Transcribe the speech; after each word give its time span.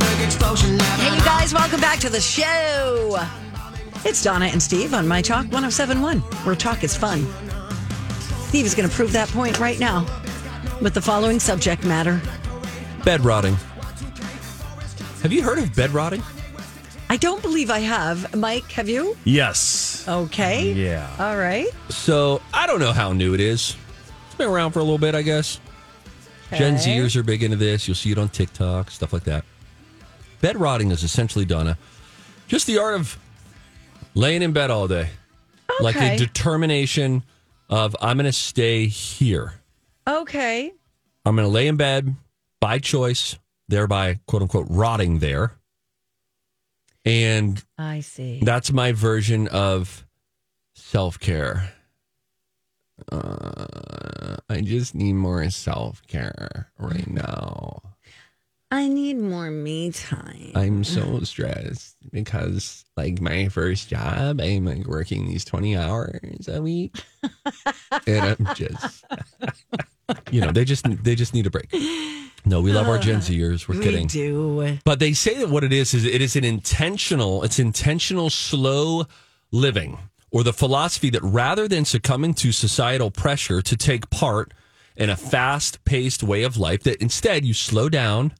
Hey, 0.00 1.14
you 1.14 1.24
guys, 1.24 1.54
welcome 1.54 1.80
back 1.80 2.00
to 2.00 2.08
the 2.08 2.20
show. 2.20 3.16
It's 4.04 4.24
Donna 4.24 4.46
and 4.46 4.60
Steve 4.60 4.92
on 4.92 5.06
My 5.06 5.22
Talk 5.22 5.44
1071, 5.44 6.18
where 6.18 6.56
talk 6.56 6.82
is 6.82 6.96
fun. 6.96 7.24
Steve 8.48 8.66
is 8.66 8.74
going 8.74 8.88
to 8.88 8.94
prove 8.94 9.12
that 9.12 9.28
point 9.28 9.60
right 9.60 9.78
now 9.78 10.04
with 10.80 10.94
the 10.94 11.00
following 11.00 11.38
subject 11.38 11.84
matter. 11.84 12.20
Bed 13.04 13.20
rotting. 13.20 13.56
Have 15.22 15.32
you 15.32 15.42
heard 15.42 15.60
of 15.60 15.72
bed 15.76 15.90
rotting? 15.92 16.22
I 17.08 17.16
don't 17.16 17.40
believe 17.40 17.70
I 17.70 17.78
have. 17.78 18.34
Mike, 18.34 18.72
have 18.72 18.88
you? 18.88 19.16
Yes. 19.22 20.04
Okay. 20.08 20.72
Yeah. 20.72 21.08
All 21.20 21.36
right. 21.36 21.68
So 21.88 22.42
I 22.52 22.66
don't 22.66 22.80
know 22.80 22.92
how 22.92 23.12
new 23.12 23.32
it 23.34 23.40
is. 23.40 23.76
It's 24.26 24.34
been 24.34 24.48
around 24.48 24.72
for 24.72 24.80
a 24.80 24.82
little 24.82 24.98
bit, 24.98 25.14
I 25.14 25.22
guess. 25.22 25.60
Gen 26.50 26.74
Okay. 26.74 26.98
Zers 26.98 27.14
are 27.14 27.22
big 27.22 27.44
into 27.44 27.56
this. 27.56 27.86
You'll 27.86 27.94
see 27.94 28.10
it 28.10 28.18
on 28.18 28.28
TikTok, 28.28 28.90
stuff 28.90 29.12
like 29.12 29.24
that. 29.24 29.44
Bed 30.44 30.60
rotting 30.60 30.90
is 30.90 31.02
essentially, 31.02 31.46
Donna, 31.46 31.78
just 32.48 32.66
the 32.66 32.76
art 32.76 32.96
of 32.96 33.16
laying 34.14 34.42
in 34.42 34.52
bed 34.52 34.70
all 34.70 34.86
day. 34.86 35.08
Like 35.80 35.96
a 35.96 36.18
determination 36.18 37.22
of, 37.70 37.96
I'm 37.98 38.18
going 38.18 38.26
to 38.26 38.32
stay 38.32 38.84
here. 38.84 39.54
Okay. 40.06 40.70
I'm 41.24 41.34
going 41.34 41.48
to 41.48 41.50
lay 41.50 41.66
in 41.66 41.78
bed 41.78 42.14
by 42.60 42.78
choice, 42.78 43.38
thereby, 43.68 44.20
quote 44.26 44.42
unquote, 44.42 44.66
rotting 44.68 45.20
there. 45.20 45.52
And 47.06 47.64
I 47.78 48.00
see. 48.00 48.40
That's 48.42 48.70
my 48.70 48.92
version 48.92 49.48
of 49.48 50.06
self 50.74 51.18
care. 51.18 51.72
Uh, 53.10 54.36
I 54.50 54.60
just 54.60 54.94
need 54.94 55.14
more 55.14 55.48
self 55.48 56.06
care 56.06 56.70
right 56.78 57.08
now. 57.08 57.80
I 58.74 58.88
need 58.88 59.18
more 59.18 59.52
me 59.52 59.92
time. 59.92 60.50
I'm 60.56 60.82
so 60.82 61.20
stressed 61.20 61.94
because, 62.10 62.84
like, 62.96 63.20
my 63.20 63.48
first 63.48 63.88
job, 63.88 64.40
I'm 64.40 64.64
like 64.64 64.88
working 64.88 65.28
these 65.28 65.44
20 65.44 65.76
hours 65.76 66.48
a 66.48 66.60
week, 66.60 66.96
and 68.08 68.36
I'm 68.36 68.54
just, 68.56 69.04
you 70.32 70.40
know, 70.40 70.50
they 70.50 70.64
just 70.64 70.86
they 71.04 71.14
just 71.14 71.34
need 71.34 71.46
a 71.46 71.50
break. 71.50 71.72
No, 72.44 72.60
we 72.60 72.72
love 72.72 72.88
our 72.88 72.98
Gen 72.98 73.20
Zers. 73.20 73.68
We're 73.68 73.78
we 73.78 73.84
kidding. 73.84 74.08
do. 74.08 74.78
But 74.84 74.98
they 74.98 75.12
say 75.12 75.38
that 75.38 75.50
what 75.50 75.62
it 75.62 75.72
is 75.72 75.94
is 75.94 76.04
it 76.04 76.20
is 76.20 76.34
an 76.34 76.44
intentional, 76.44 77.44
it's 77.44 77.60
intentional 77.60 78.28
slow 78.28 79.06
living 79.52 79.98
or 80.32 80.42
the 80.42 80.52
philosophy 80.52 81.10
that 81.10 81.22
rather 81.22 81.68
than 81.68 81.84
succumbing 81.84 82.34
to 82.34 82.50
societal 82.50 83.12
pressure 83.12 83.62
to 83.62 83.76
take 83.76 84.10
part 84.10 84.52
in 84.96 85.10
a 85.10 85.16
fast-paced 85.16 86.24
way 86.24 86.42
of 86.42 86.56
life 86.56 86.82
that 86.82 87.00
instead 87.00 87.44
you 87.44 87.54
slow 87.54 87.88
down 87.88 88.32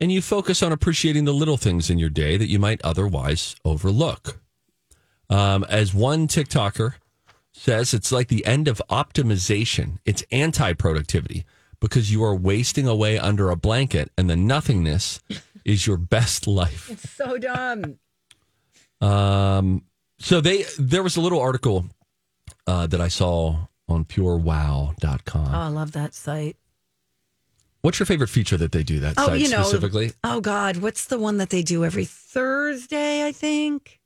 and 0.00 0.12
you 0.12 0.20
focus 0.20 0.62
on 0.62 0.72
appreciating 0.72 1.24
the 1.24 1.34
little 1.34 1.56
things 1.56 1.90
in 1.90 1.98
your 1.98 2.10
day 2.10 2.36
that 2.36 2.48
you 2.48 2.58
might 2.58 2.80
otherwise 2.82 3.56
overlook. 3.64 4.40
Um, 5.28 5.64
as 5.68 5.94
one 5.94 6.28
TikToker 6.28 6.94
says, 7.52 7.94
it's 7.94 8.12
like 8.12 8.28
the 8.28 8.44
end 8.46 8.68
of 8.68 8.80
optimization. 8.90 9.98
It's 10.04 10.22
anti-productivity 10.30 11.44
because 11.80 12.12
you 12.12 12.22
are 12.24 12.34
wasting 12.34 12.86
away 12.86 13.18
under 13.18 13.50
a 13.50 13.56
blanket 13.56 14.10
and 14.16 14.28
the 14.30 14.36
nothingness 14.36 15.20
is 15.64 15.86
your 15.86 15.96
best 15.96 16.46
life. 16.46 16.90
It's 16.90 17.10
so 17.10 17.38
dumb. 17.38 17.98
Um, 19.00 19.84
so 20.18 20.40
they 20.40 20.64
there 20.78 21.02
was 21.02 21.16
a 21.16 21.20
little 21.20 21.40
article 21.40 21.86
uh, 22.66 22.86
that 22.86 23.00
I 23.00 23.08
saw 23.08 23.66
on 23.88 24.04
purewow.com. 24.04 25.54
Oh, 25.54 25.58
I 25.58 25.68
love 25.68 25.92
that 25.92 26.14
site. 26.14 26.56
What's 27.86 28.00
your 28.00 28.06
favorite 28.06 28.30
feature 28.30 28.56
that 28.56 28.72
they 28.72 28.82
do 28.82 28.98
that 28.98 29.14
Oh, 29.16 29.26
site 29.26 29.40
you 29.40 29.48
know, 29.48 29.62
specifically? 29.62 30.10
Oh 30.24 30.40
God, 30.40 30.78
what's 30.78 31.04
the 31.04 31.20
one 31.20 31.36
that 31.36 31.50
they 31.50 31.62
do 31.62 31.84
every 31.84 32.04
Thursday? 32.04 33.24
I 33.24 33.30
think. 33.30 34.00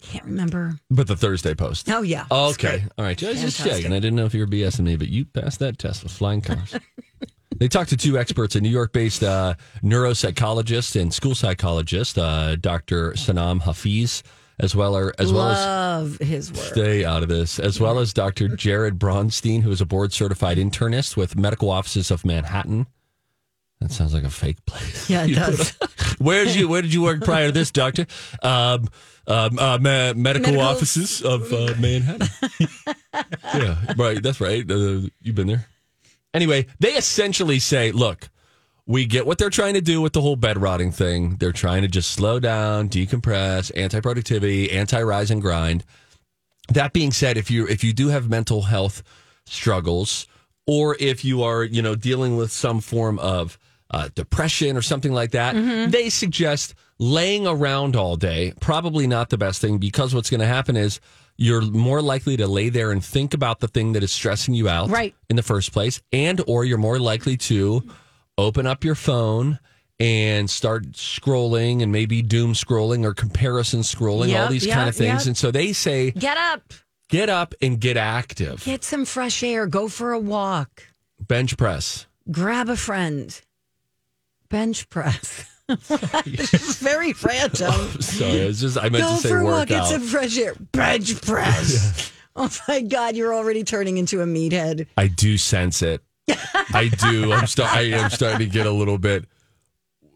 Can't 0.00 0.24
remember. 0.24 0.78
But 0.90 1.06
the 1.06 1.14
Thursday 1.14 1.54
post. 1.54 1.90
Oh 1.90 2.00
yeah. 2.00 2.24
Okay. 2.30 2.82
All 2.96 3.04
right. 3.04 3.22
I 3.22 3.28
was 3.28 3.42
just 3.42 3.58
checking. 3.58 3.92
I 3.92 3.98
didn't 3.98 4.14
know 4.14 4.24
if 4.24 4.32
you 4.32 4.40
were 4.40 4.46
BSing 4.46 4.84
me, 4.84 4.96
but 4.96 5.08
you 5.08 5.26
passed 5.26 5.58
that 5.58 5.78
test 5.78 6.04
with 6.04 6.12
flying 6.12 6.40
colors. 6.40 6.74
they 7.58 7.68
talked 7.68 7.90
to 7.90 7.98
two 7.98 8.16
experts, 8.16 8.56
a 8.56 8.62
New 8.62 8.70
York 8.70 8.94
based 8.94 9.22
uh, 9.22 9.56
neuropsychologist 9.84 10.98
and 10.98 11.12
school 11.12 11.34
psychologist, 11.34 12.16
uh, 12.16 12.56
Dr. 12.56 13.12
Sanam 13.12 13.60
Hafeez, 13.60 14.22
as 14.60 14.76
well, 14.76 14.94
or, 14.96 15.12
as 15.18 15.32
well 15.32 15.48
as 15.48 15.58
Love 15.58 16.18
his 16.18 16.52
work. 16.52 16.62
stay 16.64 17.04
out 17.04 17.22
of 17.24 17.28
this, 17.28 17.58
as 17.58 17.80
well 17.80 17.98
as 17.98 18.12
Dr. 18.12 18.46
Jared 18.48 18.98
Bronstein, 18.98 19.62
who 19.62 19.70
is 19.72 19.80
a 19.80 19.86
board 19.86 20.12
certified 20.12 20.58
internist 20.58 21.16
with 21.16 21.34
medical 21.36 21.70
offices 21.70 22.10
of 22.12 22.24
Manhattan. 22.24 22.86
That 23.80 23.90
sounds 23.90 24.12
like 24.14 24.24
a 24.24 24.30
fake 24.30 24.64
place. 24.66 25.08
Yeah, 25.10 25.24
it 25.24 25.34
does. 25.34 25.76
a- 25.80 25.88
Where 26.22 26.44
did 26.44 26.54
you 26.54 26.68
Where 26.68 26.82
did 26.82 26.92
you 26.94 27.02
work 27.02 27.22
prior 27.22 27.46
to 27.46 27.52
this, 27.52 27.70
Doctor? 27.70 28.06
Um, 28.42 28.88
um, 29.26 29.58
uh, 29.58 29.78
ma- 29.78 30.12
medical, 30.12 30.20
Medical- 30.52 30.60
offices 30.60 31.22
of 31.22 31.50
uh, 31.52 31.74
Manhattan. 31.78 32.28
yeah, 33.54 33.76
right. 33.96 34.22
That's 34.22 34.40
right. 34.40 34.70
Uh, 34.70 35.08
you've 35.22 35.34
been 35.34 35.46
there. 35.46 35.66
Anyway, 36.34 36.66
they 36.78 36.92
essentially 36.92 37.58
say, 37.58 37.90
look. 37.92 38.28
We 38.86 39.06
get 39.06 39.26
what 39.26 39.38
they're 39.38 39.50
trying 39.50 39.74
to 39.74 39.80
do 39.80 40.00
with 40.00 40.12
the 40.12 40.20
whole 40.20 40.36
bed 40.36 40.58
rotting 40.60 40.90
thing. 40.92 41.36
They're 41.36 41.52
trying 41.52 41.82
to 41.82 41.88
just 41.88 42.10
slow 42.10 42.40
down, 42.40 42.88
decompress, 42.88 43.70
anti 43.76 44.00
productivity, 44.00 44.70
anti 44.72 45.00
rise 45.02 45.30
and 45.30 45.40
grind. 45.40 45.84
That 46.68 46.92
being 46.92 47.12
said, 47.12 47.36
if 47.36 47.50
you 47.50 47.66
if 47.66 47.84
you 47.84 47.92
do 47.92 48.08
have 48.08 48.28
mental 48.28 48.62
health 48.62 49.02
struggles, 49.46 50.26
or 50.66 50.96
if 51.00 51.24
you 51.24 51.42
are 51.42 51.64
you 51.64 51.82
know 51.82 51.94
dealing 51.94 52.36
with 52.36 52.50
some 52.52 52.80
form 52.80 53.18
of 53.18 53.58
uh, 53.90 54.08
depression 54.14 54.76
or 54.76 54.82
something 54.82 55.12
like 55.12 55.32
that, 55.32 55.54
they 55.90 56.08
suggest 56.10 56.74
laying 56.98 57.46
around 57.46 57.96
all 57.96 58.16
day. 58.16 58.52
Probably 58.60 59.06
not 59.06 59.30
the 59.30 59.38
best 59.38 59.60
thing 59.60 59.78
because 59.78 60.14
what's 60.14 60.30
going 60.30 60.40
to 60.40 60.46
happen 60.46 60.76
is 60.76 61.00
you're 61.36 61.62
more 61.62 62.02
likely 62.02 62.36
to 62.36 62.46
lay 62.46 62.68
there 62.68 62.92
and 62.92 63.02
think 63.04 63.34
about 63.34 63.60
the 63.60 63.68
thing 63.68 63.92
that 63.94 64.02
is 64.02 64.12
stressing 64.12 64.52
you 64.54 64.68
out 64.68 64.90
Right. 64.90 65.14
in 65.30 65.36
the 65.36 65.42
first 65.42 65.72
place, 65.72 66.00
and 66.12 66.40
or 66.46 66.64
you're 66.64 66.78
more 66.78 66.98
likely 66.98 67.36
to 67.38 67.82
open 68.40 68.66
up 68.66 68.84
your 68.84 68.94
phone 68.94 69.58
and 69.98 70.48
start 70.48 70.92
scrolling 70.92 71.82
and 71.82 71.92
maybe 71.92 72.22
doom 72.22 72.54
scrolling 72.54 73.04
or 73.04 73.12
comparison 73.12 73.80
scrolling, 73.80 74.38
all 74.38 74.48
these 74.48 74.66
yep, 74.66 74.74
kind 74.76 74.88
of 74.88 74.96
things. 74.96 75.22
yep. 75.22 75.26
And 75.26 75.36
so 75.36 75.50
they 75.50 75.72
say, 75.72 76.10
Get 76.12 76.38
up. 76.38 76.72
get 77.08 77.28
up 77.28 77.54
and 77.60 77.78
get 77.78 77.96
active. 77.96 78.64
Get 78.64 78.82
some 78.82 79.04
fresh 79.04 79.42
air. 79.42 79.66
Go 79.66 79.88
for 79.88 80.12
a 80.12 80.18
walk. 80.18 80.84
Bench 81.20 81.56
press. 81.56 82.06
Grab 82.30 82.68
a 82.68 82.76
friend. 82.76 83.38
Bench 84.48 84.88
press. 84.88 85.46
it's 85.70 86.76
very 86.78 87.14
random. 87.22 87.72
Sorry, 88.00 88.42
I 88.42 88.46
was 88.46 88.60
just 88.60 88.76
I 88.76 88.88
meant 88.88 89.04
Go 89.04 89.10
to 89.10 89.16
say 89.16 89.28
for 89.28 89.38
a 89.38 89.44
walk. 89.44 89.68
Get 89.68 89.86
some 89.86 90.02
fresh 90.02 90.36
air. 90.36 90.54
Bench 90.72 91.20
press. 91.22 92.10
Oh 92.34 92.50
my 92.66 92.80
God, 92.80 93.16
you're 93.16 93.34
already 93.34 93.62
turning 93.64 93.96
into 93.98 94.20
a 94.20 94.24
meathead. 94.24 94.86
I 94.96 95.06
do 95.06 95.38
sense 95.38 95.82
it. 95.82 96.02
I 96.74 96.88
do. 96.88 97.32
I'm 97.32 97.46
start. 97.46 97.74
I 97.74 97.82
am 97.82 98.10
starting 98.10 98.40
to 98.40 98.46
get 98.46 98.66
a 98.66 98.70
little 98.70 98.98
bit, 98.98 99.24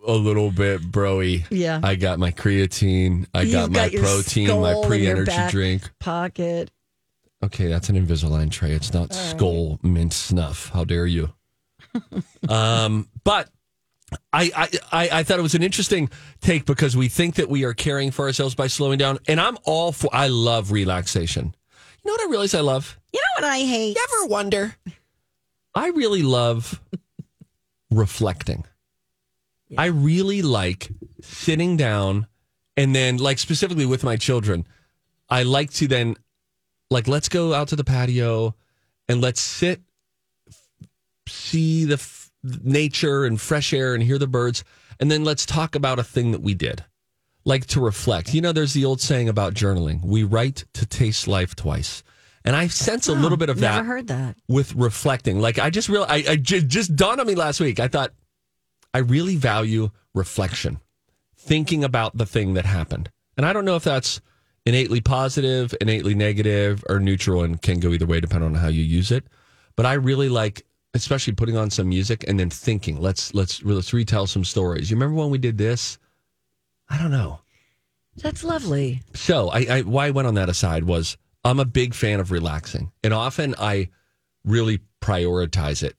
a 0.06 0.12
little 0.12 0.50
bit 0.50 0.80
broy. 0.82 1.44
Yeah. 1.50 1.80
I 1.82 1.94
got 1.94 2.18
my 2.18 2.30
creatine. 2.30 3.26
I 3.34 3.44
got 3.44 3.62
You've 3.62 3.70
my 3.70 3.74
got 3.74 3.92
your 3.92 4.02
protein. 4.02 4.48
My 4.48 4.52
Skoal 4.52 4.66
in 4.66 4.76
your 4.76 4.86
pre-energy 4.86 5.30
back 5.30 5.50
drink. 5.50 5.90
Pocket. 5.98 6.70
Okay, 7.42 7.66
that's 7.66 7.88
an 7.90 7.96
Invisalign 7.96 8.50
tray. 8.50 8.72
It's 8.72 8.92
not 8.94 9.12
Skoal 9.12 9.78
mint 9.82 10.12
snuff. 10.12 10.70
How 10.70 10.84
dare 10.84 11.06
you? 11.06 11.32
um, 12.48 13.08
but 13.22 13.50
I, 14.32 14.50
I 14.56 14.68
I 14.92 15.18
I 15.20 15.22
thought 15.22 15.38
it 15.38 15.42
was 15.42 15.54
an 15.54 15.62
interesting 15.62 16.10
take 16.40 16.64
because 16.64 16.96
we 16.96 17.08
think 17.08 17.36
that 17.36 17.48
we 17.48 17.64
are 17.64 17.74
caring 17.74 18.10
for 18.10 18.26
ourselves 18.26 18.54
by 18.54 18.66
slowing 18.66 18.98
down, 18.98 19.18
and 19.28 19.40
I'm 19.40 19.58
all 19.64 19.92
for. 19.92 20.08
I 20.12 20.28
love 20.28 20.72
relaxation. 20.72 21.54
You 22.02 22.10
know 22.10 22.14
what 22.14 22.28
I 22.28 22.30
realize 22.30 22.54
I 22.54 22.60
love? 22.60 22.98
You 23.12 23.20
know 23.20 23.46
what 23.46 23.52
I 23.52 23.58
hate? 23.58 23.96
You 23.96 24.06
ever 24.20 24.28
wonder? 24.28 24.76
I 25.74 25.88
really 25.88 26.22
love 26.22 26.80
reflecting. 27.90 28.64
I 29.76 29.86
really 29.86 30.42
like 30.42 30.90
sitting 31.20 31.76
down 31.76 32.26
and 32.76 32.94
then, 32.94 33.16
like, 33.18 33.38
specifically 33.38 33.86
with 33.86 34.04
my 34.04 34.16
children, 34.16 34.66
I 35.28 35.42
like 35.44 35.72
to 35.74 35.86
then, 35.88 36.16
like, 36.90 37.08
let's 37.08 37.28
go 37.28 37.54
out 37.54 37.68
to 37.68 37.76
the 37.76 37.84
patio 37.84 38.54
and 39.08 39.20
let's 39.20 39.40
sit, 39.40 39.80
see 41.28 41.84
the 41.84 41.94
f- 41.94 42.30
nature 42.42 43.24
and 43.24 43.40
fresh 43.40 43.72
air 43.72 43.94
and 43.94 44.02
hear 44.02 44.18
the 44.18 44.26
birds. 44.26 44.64
and 45.00 45.10
then 45.10 45.24
let's 45.24 45.44
talk 45.44 45.74
about 45.74 45.98
a 45.98 46.04
thing 46.04 46.32
that 46.32 46.42
we 46.42 46.54
did, 46.54 46.84
like 47.44 47.66
to 47.66 47.80
reflect. 47.80 48.32
You 48.34 48.40
know, 48.40 48.52
there's 48.52 48.74
the 48.74 48.84
old 48.84 49.00
saying 49.00 49.28
about 49.28 49.54
journaling: 49.54 50.04
we 50.04 50.22
write 50.22 50.64
to 50.74 50.86
taste 50.86 51.26
life 51.26 51.54
twice. 51.56 52.02
And 52.44 52.54
I 52.54 52.66
sense 52.66 53.08
a 53.08 53.14
little 53.14 53.38
bit 53.38 53.48
of 53.48 53.60
that. 53.60 53.76
Never 53.76 53.88
heard 53.88 54.08
that. 54.08 54.36
with 54.48 54.74
reflecting. 54.74 55.40
Like 55.40 55.58
I 55.58 55.70
just 55.70 55.88
real, 55.88 56.04
I, 56.08 56.24
I 56.28 56.36
ju- 56.36 56.60
just 56.60 56.94
dawned 56.94 57.20
on 57.20 57.26
me 57.26 57.34
last 57.34 57.58
week. 57.58 57.80
I 57.80 57.88
thought 57.88 58.12
I 58.92 58.98
really 58.98 59.36
value 59.36 59.90
reflection, 60.14 60.80
thinking 61.38 61.82
about 61.84 62.16
the 62.18 62.26
thing 62.26 62.54
that 62.54 62.66
happened. 62.66 63.10
And 63.36 63.46
I 63.46 63.52
don't 63.52 63.64
know 63.64 63.76
if 63.76 63.84
that's 63.84 64.20
innately 64.66 65.00
positive, 65.00 65.74
innately 65.80 66.14
negative, 66.14 66.84
or 66.88 67.00
neutral, 67.00 67.42
and 67.42 67.60
can 67.60 67.80
go 67.80 67.90
either 67.90 68.06
way 68.06 68.20
depending 68.20 68.50
on 68.50 68.54
how 68.54 68.68
you 68.68 68.82
use 68.82 69.10
it. 69.10 69.24
But 69.74 69.86
I 69.86 69.94
really 69.94 70.28
like, 70.28 70.66
especially 70.92 71.32
putting 71.32 71.56
on 71.56 71.70
some 71.70 71.88
music 71.88 72.24
and 72.28 72.38
then 72.38 72.50
thinking. 72.50 73.00
Let's 73.00 73.32
let's 73.34 73.62
let's 73.64 73.92
retell 73.94 74.26
some 74.26 74.44
stories. 74.44 74.90
You 74.90 74.96
remember 74.96 75.16
when 75.16 75.30
we 75.30 75.38
did 75.38 75.56
this? 75.56 75.98
I 76.90 76.98
don't 76.98 77.10
know. 77.10 77.40
That's 78.16 78.44
lovely. 78.44 79.00
So 79.14 79.48
I, 79.48 79.66
I 79.70 79.80
why 79.80 80.06
I 80.06 80.10
went 80.10 80.28
on 80.28 80.34
that 80.34 80.48
aside 80.50 80.84
was 80.84 81.16
I'm 81.44 81.60
a 81.60 81.64
big 81.64 81.94
fan 81.94 82.20
of 82.20 82.30
relaxing, 82.30 82.92
and 83.02 83.12
often 83.12 83.54
I 83.58 83.90
really 84.44 84.80
prioritize 85.00 85.82
it 85.82 85.96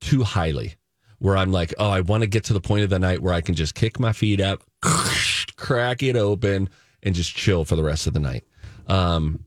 too 0.00 0.22
highly. 0.22 0.74
Where 1.18 1.36
I'm 1.36 1.52
like, 1.52 1.72
oh, 1.78 1.88
I 1.88 2.00
want 2.00 2.22
to 2.22 2.26
get 2.26 2.42
to 2.44 2.52
the 2.52 2.60
point 2.60 2.82
of 2.82 2.90
the 2.90 2.98
night 2.98 3.22
where 3.22 3.32
I 3.32 3.42
can 3.42 3.54
just 3.54 3.76
kick 3.76 4.00
my 4.00 4.12
feet 4.12 4.40
up, 4.40 4.64
crack 5.56 6.02
it 6.02 6.16
open, 6.16 6.68
and 7.00 7.14
just 7.14 7.32
chill 7.36 7.64
for 7.64 7.76
the 7.76 7.84
rest 7.84 8.08
of 8.08 8.12
the 8.12 8.18
night. 8.18 8.44
Um, 8.88 9.44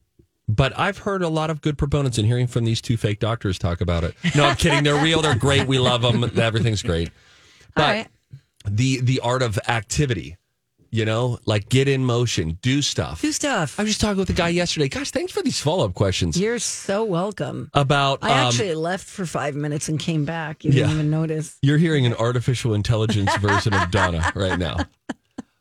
but 0.48 0.78
I've 0.78 1.00
heard 1.00 1.22
a 1.22 1.28
lot 1.28 1.50
of 1.50 1.62
good 1.62 1.78
proponents 1.78 2.18
and 2.18 2.28
hearing 2.28 2.48
from 2.48 2.66
these 2.66 2.82
two 2.82 2.98
fake 2.98 3.20
doctors 3.20 3.58
talk 3.58 3.82
about 3.82 4.04
it. 4.04 4.16
No, 4.36 4.46
I'm 4.46 4.56
kidding. 4.56 4.84
They're 4.84 5.02
real. 5.02 5.22
They're 5.22 5.36
great. 5.36 5.68
We 5.68 5.80
love 5.80 6.02
them. 6.02 6.24
Everything's 6.40 6.84
great. 6.84 7.10
But 7.76 7.82
right. 7.82 8.08
the 8.66 9.02
the 9.02 9.20
art 9.22 9.42
of 9.42 9.60
activity, 9.68 10.38
you 10.96 11.06
know, 11.06 11.38
like 11.46 11.70
get 11.70 11.88
in 11.88 12.06
motion, 12.06 12.58
do 12.62 12.82
stuff. 12.82 13.22
Do 13.22 13.32
stuff. 13.32 13.80
I 13.80 13.84
was 13.84 13.92
just 13.92 14.02
talking 14.02 14.18
with 14.18 14.30
a 14.30 14.34
guy 14.34 14.50
yesterday. 14.50 14.88
Gosh, 14.88 15.12
thanks 15.12 15.32
for 15.32 15.42
these 15.44 15.60
follow 15.60 15.86
up 15.86 15.94
questions 15.94 16.40
You're 16.40 16.60
so 16.60 17.04
welcome. 17.04 17.70
about. 17.74 18.20
I 18.22 18.32
um, 18.32 18.48
actually 18.48 18.74
left 18.76 19.06
for 19.06 19.26
five 19.26 19.56
minutes 19.56 19.90
and 19.90 20.00
came 20.00 20.26
back. 20.26 20.64
You 20.64 20.72
didn't 20.72 20.90
Yeah. 20.90 20.94
even 20.96 21.10
notice. 21.10 21.58
You're 21.62 21.78
hearing 21.78 22.06
an 22.06 22.14
artificial 22.14 22.74
intelligence 22.74 23.36
version 23.38 23.74
of 23.74 23.92
Donna 23.92 24.32
right 24.36 24.58
now. 24.58 24.78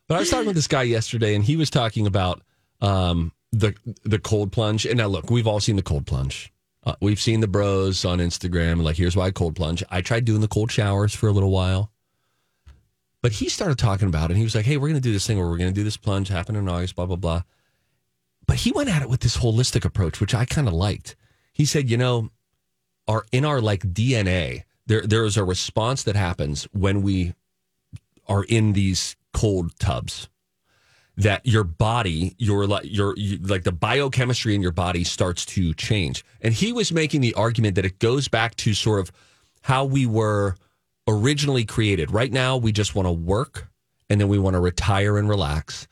But 0.06 0.16
I 0.16 0.20
was 0.20 0.28
talking 0.28 0.46
with 0.46 0.54
this 0.56 0.68
guy 0.68 0.82
yesterday, 0.82 1.34
and 1.34 1.42
he 1.42 1.56
was 1.56 1.70
talking 1.70 2.06
about 2.06 2.42
um, 2.82 3.32
the 3.52 3.74
the 4.04 4.18
cold 4.18 4.52
plunge. 4.52 4.84
And 4.84 4.98
now, 4.98 5.06
look, 5.06 5.30
we've 5.30 5.46
all 5.46 5.60
seen 5.60 5.76
the 5.76 5.82
cold 5.82 6.06
plunge. 6.06 6.52
Uh, 6.84 6.94
we've 7.00 7.18
seen 7.18 7.40
the 7.40 7.48
bros 7.48 8.04
on 8.04 8.18
Instagram. 8.18 8.82
Like, 8.82 8.96
here's 8.96 9.16
why 9.16 9.24
I 9.28 9.30
cold 9.30 9.56
plunge. 9.56 9.82
I 9.90 10.02
tried 10.02 10.26
doing 10.26 10.42
the 10.42 10.48
cold 10.48 10.70
showers 10.70 11.14
for 11.14 11.26
a 11.28 11.32
little 11.32 11.50
while, 11.50 11.90
but 13.24 13.32
he 13.32 13.48
started 13.48 13.78
talking 13.78 14.06
about 14.06 14.24
it. 14.24 14.32
And 14.32 14.36
he 14.36 14.44
was 14.44 14.54
like, 14.54 14.66
"Hey, 14.66 14.76
we're 14.76 14.88
going 14.88 15.00
to 15.00 15.08
do 15.08 15.14
this 15.14 15.26
thing 15.26 15.38
where 15.38 15.48
we're 15.48 15.56
going 15.56 15.70
to 15.70 15.74
do 15.74 15.82
this 15.82 15.96
plunge. 15.96 16.28
Happen 16.28 16.56
in 16.56 16.68
August. 16.68 16.94
Blah 16.94 17.06
blah 17.06 17.16
blah." 17.16 17.42
But 18.46 18.56
he 18.56 18.70
went 18.70 18.90
at 18.90 19.00
it 19.00 19.08
with 19.08 19.20
this 19.20 19.38
holistic 19.38 19.86
approach, 19.86 20.20
which 20.20 20.34
I 20.34 20.44
kind 20.44 20.68
of 20.68 20.74
liked. 20.74 21.16
He 21.50 21.64
said, 21.64 21.88
"You 21.88 21.96
know, 21.96 22.28
our 23.08 23.24
in 23.32 23.46
our 23.46 23.62
like 23.62 23.94
DNA, 23.94 24.64
there 24.84 25.06
there 25.06 25.24
is 25.24 25.38
a 25.38 25.42
response 25.42 26.02
that 26.02 26.16
happens 26.16 26.64
when 26.72 27.00
we 27.00 27.32
are 28.28 28.44
in 28.44 28.74
these 28.74 29.16
cold 29.32 29.74
tubs. 29.78 30.28
That 31.16 31.46
your 31.46 31.64
body, 31.64 32.34
your 32.36 32.66
like 32.66 32.84
your 32.84 33.14
you, 33.16 33.38
like 33.38 33.64
the 33.64 33.72
biochemistry 33.72 34.54
in 34.54 34.60
your 34.60 34.70
body 34.70 35.02
starts 35.02 35.46
to 35.46 35.72
change. 35.72 36.26
And 36.42 36.52
he 36.52 36.74
was 36.74 36.92
making 36.92 37.22
the 37.22 37.32
argument 37.32 37.76
that 37.76 37.86
it 37.86 38.00
goes 38.00 38.28
back 38.28 38.54
to 38.56 38.74
sort 38.74 39.00
of 39.00 39.10
how 39.62 39.86
we 39.86 40.04
were 40.04 40.56
originally 41.06 41.64
created. 41.64 42.10
Right 42.10 42.32
now, 42.32 42.56
we 42.56 42.72
just 42.72 42.94
want 42.94 43.06
to 43.06 43.12
work 43.12 43.68
and 44.08 44.20
then 44.20 44.28
we 44.28 44.38
want 44.38 44.54
to 44.54 44.60
retire 44.60 45.18
and 45.18 45.28
relax. 45.28 45.86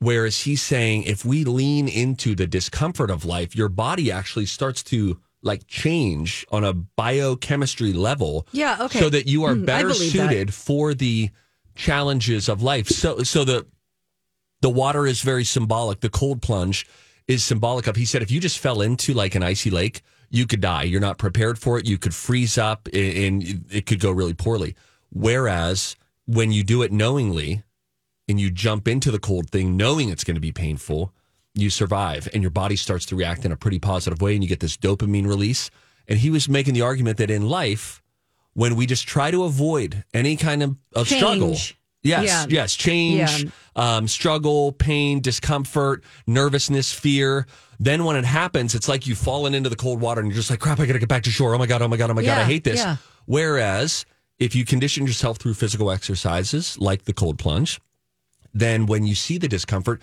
Whereas 0.00 0.40
he's 0.40 0.60
saying 0.62 1.04
if 1.04 1.24
we 1.24 1.44
lean 1.44 1.88
into 1.88 2.34
the 2.34 2.46
discomfort 2.46 3.10
of 3.10 3.24
life, 3.24 3.56
your 3.56 3.68
body 3.68 4.10
actually 4.12 4.46
starts 4.46 4.82
to 4.84 5.18
like 5.42 5.66
change 5.66 6.44
on 6.50 6.64
a 6.64 6.72
biochemistry 6.72 7.92
level. 7.92 8.46
Yeah, 8.52 8.76
okay. 8.80 8.98
So 8.98 9.10
that 9.10 9.26
you 9.26 9.44
are 9.44 9.54
Mm, 9.54 9.62
I 9.62 9.66
better 9.66 9.88
believe 9.88 10.12
that. 10.14 10.30
suited 10.30 10.54
for 10.54 10.94
the 10.94 11.30
challenges 11.74 12.48
of 12.48 12.62
life. 12.62 12.88
So 12.88 13.22
so 13.22 13.44
the 13.44 13.66
the 14.60 14.70
water 14.70 15.06
is 15.06 15.20
very 15.22 15.44
symbolic. 15.44 16.00
The 16.00 16.08
cold 16.10 16.40
plunge 16.42 16.86
is 17.28 17.44
symbolic 17.44 17.86
of 17.86 17.96
he 17.96 18.04
said 18.04 18.22
if 18.22 18.30
you 18.30 18.40
just 18.40 18.58
fell 18.58 18.80
into 18.80 19.12
like 19.14 19.34
an 19.34 19.42
icy 19.42 19.70
lake, 19.70 20.02
you 20.34 20.46
could 20.46 20.60
die. 20.60 20.82
You're 20.82 21.00
not 21.00 21.16
prepared 21.18 21.58
for 21.58 21.78
it. 21.78 21.86
You 21.86 21.96
could 21.96 22.14
freeze 22.14 22.58
up 22.58 22.88
and- 22.92 23.64
it 23.70 23.86
could 23.86 24.00
go 24.00 24.10
really 24.10 24.34
poorly. 24.34 24.74
Whereas 25.10 25.96
when 26.26 26.50
you 26.50 26.64
do 26.64 26.82
it 26.82 26.90
knowingly, 26.92 27.62
and 28.28 28.40
you 28.40 28.50
jump 28.50 28.88
into 28.88 29.10
the 29.10 29.18
cold 29.18 29.50
thing 29.50 29.76
knowing 29.76 30.08
it's 30.08 30.24
going 30.24 30.34
to 30.34 30.40
be 30.40 30.52
painful, 30.52 31.12
you 31.54 31.70
survive 31.70 32.28
and 32.32 32.42
your 32.42 32.50
body 32.50 32.74
starts 32.74 33.04
to 33.06 33.16
react 33.16 33.44
in 33.44 33.52
a 33.52 33.56
pretty 33.56 33.78
positive 33.78 34.20
way 34.20 34.34
and 34.34 34.42
you 34.42 34.48
get 34.48 34.60
this 34.60 34.76
dopamine 34.76 35.26
release. 35.26 35.70
And 36.08 36.18
he 36.18 36.30
was 36.30 36.48
making 36.48 36.74
the 36.74 36.80
argument 36.82 37.18
that 37.18 37.30
in 37.30 37.48
life, 37.48 38.02
when 38.54 38.76
we 38.76 38.86
just 38.86 39.06
try 39.06 39.30
to 39.30 39.44
avoid 39.44 40.04
any 40.14 40.36
kind 40.36 40.62
of, 40.62 40.76
of 40.94 41.06
struggle. 41.08 41.56
Yes, 42.04 42.24
Yeah. 42.24 42.46
yes, 42.48 42.74
change, 42.76 43.46
um, 43.74 44.06
struggle, 44.06 44.70
pain, 44.72 45.20
discomfort, 45.20 46.04
nervousness, 46.26 46.92
fear. 46.92 47.46
Then 47.80 48.04
when 48.04 48.14
it 48.16 48.24
happens, 48.24 48.74
it's 48.76 48.88
like 48.88 49.06
you've 49.08 49.18
fallen 49.18 49.52
into 49.54 49.68
the 49.68 49.76
cold 49.76 50.00
water 50.00 50.20
and 50.20 50.30
you're 50.30 50.36
just 50.36 50.50
like, 50.50 50.60
crap, 50.60 50.78
I 50.78 50.86
got 50.86 50.92
to 50.92 50.98
get 51.00 51.08
back 51.08 51.24
to 51.24 51.30
shore. 51.30 51.54
Oh 51.54 51.58
my 51.58 51.66
God, 51.66 51.82
oh 51.82 51.88
my 51.88 51.96
God, 51.96 52.10
oh 52.10 52.14
my 52.14 52.22
God, 52.22 52.38
I 52.38 52.44
hate 52.44 52.62
this. 52.64 52.78
yeah. 52.78 52.96
Whereas 53.26 54.06
if 54.38 54.54
you 54.54 54.64
condition 54.64 55.06
yourself 55.06 55.38
through 55.38 55.54
physical 55.54 55.90
exercises 55.90 56.78
like 56.78 57.04
the 57.04 57.12
cold 57.12 57.38
plunge, 57.38 57.80
then 58.52 58.86
when 58.86 59.04
you 59.06 59.14
see 59.14 59.38
the 59.38 59.48
discomfort, 59.48 60.00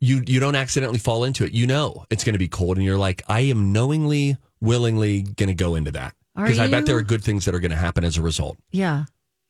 you 0.00 0.22
you 0.26 0.40
don't 0.40 0.56
accidentally 0.56 0.98
fall 0.98 1.24
into 1.24 1.44
it. 1.44 1.52
You 1.52 1.66
know 1.66 2.04
it's 2.10 2.24
going 2.24 2.32
to 2.34 2.38
be 2.38 2.48
cold, 2.48 2.76
and 2.76 2.84
you're 2.84 2.98
like, 2.98 3.22
I 3.28 3.40
am 3.40 3.72
knowingly, 3.72 4.36
willingly 4.60 5.22
going 5.22 5.48
to 5.48 5.54
go 5.54 5.76
into 5.76 5.92
that 5.92 6.14
because 6.34 6.58
I 6.58 6.66
bet 6.66 6.84
there 6.86 6.96
are 6.96 7.02
good 7.02 7.22
things 7.22 7.44
that 7.44 7.54
are 7.54 7.60
going 7.60 7.70
to 7.70 7.76
happen 7.76 8.02
as 8.04 8.18
a 8.18 8.22
result. 8.22 8.58
Yeah. 8.72 9.04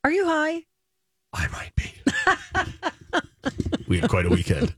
Are 0.05 0.13
you 0.13 0.27
high? 0.27 0.65
I 1.35 1.49
might 1.49 1.73
be. 1.77 1.93
we 3.89 3.99
had 4.01 4.09
quite 4.09 4.27
a 4.27 4.29
weekend, 4.31 4.75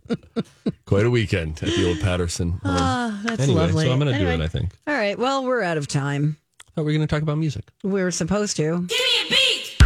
quite 0.87 1.07
a 1.07 1.11
weekend 1.11 1.63
at 1.63 1.69
the 1.71 1.89
old 1.89 2.01
Patterson. 2.01 2.61
Ah, 2.65 3.21
that's 3.25 3.43
anyway, 3.43 3.61
lovely. 3.61 3.85
so 3.87 3.93
I'm 3.93 3.99
going 3.99 4.13
to 4.13 4.19
do 4.19 4.27
it. 4.27 4.41
I 4.41 4.49
think. 4.49 4.71
All 4.87 4.95
right. 4.95 5.19
Well, 5.19 5.45
we're 5.45 5.63
out 5.63 5.77
of 5.77 5.87
time. 5.87 6.37
Oh, 6.77 6.83
we're 6.83 6.93
going 6.93 7.01
to 7.01 7.07
talk 7.07 7.23
about 7.23 7.39
music. 7.39 7.65
We're 7.83 8.11
supposed 8.11 8.57
to. 8.59 8.87
Give 8.87 8.99
me 8.99 9.27
a 9.27 9.31
beat. 9.31 9.77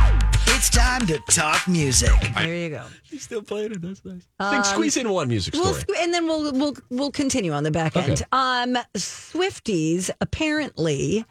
It's 0.48 0.70
time 0.70 1.06
to 1.06 1.18
talk 1.30 1.66
music. 1.68 2.10
There 2.34 2.54
you 2.54 2.70
go. 2.70 2.84
She's 3.04 3.22
still 3.22 3.42
playing 3.42 3.72
it. 3.72 3.82
That's 3.82 4.04
nice. 4.04 4.26
I 4.38 4.50
Think 4.52 4.64
squeeze 4.64 4.96
in 4.96 5.08
one 5.10 5.28
music 5.28 5.54
We'll, 5.54 5.74
story. 5.74 5.98
and 6.00 6.12
then 6.12 6.26
we'll 6.26 6.52
we'll 6.52 6.76
we'll 6.90 7.10
continue 7.12 7.52
on 7.52 7.62
the 7.64 7.70
back 7.70 7.96
end. 7.96 8.12
Okay. 8.12 8.24
Um, 8.32 8.76
Swifties 8.96 10.10
apparently 10.20 11.24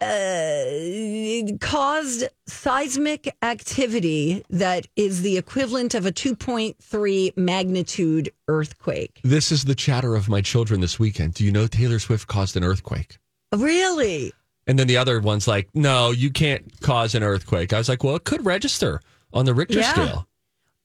uh, 0.00 1.56
caused 1.60 2.24
seismic 2.46 3.34
activity 3.42 4.44
that 4.50 4.86
is 4.96 5.22
the 5.22 5.36
equivalent 5.38 5.94
of 5.94 6.06
a 6.06 6.12
2.3 6.12 7.36
magnitude 7.36 8.30
earthquake. 8.48 9.20
This 9.24 9.50
is 9.50 9.64
the 9.64 9.74
chatter 9.74 10.14
of 10.14 10.28
my 10.28 10.40
children 10.40 10.80
this 10.80 10.98
weekend. 10.98 11.34
Do 11.34 11.44
you 11.44 11.52
know 11.52 11.66
Taylor 11.66 11.98
Swift 11.98 12.26
caused 12.26 12.56
an 12.56 12.64
earthquake? 12.64 13.18
Really? 13.54 14.32
And 14.66 14.78
then 14.78 14.86
the 14.86 14.96
other 14.96 15.20
one's 15.20 15.46
like, 15.48 15.68
no, 15.74 16.10
you 16.10 16.30
can't 16.30 16.80
cause 16.80 17.14
an 17.14 17.22
earthquake. 17.22 17.72
I 17.72 17.78
was 17.78 17.88
like, 17.88 18.02
well, 18.04 18.16
it 18.16 18.24
could 18.24 18.44
register 18.44 19.00
on 19.32 19.44
the 19.46 19.54
Richter 19.54 19.78
Yeah. 19.78 19.92
scale. 19.92 20.28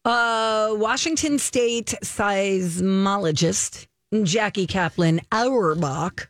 Uh, 0.05 0.69
Washington 0.77 1.37
State 1.37 1.93
seismologist 2.03 3.87
Jackie 4.23 4.67
Caplan 4.67 5.19
Auerbach 5.31 6.27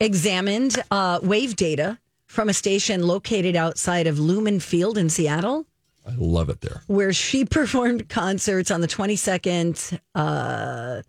examined 0.00 0.82
uh, 0.90 1.20
wave 1.22 1.56
data 1.56 1.98
from 2.26 2.48
a 2.48 2.54
station 2.54 3.06
located 3.06 3.56
outside 3.56 4.06
of 4.06 4.18
Lumen 4.18 4.60
Field 4.60 4.96
in 4.96 5.08
Seattle, 5.10 5.66
I 6.06 6.14
love 6.16 6.48
it 6.48 6.60
there. 6.60 6.82
where 6.86 7.12
she 7.12 7.44
performed 7.58 8.08
concerts 8.08 8.70
on 8.70 8.80
the 8.80 8.88
22nd. 8.88 9.98
Uh, 10.14 11.02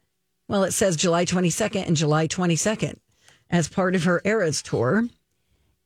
well, 0.48 0.63
it 0.63 0.71
says 0.71 0.95
July 0.98 1.25
22nd 1.25 1.88
and 1.88 1.95
July 1.95 2.27
22nd 2.27 2.98
as 3.50 3.67
part 3.69 3.95
of 3.95 4.03
her 4.03 4.21
Eras 4.25 4.62
tour. 4.62 5.07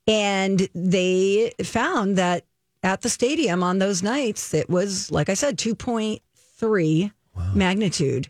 And 0.08 0.68
they 0.74 1.52
found 1.64 2.18
that 2.18 2.46
at 2.84 3.02
the 3.02 3.10
stadium 3.10 3.64
on 3.64 3.80
those 3.80 4.04
nights, 4.04 4.54
it 4.54 4.70
was, 4.70 5.12
like 5.12 5.30
I 5.30 5.34
said, 5.34 5.58
2.3 5.58 7.12
magnitude. 7.54 8.30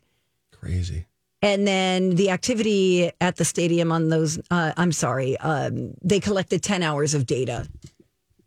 Crazy. 0.51 1.05
And 1.45 1.67
then 1.67 2.15
the 2.15 2.31
activity 2.31 3.11
at 3.21 3.35
the 3.35 3.45
stadium 3.45 3.91
on 3.91 4.09
those, 4.09 4.39
uh, 4.49 4.73
I'm 4.77 4.91
sorry, 4.91 5.37
um, 5.37 5.93
they 6.01 6.19
collected 6.19 6.63
10 6.63 6.81
hours 6.81 7.13
of 7.13 7.27
data 7.27 7.67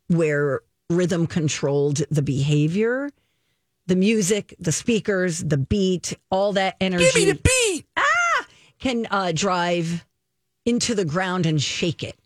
where 0.09 0.63
rhythm 0.91 1.29
controlled 1.29 2.03
the 2.11 2.23
behavior, 2.23 3.11
the 3.87 3.95
music, 3.95 4.53
the 4.59 4.73
speakers, 4.73 5.39
the 5.45 5.59
beat, 5.59 6.19
all 6.33 6.55
that 6.55 6.75
energy 6.81 7.05
Give 7.05 7.15
me 7.15 7.25
the 7.27 7.41
beat. 7.41 7.87
Ah, 7.97 8.47
can 8.81 9.07
uh, 9.13 9.31
drive 9.33 10.05
into 10.67 10.97
the 10.97 11.05
ground 11.05 11.47
and 11.47 11.63
shake 11.63 12.03
it. 12.03 12.17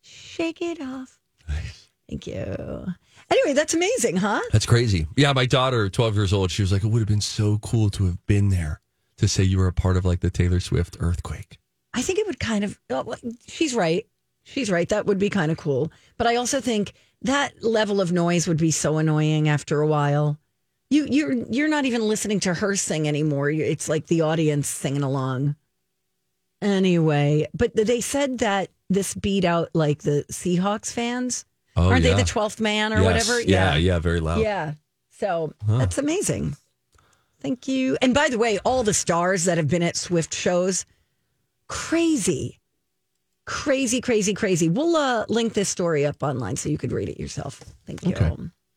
Shake 0.00 0.62
it 0.62 0.80
off. 0.80 1.18
Nice. 1.48 1.88
Thank 2.08 2.28
you. 2.28 2.86
Anyway, 3.32 3.52
that's 3.52 3.74
amazing, 3.74 4.18
huh? 4.18 4.40
That's 4.52 4.66
crazy. 4.66 5.08
Yeah, 5.16 5.32
my 5.32 5.46
daughter, 5.46 5.90
12 5.90 6.14
years 6.14 6.32
old, 6.32 6.52
she 6.52 6.62
was 6.62 6.70
like, 6.70 6.84
it 6.84 6.86
would 6.86 7.00
have 7.00 7.08
been 7.08 7.20
so 7.20 7.58
cool 7.58 7.90
to 7.90 8.04
have 8.04 8.24
been 8.26 8.50
there 8.50 8.80
to 9.20 9.28
say 9.28 9.42
you 9.44 9.58
were 9.58 9.66
a 9.68 9.72
part 9.72 9.96
of 9.96 10.04
like 10.04 10.20
the 10.20 10.30
Taylor 10.30 10.60
Swift 10.60 10.96
earthquake. 11.00 11.58
I 11.94 12.02
think 12.02 12.18
it 12.18 12.26
would 12.26 12.38
kind 12.40 12.64
of. 12.64 12.78
oh, 12.90 13.02
well, 13.02 13.18
she's 13.46 13.74
right. 13.74 14.06
She's 14.44 14.70
right. 14.70 14.88
That 14.88 15.06
would 15.06 15.18
be 15.18 15.30
kind 15.30 15.50
of 15.52 15.58
cool. 15.58 15.90
But 16.18 16.26
I 16.26 16.36
also 16.36 16.60
think 16.60 16.92
that 17.22 17.62
level 17.62 18.00
of 18.00 18.12
noise 18.12 18.46
would 18.48 18.56
be 18.58 18.70
so 18.70 18.98
annoying 18.98 19.48
after 19.48 19.80
a 19.80 19.86
while. 19.86 20.38
You 20.90 21.06
you're 21.08 21.32
you're 21.32 21.68
not 21.68 21.84
even 21.84 22.02
listening 22.02 22.40
to 22.40 22.54
her 22.54 22.74
sing 22.76 23.06
anymore. 23.06 23.50
It's 23.50 23.88
like 23.88 24.06
the 24.06 24.22
audience 24.22 24.66
singing 24.68 25.02
along. 25.02 25.54
Anyway, 26.62 27.46
but 27.54 27.74
they 27.74 28.00
said 28.00 28.38
that 28.38 28.70
this 28.90 29.14
beat 29.14 29.44
out 29.44 29.70
like 29.72 30.02
the 30.02 30.24
Seahawks 30.30 30.92
fans. 30.92 31.44
Oh, 31.76 31.88
Aren't 31.88 32.04
yeah. 32.04 32.14
they 32.14 32.22
the 32.22 32.28
twelfth 32.28 32.60
man 32.60 32.92
or 32.92 32.96
Yes. 33.02 33.04
whatever? 33.04 33.40
Yeah, 33.40 33.76
yeah, 33.76 33.98
very 33.98 34.20
loud. 34.20 34.40
Yeah. 34.42 34.74
So 35.10 35.54
that's 35.66 35.98
amazing. 35.98 36.56
Thank 37.40 37.66
you. 37.68 37.96
And 38.02 38.12
by 38.14 38.28
the 38.28 38.38
way, 38.38 38.58
all 38.64 38.82
the 38.82 38.94
stars 38.94 39.44
that 39.44 39.56
have 39.56 39.68
been 39.68 39.82
at 39.82 39.96
Swift 39.96 40.34
shows, 40.34 40.84
crazy, 41.68 42.60
crazy, 43.46 44.00
crazy, 44.00 44.34
crazy. 44.34 44.68
We'll 44.68 44.94
uh, 44.96 45.24
link 45.28 45.54
this 45.54 45.68
story 45.68 46.04
up 46.06 46.22
online 46.22 46.56
so 46.56 46.68
you 46.68 46.78
could 46.78 46.92
read 46.92 47.08
it 47.08 47.18
yourself. 47.18 47.60
Thank 47.86 48.04
you. 48.04 48.14
Okay. 48.14 48.36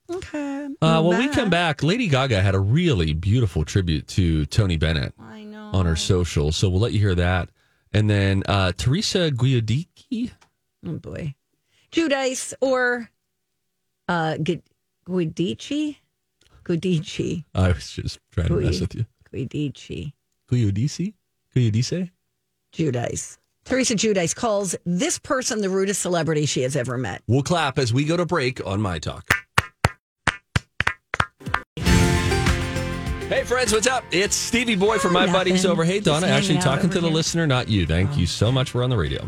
Okay. 0.09 0.67
Uh, 0.81 1.01
when 1.01 1.17
we 1.17 1.27
come 1.29 1.49
back, 1.49 1.81
Lady 1.81 2.07
Gaga 2.07 2.41
had 2.41 2.55
a 2.55 2.59
really 2.59 3.13
beautiful 3.13 3.63
tribute 3.65 4.07
to 4.09 4.45
Tony 4.47 4.77
Bennett 4.77 5.13
I 5.19 5.43
know. 5.43 5.71
on 5.73 5.85
her 5.85 5.95
social. 5.95 6.51
So 6.51 6.69
we'll 6.69 6.81
let 6.81 6.91
you 6.93 6.99
hear 6.99 7.15
that. 7.15 7.49
And 7.93 8.09
then 8.09 8.43
uh, 8.47 8.73
Teresa 8.75 9.31
Guiodicchi. 9.31 10.31
Oh 10.85 10.97
boy, 10.97 11.35
Judice 11.91 12.53
or 12.59 13.09
uh, 14.09 14.37
Gu- 14.37 14.61
Guidici, 15.07 15.97
Guidici, 16.63 17.43
I 17.53 17.69
was 17.69 17.91
just 17.91 18.19
trying 18.31 18.47
to 18.47 18.55
mess 18.55 18.79
with 18.79 18.95
you. 18.95 19.05
Guidici, 19.33 20.13
Guiodici? 20.51 21.13
Guiodice? 21.55 22.09
Judice. 22.71 23.37
Teresa 23.65 23.95
Giudice 23.95 24.35
calls 24.35 24.75
this 24.85 25.19
person 25.19 25.61
the 25.61 25.69
rudest 25.69 26.01
celebrity 26.01 26.45
she 26.45 26.61
has 26.63 26.75
ever 26.75 26.97
met. 26.97 27.21
We'll 27.27 27.43
clap 27.43 27.77
as 27.79 27.93
we 27.93 28.03
go 28.03 28.17
to 28.17 28.25
break 28.25 28.65
on 28.65 28.81
My 28.81 28.99
Talk. 28.99 29.27
Hey 33.29 33.43
friends, 33.45 33.71
what's 33.73 33.87
up? 33.87 34.03
It's 34.11 34.35
Stevie 34.35 34.75
Boy 34.75 34.97
from 34.99 35.13
My 35.13 35.21
Nothing. 35.21 35.33
Buddies 35.33 35.65
over. 35.65 35.83
Hey 35.83 35.99
Donna, 35.99 36.27
actually 36.27 36.59
talking 36.59 36.89
to 36.89 36.99
the 36.99 37.07
here. 37.07 37.15
listener, 37.15 37.47
not 37.47 37.67
you. 37.67 37.85
Thank 37.85 38.17
you 38.17 38.25
so 38.27 38.51
much. 38.51 38.73
We're 38.73 38.83
on 38.83 38.89
the 38.89 38.97
radio. 38.97 39.27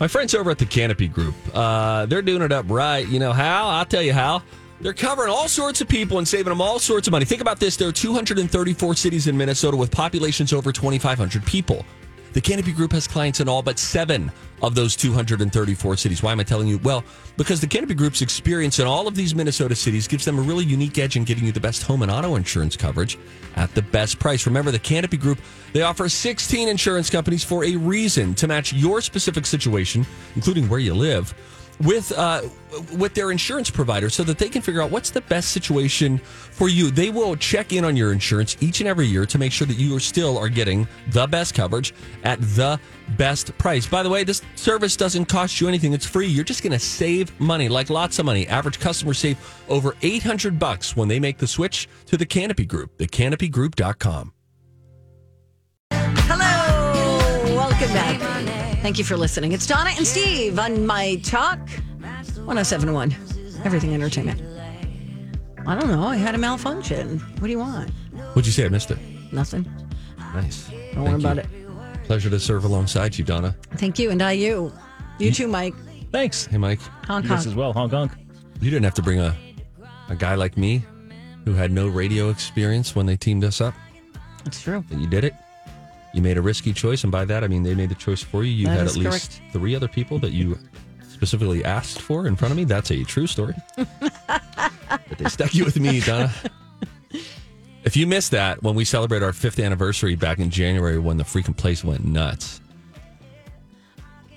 My 0.00 0.08
friends 0.08 0.34
over 0.34 0.50
at 0.50 0.58
the 0.58 0.66
Canopy 0.66 1.08
Group, 1.08 1.34
uh, 1.54 2.06
they're 2.06 2.22
doing 2.22 2.42
it 2.42 2.52
up 2.52 2.66
right. 2.68 3.06
You 3.06 3.18
know 3.18 3.32
how? 3.32 3.68
I'll 3.68 3.84
tell 3.86 4.02
you 4.02 4.12
how. 4.12 4.42
They're 4.80 4.92
covering 4.92 5.30
all 5.30 5.48
sorts 5.48 5.80
of 5.80 5.88
people 5.88 6.18
and 6.18 6.28
saving 6.28 6.50
them 6.50 6.60
all 6.60 6.78
sorts 6.78 7.08
of 7.08 7.12
money. 7.12 7.24
Think 7.24 7.40
about 7.40 7.58
this: 7.58 7.76
there 7.76 7.88
are 7.88 7.92
234 7.92 8.94
cities 8.94 9.26
in 9.26 9.36
Minnesota 9.36 9.76
with 9.76 9.90
populations 9.90 10.52
over 10.52 10.72
2,500 10.72 11.44
people. 11.44 11.84
The 12.36 12.42
Canopy 12.42 12.72
Group 12.72 12.92
has 12.92 13.08
clients 13.08 13.40
in 13.40 13.48
all 13.48 13.62
but 13.62 13.78
seven 13.78 14.30
of 14.60 14.74
those 14.74 14.94
234 14.94 15.96
cities. 15.96 16.22
Why 16.22 16.32
am 16.32 16.40
I 16.40 16.42
telling 16.42 16.68
you? 16.68 16.76
Well, 16.78 17.02
because 17.38 17.62
the 17.62 17.66
Canopy 17.66 17.94
Group's 17.94 18.20
experience 18.20 18.78
in 18.78 18.86
all 18.86 19.08
of 19.08 19.14
these 19.14 19.34
Minnesota 19.34 19.74
cities 19.74 20.06
gives 20.06 20.26
them 20.26 20.38
a 20.38 20.42
really 20.42 20.66
unique 20.66 20.98
edge 20.98 21.16
in 21.16 21.24
getting 21.24 21.46
you 21.46 21.52
the 21.52 21.60
best 21.60 21.82
home 21.82 22.02
and 22.02 22.10
auto 22.10 22.34
insurance 22.34 22.76
coverage 22.76 23.18
at 23.54 23.74
the 23.74 23.80
best 23.80 24.18
price. 24.18 24.44
Remember, 24.44 24.70
the 24.70 24.78
Canopy 24.78 25.16
Group, 25.16 25.38
they 25.72 25.80
offer 25.80 26.10
16 26.10 26.68
insurance 26.68 27.08
companies 27.08 27.42
for 27.42 27.64
a 27.64 27.74
reason 27.76 28.34
to 28.34 28.46
match 28.46 28.70
your 28.70 29.00
specific 29.00 29.46
situation, 29.46 30.04
including 30.34 30.68
where 30.68 30.80
you 30.80 30.92
live 30.92 31.34
with 31.80 32.12
uh, 32.12 32.42
with 32.96 33.14
their 33.14 33.30
insurance 33.30 33.70
provider 33.70 34.10
so 34.10 34.22
that 34.24 34.38
they 34.38 34.48
can 34.48 34.62
figure 34.62 34.80
out 34.82 34.90
what's 34.90 35.10
the 35.10 35.20
best 35.22 35.50
situation 35.50 36.18
for 36.18 36.68
you. 36.68 36.90
They 36.90 37.10
will 37.10 37.36
check 37.36 37.72
in 37.72 37.84
on 37.84 37.96
your 37.96 38.12
insurance 38.12 38.56
each 38.60 38.80
and 38.80 38.88
every 38.88 39.06
year 39.06 39.26
to 39.26 39.38
make 39.38 39.52
sure 39.52 39.66
that 39.66 39.76
you 39.76 39.94
are 39.96 40.00
still 40.00 40.38
are 40.38 40.48
getting 40.48 40.86
the 41.10 41.26
best 41.26 41.54
coverage 41.54 41.94
at 42.24 42.40
the 42.40 42.80
best 43.16 43.56
price. 43.58 43.86
By 43.86 44.02
the 44.02 44.10
way, 44.10 44.24
this 44.24 44.42
service 44.54 44.96
doesn't 44.96 45.26
cost 45.26 45.60
you 45.60 45.68
anything. 45.68 45.92
It's 45.92 46.06
free. 46.06 46.26
You're 46.26 46.44
just 46.44 46.62
going 46.62 46.72
to 46.72 46.78
save 46.78 47.38
money, 47.40 47.68
like 47.68 47.90
lots 47.90 48.18
of 48.18 48.26
money. 48.26 48.46
Average 48.48 48.80
customers 48.80 49.18
save 49.18 49.38
over 49.68 49.94
800 50.02 50.58
bucks 50.58 50.96
when 50.96 51.08
they 51.08 51.20
make 51.20 51.38
the 51.38 51.46
switch 51.46 51.88
to 52.06 52.16
the 52.16 52.26
Canopy 52.26 52.66
Group, 52.66 52.96
thecanopygroup.com. 52.98 54.32
Hello, 55.92 57.54
welcome 57.54 57.92
back. 57.92 58.55
Thank 58.86 58.98
you 58.98 59.04
for 59.04 59.16
listening. 59.16 59.50
It's 59.50 59.66
Donna 59.66 59.90
and 59.96 60.06
Steve 60.06 60.60
on 60.60 60.86
My 60.86 61.16
Talk 61.24 61.58
1071, 61.98 63.16
Everything 63.64 63.92
Entertainment. 63.92 64.40
I 65.66 65.74
don't 65.74 65.90
know. 65.90 66.04
I 66.04 66.14
had 66.14 66.36
a 66.36 66.38
malfunction. 66.38 67.18
What 67.18 67.42
do 67.42 67.50
you 67.50 67.58
want? 67.58 67.90
What'd 68.14 68.46
you 68.46 68.52
say? 68.52 68.64
I 68.64 68.68
missed 68.68 68.92
it. 68.92 68.98
Nothing. 69.32 69.68
Nice. 70.32 70.70
Don't 70.94 71.02
worry 71.02 71.14
about 71.14 71.38
it. 71.38 71.48
Pleasure 72.04 72.30
to 72.30 72.38
serve 72.38 72.64
alongside 72.64 73.18
you, 73.18 73.24
Donna. 73.24 73.56
Thank 73.72 73.98
you, 73.98 74.12
and 74.12 74.22
I 74.22 74.30
you. 74.32 74.72
You 75.18 75.32
too, 75.32 75.48
Mike. 75.48 75.74
Thanks. 76.12 76.46
Hey, 76.46 76.56
Mike. 76.56 76.78
Hong 77.08 77.22
Kong. 77.22 77.28
guys 77.28 77.44
as 77.44 77.56
well, 77.56 77.72
Hong 77.72 77.90
Kong. 77.90 78.08
You 78.60 78.70
didn't 78.70 78.84
have 78.84 78.94
to 78.94 79.02
bring 79.02 79.18
a 79.18 79.36
a 80.10 80.14
guy 80.14 80.36
like 80.36 80.56
me 80.56 80.84
who 81.44 81.54
had 81.54 81.72
no 81.72 81.88
radio 81.88 82.28
experience 82.28 82.94
when 82.94 83.04
they 83.04 83.16
teamed 83.16 83.42
us 83.42 83.60
up. 83.60 83.74
That's 84.44 84.62
true. 84.62 84.84
And 84.92 85.00
you 85.00 85.08
did 85.08 85.24
it. 85.24 85.34
You 86.16 86.22
made 86.22 86.38
a 86.38 86.42
risky 86.42 86.72
choice, 86.72 87.02
and 87.02 87.12
by 87.12 87.26
that 87.26 87.44
I 87.44 87.46
mean 87.46 87.62
they 87.62 87.74
made 87.74 87.90
the 87.90 87.94
choice 87.94 88.22
for 88.22 88.42
you. 88.42 88.50
You 88.50 88.66
That 88.68 88.78
had 88.78 88.86
at 88.86 88.96
least 88.96 89.42
three 89.52 89.76
other 89.76 89.86
people 89.86 90.18
that 90.20 90.32
you 90.32 90.58
specifically 91.06 91.62
asked 91.62 92.00
for 92.00 92.26
in 92.26 92.36
front 92.36 92.52
of 92.52 92.56
me. 92.56 92.64
That's 92.64 92.90
a 92.90 93.04
true 93.04 93.26
story. 93.26 93.54
but 93.76 95.18
they 95.18 95.28
stuck 95.28 95.54
you 95.54 95.66
with 95.66 95.78
me, 95.78 96.00
Donna. 96.00 96.32
If 97.84 97.98
you 97.98 98.06
missed 98.06 98.30
that 98.30 98.62
when 98.62 98.74
we 98.74 98.86
celebrated 98.86 99.26
our 99.26 99.34
fifth 99.34 99.58
anniversary 99.58 100.16
back 100.16 100.38
in 100.38 100.48
January 100.48 100.98
when 100.98 101.18
the 101.18 101.24
freaking 101.24 101.54
place 101.54 101.84
went 101.84 102.02
nuts, 102.06 102.62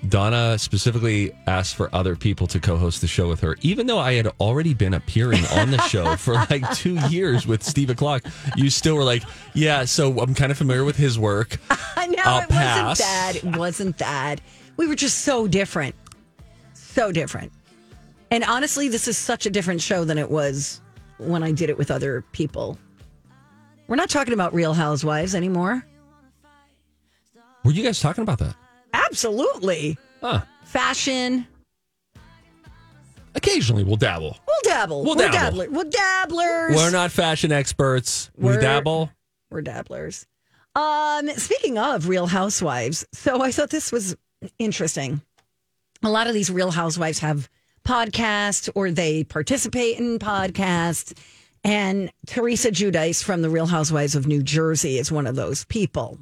Donna 0.08 0.58
specifically 0.58 1.32
asked 1.46 1.76
for 1.76 1.94
other 1.94 2.16
people 2.16 2.48
to 2.48 2.60
co-host 2.60 3.02
the 3.02 3.08
show 3.08 3.28
with 3.28 3.42
her, 3.42 3.58
even 3.62 3.86
though 3.86 4.00
I 4.00 4.14
had 4.14 4.28
already 4.40 4.74
been 4.74 4.94
appearing 4.94 5.44
on 5.56 5.72
the 5.72 5.82
show 5.82 6.16
for 6.18 6.36
like 6.36 6.70
two 6.74 6.96
years 7.10 7.46
with 7.46 7.62
Steve 7.64 7.90
O'Clock. 7.90 8.24
You 8.56 8.70
still 8.70 8.96
were 8.96 9.04
like, 9.04 9.24
"Yeah, 9.54 9.84
so 9.86 10.20
I'm 10.20 10.34
kind 10.34 10.52
of 10.52 10.58
familiar 10.58 10.86
with 10.86 10.96
his 10.96 11.20
work." 11.20 11.58
I 11.98 12.08
know 12.08 12.24
I'll 12.24 12.44
it 12.44 12.50
pass. 12.50 12.88
wasn't 12.88 12.98
that. 13.00 13.36
It 13.36 13.58
wasn't 13.58 13.98
that. 13.98 14.42
We 14.78 14.88
were 14.88 14.96
just 14.96 15.20
so 15.20 15.48
different. 15.48 15.96
So 16.74 17.12
different. 17.12 17.52
And 18.32 18.44
honestly, 18.46 18.88
this 18.88 19.08
is 19.08 19.18
such 19.18 19.46
a 19.46 19.50
different 19.50 19.82
show 19.82 20.06
than 20.06 20.18
it 20.18 20.30
was 20.32 20.82
when 21.18 21.44
I 21.44 21.52
did 21.52 21.70
it 21.70 21.78
with 21.78 21.92
other 21.92 22.24
people. 22.32 22.78
We're 23.88 23.96
not 23.98 24.10
talking 24.10 24.34
about 24.34 24.54
Real 24.54 24.74
Housewives 24.74 25.36
anymore. 25.36 25.86
Were 27.66 27.72
you 27.72 27.84
guys 27.84 28.00
talking 28.00 28.22
about 28.22 28.40
that? 28.40 28.56
Absolutely. 28.94 29.98
Huh. 30.22 30.42
Fashion. 30.66 31.48
Occasionally, 33.36 33.84
we'll 33.84 33.96
dabble. 33.96 34.38
We'll 34.48 34.58
dabble. 34.74 35.04
We'll 35.04 35.16
We're 35.16 35.30
dabble. 35.30 35.58
dabbler- 35.60 35.70
We're 35.72 35.84
dabblers. 35.90 36.76
We're 36.76 36.92
not 36.92 37.12
fashion 37.12 37.52
experts. 37.52 38.32
We 38.36 38.50
We're- 38.50 38.62
dabble. 38.62 39.12
We're 39.52 39.62
dabblers. 39.62 40.26
Um, 40.76 41.30
speaking 41.38 41.78
of 41.78 42.08
Real 42.08 42.28
Housewives, 42.28 43.06
so 43.14 43.42
I 43.42 43.52
thought 43.52 43.70
this 43.70 43.92
was 43.92 44.16
interesting. 44.60 45.22
A 46.04 46.10
lot 46.10 46.28
of 46.28 46.34
these 46.34 46.50
Real 46.52 46.72
Housewives 46.72 47.20
have 47.20 47.50
podcasts 47.86 48.70
or 48.76 48.92
they 48.92 49.24
participate 49.24 49.98
in 50.00 50.20
podcasts. 50.20 51.18
And 51.64 52.12
Teresa 52.28 52.72
Giudice 52.72 53.24
from 53.24 53.42
the 53.42 53.50
Real 53.50 53.66
Housewives 53.66 54.16
of 54.16 54.28
New 54.28 54.42
Jersey 54.44 54.98
is 54.98 55.12
one 55.12 55.28
of 55.28 55.36
those 55.36 55.66
people. 55.66 56.20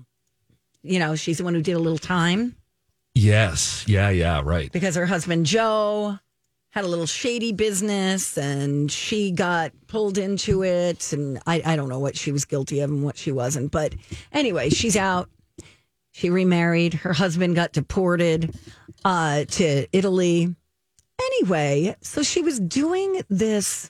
You 0.87 0.99
know, 0.99 1.15
she's 1.15 1.37
the 1.37 1.43
one 1.43 1.53
who 1.53 1.61
did 1.61 1.73
a 1.73 1.79
little 1.79 1.97
time 1.97 2.55
Yes. 3.17 3.83
Yeah. 3.87 4.09
Yeah. 4.09 4.41
Right. 4.43 4.71
because 4.71 4.95
her 4.95 5.07
husband 5.07 5.47
Joe 5.47 6.19
had 6.69 6.85
a 6.85 6.87
little 6.87 7.07
shady 7.07 7.51
business 7.51 8.37
and 8.37 8.91
she 8.91 9.31
got 9.31 9.71
pulled 9.87 10.19
into 10.19 10.63
it. 10.63 11.11
And 11.13 11.39
I, 11.47 11.61
I 11.65 11.75
don't 11.75 11.89
know 11.89 11.97
what 11.97 12.15
she 12.15 12.31
was 12.31 12.45
guilty 12.45 12.81
of 12.81 12.91
and 12.91 13.03
what 13.03 13.17
she 13.17 13.31
wasn't. 13.31 13.71
But 13.71 13.95
anyway, 14.31 14.69
she's 14.69 14.95
out. 14.95 15.29
She 16.11 16.29
remarried. 16.29 16.93
Her 16.93 17.13
husband 17.13 17.55
got 17.55 17.71
deported 17.71 18.55
uh, 19.03 19.45
to 19.45 19.87
Italy. 19.91 20.55
Anyway, 21.19 21.95
so 22.01 22.21
she 22.21 22.43
was 22.43 22.59
doing 22.59 23.21
this. 23.29 23.89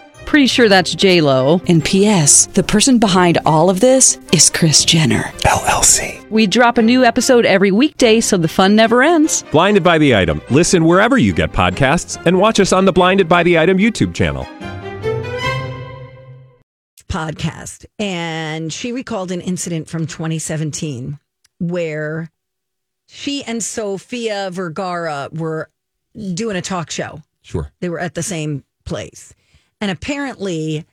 Pretty 0.31 0.47
sure 0.47 0.69
that's 0.69 0.95
J 0.95 1.19
Lo. 1.19 1.59
And 1.67 1.83
P.S. 1.83 2.45
The 2.45 2.63
person 2.63 2.99
behind 2.99 3.37
all 3.45 3.69
of 3.69 3.81
this 3.81 4.17
is 4.31 4.49
Kris 4.49 4.85
Jenner. 4.85 5.23
LLC. 5.39 6.25
We 6.29 6.47
drop 6.47 6.77
a 6.77 6.81
new 6.81 7.03
episode 7.03 7.45
every 7.45 7.69
weekday, 7.69 8.21
so 8.21 8.37
the 8.37 8.47
fun 8.47 8.73
never 8.73 9.03
ends. 9.03 9.43
Blinded 9.51 9.83
by 9.83 9.97
the 9.97 10.15
item. 10.15 10.41
Listen 10.49 10.85
wherever 10.85 11.17
you 11.17 11.33
get 11.33 11.51
podcasts, 11.51 12.15
and 12.25 12.39
watch 12.39 12.61
us 12.61 12.71
on 12.71 12.85
the 12.85 12.93
Blinded 12.93 13.27
by 13.27 13.43
the 13.43 13.59
Item 13.59 13.77
YouTube 13.77 14.13
channel. 14.13 14.47
podcast 17.09 17.85
and 17.99 18.71
she 18.71 18.93
recalled 18.93 19.33
an 19.33 19.41
incident 19.41 19.89
from 19.89 20.07
2017 20.07 21.19
where 21.59 22.29
she 23.09 23.43
and 23.43 23.61
Sofia 23.61 24.47
Vergara 24.49 25.27
were 25.33 25.69
doing 26.33 26.55
a 26.55 26.61
talk 26.61 26.89
show. 26.89 27.21
Sure. 27.41 27.69
They 27.81 27.89
were 27.89 27.99
at 27.99 28.13
the 28.13 28.23
same 28.23 28.63
place. 28.85 29.33
And 29.81 29.91
apparently 29.91 30.85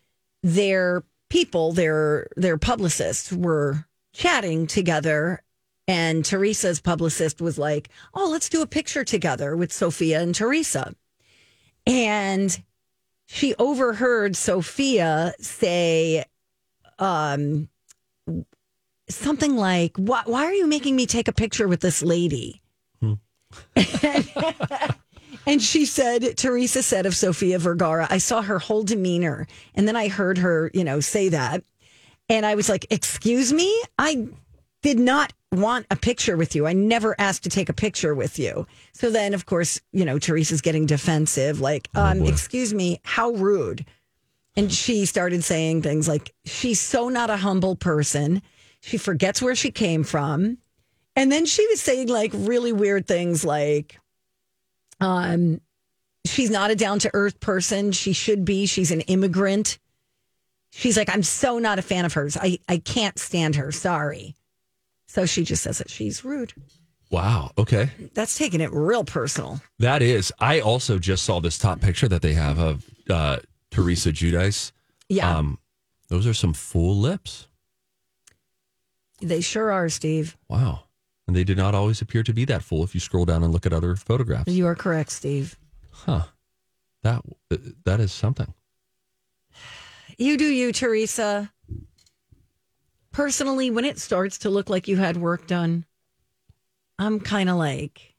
their 0.43 1.05
people, 1.29 1.73
their 1.73 2.29
their 2.37 2.59
publicists 2.59 3.31
were 3.31 3.87
chatting 4.13 4.67
together 4.67 5.43
and 5.87 6.23
Teresa's 6.23 6.81
publicist 6.81 7.41
was 7.41 7.59
like, 7.59 7.89
"Oh, 8.13 8.29
let's 8.31 8.51
do 8.51 8.61
a 8.61 8.67
picture 8.67 9.05
together 9.05 9.57
with 9.57 9.73
Sofia 9.73 10.21
and 10.21 10.35
Teresa." 10.35 10.95
And 11.87 12.63
she 13.27 13.55
overheard 13.57 14.37
Sofia 14.37 15.35
say 15.41 16.25
um 16.99 17.69
something 19.09 19.57
like, 19.57 19.97
"Why, 19.97 20.23
why 20.27 20.45
are 20.45 20.53
you 20.53 20.67
making 20.67 20.95
me 20.95 21.07
take 21.07 21.29
a 21.29 21.33
picture 21.33 21.69
with 21.69 21.81
this 21.81 22.03
lady?" 22.03 22.61
and 23.01 23.19
she 25.63 25.87
said, 25.87 26.37
Teresa 26.37 26.83
said 26.83 27.07
of 27.07 27.17
Sofia 27.17 27.59
Vergara, 27.59 28.07
I 28.11 28.19
saw 28.19 28.43
her 28.43 28.59
whole 28.59 28.83
demeanor, 28.83 29.47
and 29.75 29.89
then 29.89 29.97
I 29.97 30.09
heard 30.09 30.39
her, 30.39 30.71
you 30.75 30.85
know, 30.85 31.01
say 31.01 31.31
that, 31.31 31.65
and 32.29 32.45
I 32.45 32.55
was 32.55 32.69
like, 32.69 32.87
"Excuse 32.91 33.53
me, 33.53 33.83
I 33.99 34.29
did 34.83 34.99
not 34.99 35.33
want 35.51 35.87
a 35.91 35.97
picture 35.97 36.37
with 36.37 36.55
you. 36.55 36.67
I 36.67 36.75
never 36.75 37.15
asked 37.19 37.45
to 37.45 37.49
take 37.49 37.71
a 37.71 37.73
picture 37.73 38.15
with 38.15 38.39
you." 38.39 38.67
So 38.93 39.11
then, 39.11 39.33
of 39.33 39.47
course, 39.47 39.81
you 39.93 40.05
know, 40.05 40.19
Teresa's 40.19 40.61
getting 40.61 40.85
defensive, 40.85 41.61
like, 41.61 41.89
um, 41.95 42.23
"Excuse 42.25 42.75
me, 42.75 43.01
how 43.03 43.31
rude." 43.31 43.87
And 44.59 44.73
she 44.73 45.07
started 45.07 45.45
saying 45.45 45.83
things 45.83 46.09
like, 46.09 46.35
she's 46.45 46.81
so 46.81 47.09
not 47.09 47.31
a 47.31 47.37
humble 47.37 47.77
person. 47.77 48.43
She 48.81 48.99
forgets 48.99 49.41
where 49.41 49.55
she 49.55 49.71
came 49.71 50.03
from. 50.03 50.59
And 51.15 51.31
then 51.31 51.47
she 51.47 51.65
was 51.69 51.81
saying 51.81 52.09
like 52.09 52.33
really 52.35 52.73
weird 52.73 53.07
things 53.07 53.45
like, 53.45 54.01
um, 55.01 55.61
she's 56.25 56.51
not 56.51 56.71
a 56.71 56.75
down 56.77 56.99
to 57.01 57.11
earth 57.15 57.41
person. 57.41 57.93
She 57.93 58.13
should 58.13 58.45
be. 58.45 58.67
She's 58.67 58.91
an 58.91 59.01
immigrant. 59.03 59.79
She's 60.71 60.97
like, 60.97 61.09
I'm 61.09 61.23
so 61.23 61.59
not 61.59 61.79
a 61.79 61.83
fan 61.83 62.05
of 62.05 62.13
hers. 62.13 62.37
I, 62.37 62.59
I 62.69 62.79
can't 62.79 63.19
stand 63.19 63.57
her. 63.57 63.73
Sorry. 63.73 64.35
So 65.07 65.25
she 65.25 65.43
just 65.45 65.63
says 65.63 65.79
that 65.79 65.89
she's 65.91 66.25
rude. 66.25 66.53
Wow. 67.11 67.53
Okay. 67.57 67.91
That's 68.13 68.37
taking 68.37 68.61
it 68.61 68.71
real 68.73 69.03
personal. 69.05 69.63
That 69.79 70.03
is. 70.03 70.31
I 70.39 70.61
also 70.61 70.99
just 70.99 71.25
saw 71.25 71.41
this 71.41 71.57
top 71.57 71.81
picture 71.81 72.07
that 72.09 72.21
they 72.21 72.35
have 72.35 72.59
of 72.59 72.85
uh, 73.09 73.39
Teresa 73.71 74.11
Giudice. 74.13 74.73
Yeah, 75.09 75.39
Um, 75.39 75.59
those 76.11 76.27
are 76.27 76.35
some 76.35 76.53
full 76.53 76.95
lips. 76.97 77.49
they 79.23 79.41
sure 79.41 79.73
are, 79.73 79.89
Steve. 79.89 80.37
Wow. 80.51 80.81
And 81.29 81.37
they 81.37 81.45
do 81.45 81.55
not 81.55 81.75
always 81.75 82.01
appear 82.01 82.23
to 82.23 82.33
be 82.33 82.47
that 82.47 82.63
full 82.63 82.83
if 82.83 82.95
you 82.95 83.01
scroll 83.01 83.27
down 83.27 83.45
and 83.45 83.53
look 83.53 83.67
at 83.67 83.73
other 83.75 83.95
photographs. 83.95 84.51
You 84.51 84.67
are 84.67 84.75
correct, 84.75 85.13
Steve. 85.13 85.59
Huh. 85.91 86.23
That 87.03 87.23
uh, 87.53 87.57
that 87.85 88.01
is 88.01 88.13
something. 88.13 88.55
You 90.17 90.39
do 90.39 90.47
you, 90.47 90.73
Teresa. 90.73 91.53
Personally, 93.13 93.71
when 93.71 93.85
it 93.85 93.99
starts 93.99 94.39
to 94.39 94.51
look 94.51 94.71
like 94.71 94.89
you 94.89 94.97
had 94.97 95.19
work 95.19 95.47
done, 95.47 95.85
I'm 96.99 97.21
kind 97.21 97.51
of 97.51 97.57
like, 97.57 98.15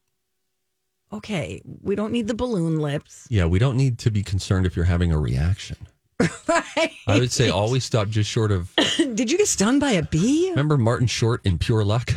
okay, 1.11 1.61
we 1.81 1.95
don't 1.95 2.13
need 2.13 2.27
the 2.27 2.35
balloon 2.35 2.79
lips. 2.79 3.27
Yeah, 3.29 3.45
we 3.45 3.57
don't 3.57 3.75
need 3.75 3.97
to 3.99 4.11
be 4.11 4.21
concerned 4.21 4.67
if 4.67 4.75
you're 4.75 4.85
having 4.85 5.11
a 5.11 5.19
reaction. 5.19 5.77
Right? 6.47 6.91
I 7.07 7.19
would 7.19 7.31
say 7.31 7.49
always 7.49 7.85
stop 7.85 8.09
just 8.09 8.29
short 8.29 8.51
of. 8.51 8.73
Did 8.97 9.31
you 9.31 9.37
get 9.37 9.47
stung 9.47 9.79
by 9.79 9.91
a 9.91 10.03
bee? 10.03 10.49
Remember 10.49 10.77
Martin 10.77 11.07
Short 11.07 11.45
in 11.45 11.57
Pure 11.57 11.85
Luck? 11.85 12.11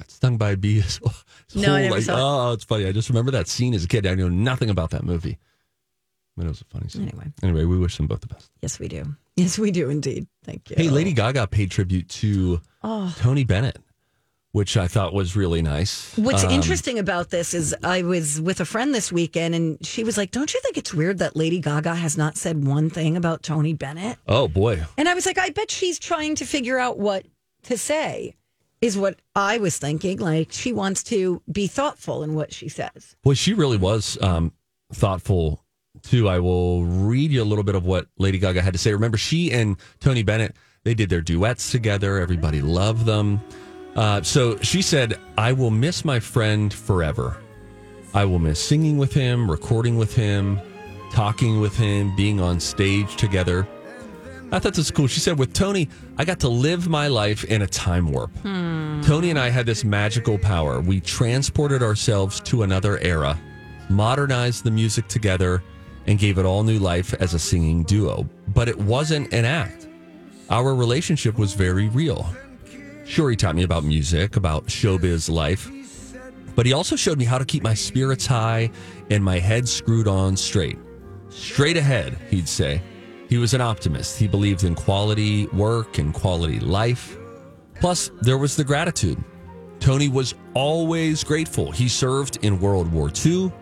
Got 0.00 0.10
stung 0.10 0.36
by 0.38 0.50
a 0.52 0.56
bee. 0.56 0.80
His 0.80 0.96
whole- 0.98 1.12
his 1.52 1.62
No, 1.62 1.74
I 1.74 1.82
never 1.82 1.94
like, 1.96 2.04
saw 2.04 2.14
it. 2.48 2.50
Oh, 2.50 2.52
it's 2.54 2.64
funny. 2.64 2.86
I 2.86 2.92
just 2.92 3.08
remember 3.08 3.30
that 3.32 3.48
scene 3.48 3.74
as 3.74 3.84
a 3.84 3.88
kid. 3.88 4.06
I 4.06 4.14
know 4.14 4.28
nothing 4.28 4.70
about 4.70 4.90
that 4.90 5.04
movie. 5.04 5.38
But 6.36 6.46
it 6.46 6.48
was 6.48 6.60
a 6.62 6.64
funny 6.64 6.88
scene. 6.88 7.02
Anyway. 7.08 7.26
Anyway, 7.42 7.64
we 7.64 7.76
wish 7.78 7.96
them 7.96 8.06
both 8.06 8.20
the 8.20 8.28
best. 8.28 8.50
Yes, 8.62 8.78
we 8.78 8.88
do. 8.88 9.04
Yes, 9.36 9.58
we 9.58 9.70
do 9.70 9.90
indeed. 9.90 10.26
Thank 10.44 10.70
you. 10.70 10.76
Hey, 10.78 10.88
Lady 10.88 11.12
Gaga 11.12 11.46
paid 11.48 11.70
tribute 11.70 12.08
to 12.08 12.60
Oh. 12.82 13.14
Tony 13.18 13.44
Bennett, 13.44 13.78
which 14.52 14.76
I 14.76 14.86
thought 14.88 15.12
was 15.12 15.36
really 15.36 15.60
nice. 15.60 16.16
What's 16.16 16.44
Um, 16.44 16.50
interesting 16.50 16.98
about 16.98 17.28
this 17.30 17.52
is 17.52 17.74
I 17.82 18.02
was 18.02 18.40
with 18.40 18.60
a 18.60 18.64
friend 18.64 18.94
this 18.94 19.12
weekend 19.12 19.54
and 19.54 19.84
she 19.84 20.02
was 20.04 20.16
like, 20.16 20.30
Don't 20.30 20.54
you 20.54 20.60
think 20.62 20.78
it's 20.78 20.94
weird 20.94 21.18
that 21.18 21.36
Lady 21.36 21.58
Gaga 21.60 21.94
has 21.96 22.16
not 22.16 22.36
said 22.38 22.64
one 22.64 22.88
thing 22.90 23.16
about 23.16 23.42
Tony 23.42 23.74
Bennett? 23.74 24.16
Oh 24.26 24.48
boy, 24.48 24.84
And 24.96 25.08
I 25.08 25.14
was 25.14 25.26
like, 25.26 25.36
I 25.36 25.50
bet 25.50 25.70
she's 25.70 25.98
trying 25.98 26.36
to 26.36 26.46
figure 26.46 26.78
out 26.78 26.98
what 26.98 27.26
to 27.64 27.76
say, 27.76 28.34
is 28.80 28.96
what 28.96 29.18
I 29.34 29.58
was 29.58 29.78
thinking. 29.78 30.18
Like, 30.18 30.52
she 30.52 30.72
wants 30.72 31.02
to 31.04 31.42
be 31.50 31.66
thoughtful 31.66 32.22
in 32.22 32.34
what 32.34 32.52
she 32.52 32.68
says. 32.68 33.16
Well, 33.24 33.34
she 33.34 33.54
really 33.54 33.76
was 33.76 34.18
um, 34.22 34.52
thoughtful 34.92 35.64
too. 36.02 36.28
I 36.28 36.38
will 36.38 36.84
read 36.84 37.30
you 37.30 37.42
a 37.42 37.44
little 37.44 37.64
bit 37.64 37.74
of 37.74 37.84
what 37.84 38.06
Lady 38.18 38.38
Gaga 38.38 38.62
had 38.62 38.72
to 38.72 38.78
say. 38.78 38.92
Remember, 38.92 39.18
she 39.18 39.52
and 39.52 39.76
Tony 40.00 40.22
Bennett 40.22 40.56
they 40.84 40.94
did 40.94 41.10
their 41.10 41.20
duets 41.20 41.70
together. 41.70 42.18
Everybody 42.18 42.62
loved 42.62 43.04
them. 43.04 43.40
Uh, 43.94 44.22
so 44.22 44.56
she 44.58 44.82
said, 44.82 45.18
"I 45.36 45.52
will 45.52 45.70
miss 45.70 46.04
my 46.04 46.20
friend 46.20 46.72
forever. 46.72 47.36
I 48.14 48.24
will 48.24 48.38
miss 48.38 48.58
singing 48.60 48.98
with 48.98 49.12
him, 49.12 49.50
recording 49.50 49.96
with 49.96 50.14
him, 50.14 50.58
talking 51.12 51.60
with 51.60 51.76
him, 51.76 52.14
being 52.16 52.40
on 52.40 52.60
stage 52.60 53.16
together." 53.16 53.66
I 54.52 54.58
thought 54.58 54.74
this 54.74 54.78
was 54.78 54.90
cool. 54.90 55.06
She 55.06 55.20
said, 55.20 55.38
with 55.38 55.52
Tony, 55.52 55.88
I 56.18 56.24
got 56.24 56.40
to 56.40 56.48
live 56.48 56.88
my 56.88 57.06
life 57.06 57.44
in 57.44 57.62
a 57.62 57.66
time 57.66 58.10
warp. 58.10 58.36
Hmm. 58.38 59.00
Tony 59.02 59.30
and 59.30 59.38
I 59.38 59.48
had 59.48 59.64
this 59.64 59.84
magical 59.84 60.38
power. 60.38 60.80
We 60.80 61.00
transported 61.00 61.82
ourselves 61.82 62.40
to 62.40 62.64
another 62.64 62.98
era, 62.98 63.38
modernized 63.88 64.64
the 64.64 64.70
music 64.70 65.06
together, 65.08 65.62
and 66.06 66.18
gave 66.18 66.38
it 66.38 66.44
all 66.44 66.64
new 66.64 66.78
life 66.78 67.14
as 67.14 67.34
a 67.34 67.38
singing 67.38 67.84
duo. 67.84 68.28
But 68.48 68.68
it 68.68 68.76
wasn't 68.78 69.32
an 69.32 69.44
act. 69.44 69.86
Our 70.48 70.74
relationship 70.74 71.38
was 71.38 71.54
very 71.54 71.88
real. 71.88 72.26
Sure, 73.04 73.30
he 73.30 73.36
taught 73.36 73.54
me 73.54 73.62
about 73.62 73.84
music, 73.84 74.36
about 74.36 74.66
showbiz 74.66 75.30
life, 75.30 75.70
but 76.56 76.66
he 76.66 76.72
also 76.72 76.96
showed 76.96 77.18
me 77.18 77.24
how 77.24 77.38
to 77.38 77.44
keep 77.44 77.62
my 77.62 77.74
spirits 77.74 78.26
high 78.26 78.70
and 79.10 79.24
my 79.24 79.38
head 79.38 79.68
screwed 79.68 80.08
on 80.08 80.36
straight. 80.36 80.78
Straight 81.28 81.76
ahead, 81.76 82.18
he'd 82.30 82.48
say. 82.48 82.82
He 83.30 83.38
was 83.38 83.54
an 83.54 83.60
optimist. 83.60 84.18
He 84.18 84.26
believed 84.26 84.64
in 84.64 84.74
quality 84.74 85.46
work 85.46 85.98
and 85.98 86.12
quality 86.12 86.58
life. 86.58 87.16
Plus, 87.76 88.10
there 88.20 88.36
was 88.36 88.56
the 88.56 88.64
gratitude. 88.64 89.22
Tony 89.78 90.08
was 90.08 90.34
always 90.52 91.22
grateful. 91.22 91.70
He 91.70 91.88
served 91.88 92.44
in 92.44 92.60
World 92.60 92.92
War 92.92 93.08
II, 93.24 93.52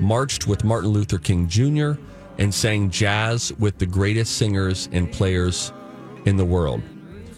marched 0.00 0.46
with 0.46 0.64
Martin 0.64 0.90
Luther 0.90 1.16
King 1.16 1.48
Jr., 1.48 1.92
and 2.38 2.54
sang 2.54 2.90
jazz 2.90 3.54
with 3.58 3.78
the 3.78 3.86
greatest 3.86 4.36
singers 4.36 4.90
and 4.92 5.10
players 5.10 5.72
in 6.26 6.36
the 6.36 6.44
world. 6.44 6.82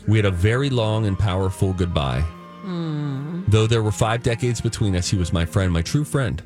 We 0.09 0.19
had 0.19 0.27
a 0.27 0.33
very 0.33 0.71
long 0.71 1.07
and 1.07 1.17
powerful 1.17 1.73
goodbye. 1.73 2.23
Hmm. 2.63 3.45
Though 3.47 3.69
there 3.69 3.85
were 3.85 3.93
five 3.93 4.25
decades 4.25 4.61
between 4.61 4.97
us, 4.97 5.09
he 5.09 5.17
was 5.17 5.33
my 5.33 5.45
friend, 5.45 5.73
my 5.73 5.83
true 5.83 6.05
friend. 6.05 6.43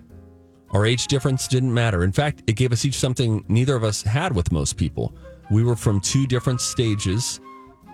Our 0.73 0.87
age 0.87 1.07
difference 1.07 1.47
didn't 1.49 1.73
matter. 1.73 2.03
In 2.03 2.13
fact, 2.13 2.43
it 2.47 2.57
gave 2.57 2.73
us 2.73 2.85
each 2.85 2.99
something 2.99 3.45
neither 3.49 3.77
of 3.77 3.85
us 3.85 4.03
had 4.03 4.35
with 4.35 4.51
most 4.53 4.77
people. 4.77 5.15
We 5.51 5.63
were 5.63 5.77
from 5.77 6.01
two 6.01 6.27
different 6.27 6.61
stages 6.61 7.41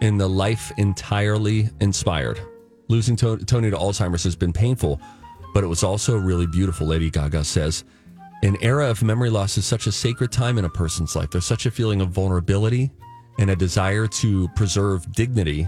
in 0.01 0.17
the 0.17 0.29
life 0.29 0.71
entirely 0.77 1.71
inspired. 1.81 2.41
Losing 2.89 3.17
to- 3.17 3.39
Tony 3.39 3.71
to 3.71 3.77
Alzheimer's 3.77 4.23
has 4.25 4.37
been 4.37 4.53
painful, 4.53 5.01
but 5.55 5.65
it 5.65 5.67
was 5.67 5.83
also 5.83 6.17
really 6.17 6.47
beautiful, 6.47 6.87
Lady 6.87 7.11
Gaga 7.11 7.43
says. 7.43 7.85
An 8.45 8.57
era 8.61 8.89
of 8.89 9.03
memory 9.03 9.31
loss 9.31 9.59
is 9.59 9.67
such 9.67 9.89
a 9.89 9.93
sacred 9.93 10.31
time 10.31 10.59
in 10.59 10.65
a 10.65 10.69
person's 10.69 11.17
life. 11.17 11.31
There's 11.31 11.45
such 11.45 11.67
a 11.67 11.73
feeling 11.73 12.01
of 12.01 12.11
vulnerability 12.11 12.93
and 13.41 13.51
a 13.51 13.57
desire 13.57 14.07
to 14.07 14.49
preserve 14.51 15.11
dignity. 15.13 15.67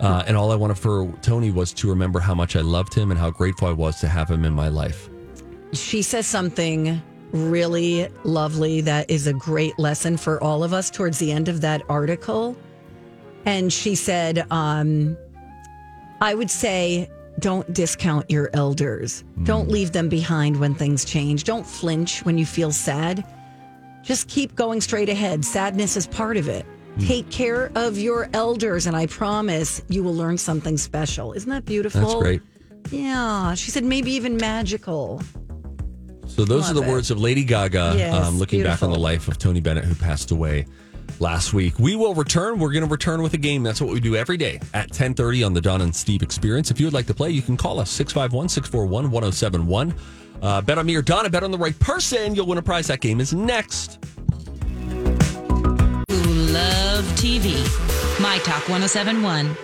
Uh, 0.00 0.24
and 0.26 0.36
all 0.36 0.50
I 0.50 0.56
wanted 0.56 0.78
for 0.78 1.10
Tony 1.22 1.52
was 1.52 1.72
to 1.74 1.88
remember 1.88 2.18
how 2.18 2.34
much 2.34 2.56
I 2.56 2.60
loved 2.62 2.92
him 2.92 3.12
and 3.12 3.20
how 3.20 3.30
grateful 3.30 3.68
I 3.68 3.72
was 3.72 4.00
to 4.00 4.08
have 4.08 4.28
him 4.28 4.44
in 4.44 4.52
my 4.52 4.68
life. 4.68 5.08
She 5.72 6.02
says 6.02 6.26
something 6.26 7.02
really 7.32 8.08
lovely 8.24 8.80
that 8.82 9.10
is 9.10 9.26
a 9.26 9.32
great 9.32 9.78
lesson 9.78 10.16
for 10.16 10.42
all 10.42 10.64
of 10.64 10.72
us 10.72 10.90
towards 10.90 11.18
the 11.18 11.32
end 11.32 11.48
of 11.48 11.60
that 11.60 11.82
article. 11.88 12.56
And 13.44 13.72
she 13.72 13.94
said, 13.94 14.46
um, 14.50 15.16
I 16.20 16.34
would 16.34 16.50
say, 16.50 17.10
don't 17.38 17.70
discount 17.72 18.30
your 18.30 18.50
elders. 18.54 19.22
Don't 19.42 19.68
leave 19.68 19.92
them 19.92 20.08
behind 20.08 20.58
when 20.58 20.74
things 20.74 21.04
change. 21.04 21.44
Don't 21.44 21.66
flinch 21.66 22.24
when 22.24 22.38
you 22.38 22.46
feel 22.46 22.72
sad. 22.72 23.24
Just 24.02 24.28
keep 24.28 24.54
going 24.54 24.80
straight 24.80 25.08
ahead. 25.08 25.44
Sadness 25.44 25.96
is 25.96 26.06
part 26.06 26.36
of 26.36 26.48
it. 26.48 26.64
Take 27.00 27.30
care 27.30 27.70
of 27.74 27.98
your 27.98 28.30
elders, 28.32 28.86
and 28.86 28.96
I 28.96 29.06
promise 29.06 29.82
you 29.88 30.02
will 30.02 30.14
learn 30.14 30.38
something 30.38 30.78
special. 30.78 31.34
Isn't 31.34 31.50
that 31.50 31.66
beautiful? 31.66 32.00
That's 32.00 32.14
great. 32.14 32.42
Yeah. 32.90 33.52
She 33.54 33.70
said 33.70 33.84
maybe 33.84 34.12
even 34.12 34.38
magical. 34.38 35.20
So 36.26 36.44
those 36.44 36.70
are 36.70 36.74
the 36.74 36.82
it. 36.82 36.88
words 36.88 37.10
of 37.10 37.18
Lady 37.20 37.44
Gaga, 37.44 37.94
Yes, 37.96 38.14
um, 38.14 38.38
looking 38.38 38.62
back 38.62 38.82
on 38.82 38.90
the 38.90 38.98
life 38.98 39.28
of 39.28 39.38
Tony 39.38 39.60
Bennett, 39.60 39.84
who 39.84 39.94
passed 39.94 40.30
away 40.30 40.66
last 41.20 41.54
week. 41.54 41.78
We 41.78 41.96
will 41.96 42.14
return. 42.14 42.58
We're 42.58 42.72
going 42.72 42.84
to 42.84 42.90
return 42.90 43.22
with 43.22 43.32
a 43.34 43.38
game. 43.38 43.62
That's 43.62 43.80
what 43.80 43.92
we 43.92 44.00
do 44.00 44.16
every 44.16 44.36
day 44.36 44.56
at 44.74 44.88
1030 44.90 45.44
on 45.44 45.54
the 45.54 45.60
Don 45.60 45.80
and 45.80 45.94
Steve 45.94 46.22
Experience. 46.22 46.70
If 46.70 46.78
you 46.80 46.86
would 46.86 46.92
like 46.94 47.06
to 47.06 47.14
play, 47.14 47.30
you 47.30 47.40
can 47.42 47.56
call 47.56 47.80
us 47.80 47.96
651-641-1071. 47.98 49.96
Uh, 50.42 50.60
bet 50.60 50.76
on 50.78 50.84
me 50.84 50.94
or 50.94 51.02
Donna. 51.02 51.30
Bet 51.30 51.42
on 51.42 51.50
the 51.50 51.58
right 51.58 51.78
person. 51.78 52.34
You'll 52.34 52.46
win 52.46 52.58
a 52.58 52.62
prize. 52.62 52.86
That 52.88 53.00
game 53.00 53.20
is 53.20 53.32
next. 53.32 53.98
who 56.10 56.22
love 56.52 57.04
TV. 57.16 57.54
My 58.20 58.38
Talk 58.38 58.68
1071. 58.68 59.56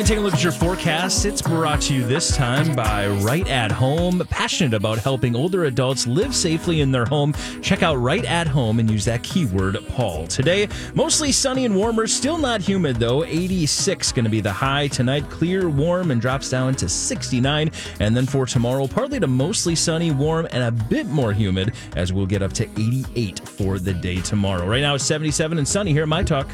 And 0.00 0.06
take 0.06 0.16
a 0.16 0.22
look 0.22 0.32
at 0.32 0.42
your 0.42 0.50
forecast. 0.50 1.26
It's 1.26 1.42
brought 1.42 1.82
to 1.82 1.94
you 1.94 2.06
this 2.06 2.34
time 2.34 2.74
by 2.74 3.06
Right 3.06 3.46
at 3.46 3.70
Home, 3.70 4.26
passionate 4.30 4.72
about 4.72 4.96
helping 4.96 5.36
older 5.36 5.66
adults 5.66 6.06
live 6.06 6.34
safely 6.34 6.80
in 6.80 6.90
their 6.90 7.04
home. 7.04 7.34
Check 7.60 7.82
out 7.82 7.96
Right 7.96 8.24
at 8.24 8.46
Home 8.46 8.78
and 8.78 8.90
use 8.90 9.04
that 9.04 9.22
keyword 9.22 9.76
Paul. 9.88 10.26
Today, 10.26 10.68
mostly 10.94 11.32
sunny 11.32 11.66
and 11.66 11.76
warmer, 11.76 12.06
still 12.06 12.38
not 12.38 12.62
humid 12.62 12.96
though. 12.96 13.26
86 13.26 14.12
going 14.12 14.24
to 14.24 14.30
be 14.30 14.40
the 14.40 14.50
high 14.50 14.88
tonight, 14.88 15.28
clear, 15.28 15.68
warm, 15.68 16.10
and 16.10 16.18
drops 16.18 16.48
down 16.48 16.74
to 16.76 16.88
69. 16.88 17.70
And 18.00 18.16
then 18.16 18.24
for 18.24 18.46
tomorrow, 18.46 18.86
partly 18.86 19.20
to 19.20 19.26
mostly 19.26 19.74
sunny, 19.74 20.12
warm, 20.12 20.48
and 20.50 20.62
a 20.62 20.72
bit 20.72 21.08
more 21.08 21.34
humid 21.34 21.74
as 21.94 22.10
we'll 22.10 22.24
get 22.24 22.40
up 22.40 22.54
to 22.54 22.64
88 22.80 23.46
for 23.46 23.78
the 23.78 23.92
day 23.92 24.22
tomorrow. 24.22 24.66
Right 24.66 24.80
now 24.80 24.94
it's 24.94 25.04
77 25.04 25.58
and 25.58 25.68
sunny 25.68 25.92
here 25.92 26.04
at 26.04 26.08
My 26.08 26.22
Talk. 26.22 26.48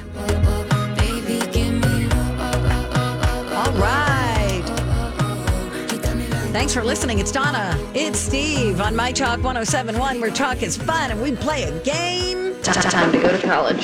Thanks 6.57 6.73
for 6.73 6.83
listening. 6.83 7.19
It's 7.19 7.31
Donna. 7.31 7.79
It's 7.93 8.19
Steve 8.19 8.81
on 8.81 8.97
My 8.97 9.13
Talk 9.13 9.43
1071, 9.43 10.23
where 10.23 10.31
talk 10.31 10.63
is 10.63 10.75
fun 10.75 11.11
and 11.11 11.21
we 11.21 11.33
play 11.33 11.65
a 11.65 11.81
game. 11.83 12.57
Time 12.63 13.13
to 13.13 13.21
go 13.21 13.31
to 13.31 13.47
college. 13.47 13.77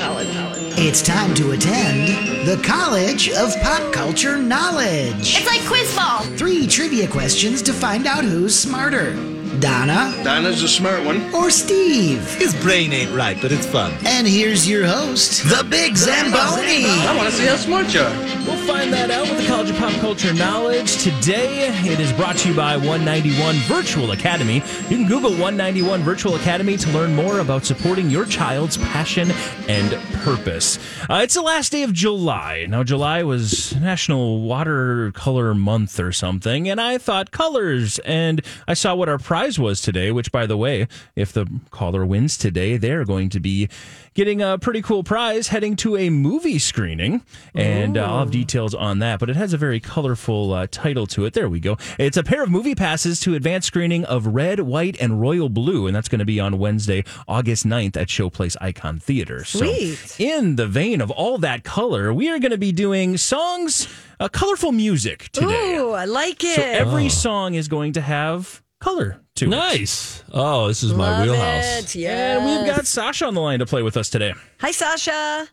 It's 0.79 1.03
time 1.03 1.35
to 1.35 1.51
attend 1.51 2.49
the 2.49 2.57
College 2.65 3.29
of 3.29 3.55
Pop 3.61 3.93
Culture 3.93 4.39
Knowledge. 4.39 5.37
It's 5.37 5.47
like 5.47 5.61
quiz 5.67 5.95
ball. 5.95 6.21
Three 6.39 6.67
trivia 6.67 7.07
questions 7.07 7.61
to 7.61 7.75
find 7.75 8.07
out 8.07 8.25
who's 8.25 8.59
smarter 8.59 9.13
Donna 9.61 10.13
Dinah's 10.25 10.63
a 10.63 10.69
smart 10.69 11.05
one. 11.05 11.33
or 11.35 11.51
Steve. 11.51 12.27
His 12.37 12.55
brain 12.63 12.93
ain't 12.93 13.15
right, 13.15 13.37
but 13.43 13.53
it's 13.53 13.67
fun. 13.67 13.93
And 14.07 14.27
here's 14.27 14.69
your 14.69 14.87
host, 14.87 15.43
the 15.45 15.65
Big 15.69 15.97
Zamboni. 15.97 16.85
I 16.87 17.15
want 17.17 17.29
to 17.29 17.35
see 17.35 17.47
how 17.47 17.57
smart 17.57 17.93
you 17.93 18.01
are. 18.01 18.11
We'll 18.47 18.67
find 18.67 18.93
that 18.93 19.11
out 19.11 19.29
with 19.29 19.41
the 19.41 19.47
College 19.47 19.71
of 19.71 19.77
Pop 19.77 19.93
Culture 20.01 20.33
Knowledge. 20.33 21.03
Today, 21.03 21.69
it 21.85 22.01
is 22.01 22.13
brought 22.15 22.37
to 22.39 22.49
you 22.49 22.55
by 22.57 22.77
191 22.77 23.55
Virtual 23.67 24.13
Academy. 24.13 24.57
You 24.89 24.97
can 24.97 25.07
Google 25.07 25.31
191 25.33 26.03
Virtual 26.03 26.35
Academy 26.37 26.77
to 26.79 26.91
learn 26.91 27.15
more 27.15 27.41
about 27.41 27.65
supporting 27.65 28.09
your 28.11 28.25
child's 28.25 28.79
passion 28.79 29.31
and 29.69 29.93
purpose. 30.23 30.79
Uh, 31.11 31.21
it's 31.23 31.35
the 31.35 31.43
last 31.43 31.73
day 31.73 31.83
of 31.83 31.93
July. 31.93 32.67
Now, 32.69 32.83
July 32.85 33.23
was 33.23 33.75
National 33.77 34.41
Watercolor 34.41 35.55
Month 35.55 36.01
or 36.01 36.13
something, 36.13 36.69
and 36.69 36.81
I 36.81 36.99
thought 36.99 37.31
colors, 37.33 37.99
and 38.01 38.41
I 38.67 38.75
saw 38.75 38.95
what 38.95 39.09
our 39.09 39.19
prize 39.19 39.42
was 39.59 39.81
today, 39.81 40.11
which, 40.11 40.33
by 40.33 40.47
the 40.47 40.57
way, 40.57 40.89
if 41.17 41.33
the 41.33 41.47
caller 41.71 42.05
wins 42.05 42.37
today, 42.39 42.77
they're 42.77 43.05
going 43.05 43.29
to 43.31 43.41
be 43.41 43.69
getting 44.15 44.43
a 44.43 44.59
pretty 44.59 44.83
cool 44.83 45.03
prize 45.03 45.49
heading 45.49 45.77
to 45.77 45.97
a 45.97 46.11
movie 46.11 46.59
screening. 46.59 47.23
And 47.55 47.97
uh, 47.97 48.05
I'll 48.05 48.19
have 48.21 48.31
details 48.31 48.75
on 48.75 48.99
that, 49.01 49.21
but 49.21 49.31
it 49.31 49.37
has 49.37 49.53
a 49.53 49.57
very 49.57 49.81
colorful 49.81 50.53
uh, 50.53 50.67
title 50.71 51.07
to 51.09 51.25
it. 51.25 51.35
There 51.35 51.49
we 51.49 51.61
go. 51.61 51.77
It's 51.99 52.17
a 52.17 52.23
pair 52.23 52.43
of 52.43 52.51
movie 52.51 52.75
passes 52.75 53.21
to 53.21 53.35
advanced 53.35 53.67
screening 53.67 54.05
of 54.05 54.27
Red, 54.27 54.61
White, 54.61 54.97
and 55.01 55.21
Royal 55.21 55.49
Blue. 55.49 55.87
And 55.87 55.97
that's 55.97 56.09
going 56.09 56.19
to 56.19 56.25
be 56.25 56.41
on 56.41 56.59
Wednesday, 56.59 57.05
August 57.27 57.67
9th 57.67 57.97
at 57.97 58.09
Showplace 58.09 58.57
Icon 58.61 58.99
Theater. 58.99 59.45
Sweet. 59.45 59.97
So, 59.97 60.23
in 60.23 60.57
the 60.57 60.67
vein 60.67 61.01
of 61.01 61.11
all 61.11 61.39
that 61.39 61.65
color, 61.65 62.13
we 62.13 62.29
are 62.29 62.39
going 62.39 62.51
to 62.53 62.59
be 62.59 62.73
doing 62.73 63.17
songs, 63.17 63.89
uh, 64.21 64.29
colorful 64.29 64.73
music 64.73 65.31
today. 65.33 65.77
Ooh, 65.77 65.91
I 65.91 66.05
like 66.05 66.45
it. 66.45 66.57
So 66.57 66.63
every 66.63 67.09
song 67.09 67.55
is 67.55 67.69
going 67.69 67.95
to 67.95 68.01
have 68.01 68.62
color 68.83 69.21
to 69.37 69.45
it. 69.47 69.49
Nice. 69.49 70.23
Oh, 70.33 70.69
this 70.69 70.83
is 70.83 70.93
my 70.95 71.11
Love 71.11 71.23
wheelhouse. 71.27 71.95
It. 71.95 71.95
Yes. 72.01 72.41
And 72.41 72.45
we've 72.67 72.75
got 72.77 72.87
Sasha 72.87 73.27
on 73.27 73.35
the 73.35 73.41
line 73.41 73.61
to 73.61 73.67
play 73.67 73.83
with 73.83 73.97
us 73.97 74.11
today. 74.11 74.35
Hi, 74.61 74.71
Sasha. 74.73 75.49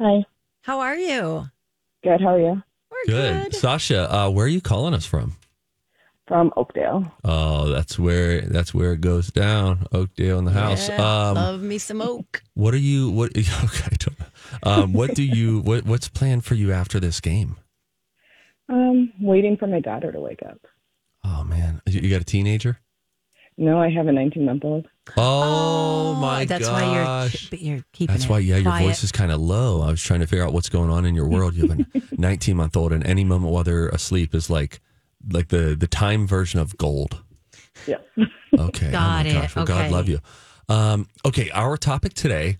Hi. 0.00 0.24
How 0.62 0.80
are 0.80 0.96
you? 0.96 1.46
Good. 2.02 2.20
How 2.20 2.34
are 2.34 2.40
you? 2.40 2.62
We're 2.90 3.04
Good. 3.06 3.42
good. 3.44 3.54
Sasha, 3.54 4.12
uh, 4.14 4.30
where 4.30 4.46
are 4.46 4.48
you 4.48 4.60
calling 4.60 4.94
us 4.94 5.06
from? 5.06 5.36
From 6.26 6.52
Oakdale. 6.56 7.12
Oh, 7.22 7.68
that's 7.68 7.98
where 7.98 8.40
that's 8.42 8.72
where 8.72 8.92
it 8.94 9.02
goes 9.02 9.30
down. 9.30 9.86
Oakdale 9.92 10.38
in 10.38 10.46
the 10.46 10.52
house. 10.52 10.88
Yeah, 10.88 10.96
Um, 11.28 11.34
love 11.34 11.60
me 11.60 11.76
some 11.76 12.00
oak. 12.00 12.42
what 12.54 12.72
are 12.72 12.78
you? 12.78 13.10
What? 13.10 13.32
Okay. 13.36 13.96
Um, 14.62 14.92
what 14.94 15.14
do 15.14 15.22
you? 15.22 15.60
What, 15.60 15.84
what's 15.84 16.08
planned 16.08 16.44
for 16.44 16.54
you 16.54 16.72
after 16.72 16.98
this 17.00 17.20
game? 17.20 17.56
Um, 18.70 19.12
waiting 19.20 19.56
for 19.58 19.66
my 19.66 19.80
daughter 19.80 20.12
to 20.12 20.20
wake 20.20 20.42
up. 20.48 20.58
Oh 21.24 21.44
man, 21.44 21.80
you 21.86 22.00
you 22.00 22.10
got 22.10 22.20
a 22.20 22.24
teenager? 22.24 22.78
No, 23.56 23.80
I 23.80 23.88
have 23.90 24.08
a 24.08 24.12
19 24.12 24.44
month 24.44 24.64
old. 24.64 24.88
Oh, 25.16 26.14
my 26.14 26.44
that's 26.44 26.66
gosh. 26.68 26.72
why 26.82 27.50
you're 27.52 27.60
you're 27.60 27.84
keeping. 27.92 28.12
That's 28.14 28.24
it 28.24 28.30
why, 28.30 28.40
yeah, 28.40 28.56
your 28.56 28.78
voice 28.78 29.04
is 29.04 29.12
kind 29.12 29.30
of 29.30 29.40
low. 29.40 29.80
I 29.82 29.90
was 29.90 30.02
trying 30.02 30.20
to 30.20 30.26
figure 30.26 30.44
out 30.44 30.52
what's 30.52 30.68
going 30.68 30.90
on 30.90 31.04
in 31.04 31.14
your 31.14 31.28
world. 31.28 31.54
You 31.54 31.68
have 31.68 31.78
a 31.78 31.86
19 32.20 32.56
month 32.56 32.76
old, 32.76 32.92
and 32.92 33.06
any 33.06 33.22
moment 33.22 33.52
while 33.52 33.62
they're 33.62 33.88
asleep 33.88 34.34
is 34.34 34.50
like, 34.50 34.80
like 35.30 35.48
the 35.48 35.76
the 35.78 35.86
time 35.86 36.26
version 36.26 36.58
of 36.60 36.76
gold. 36.78 37.22
Yeah. 37.86 37.96
Okay, 38.56 38.92
Got 38.92 39.26
oh 39.26 39.30
my 39.30 39.30
it. 39.30 39.32
gosh, 39.34 39.56
well, 39.56 39.64
God 39.64 39.90
love 39.90 40.08
you. 40.08 40.20
Um, 40.68 41.08
okay, 41.24 41.50
our 41.50 41.76
topic 41.76 42.14
today: 42.14 42.58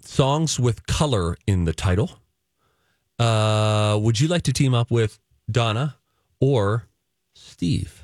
songs 0.00 0.58
with 0.58 0.86
color 0.86 1.36
in 1.46 1.64
the 1.64 1.74
title. 1.74 2.10
Uh, 3.18 3.98
would 4.00 4.18
you 4.18 4.28
like 4.28 4.42
to 4.44 4.52
team 4.54 4.72
up 4.72 4.90
with 4.90 5.18
Donna 5.50 5.96
or 6.40 6.84
Steve? 7.54 8.02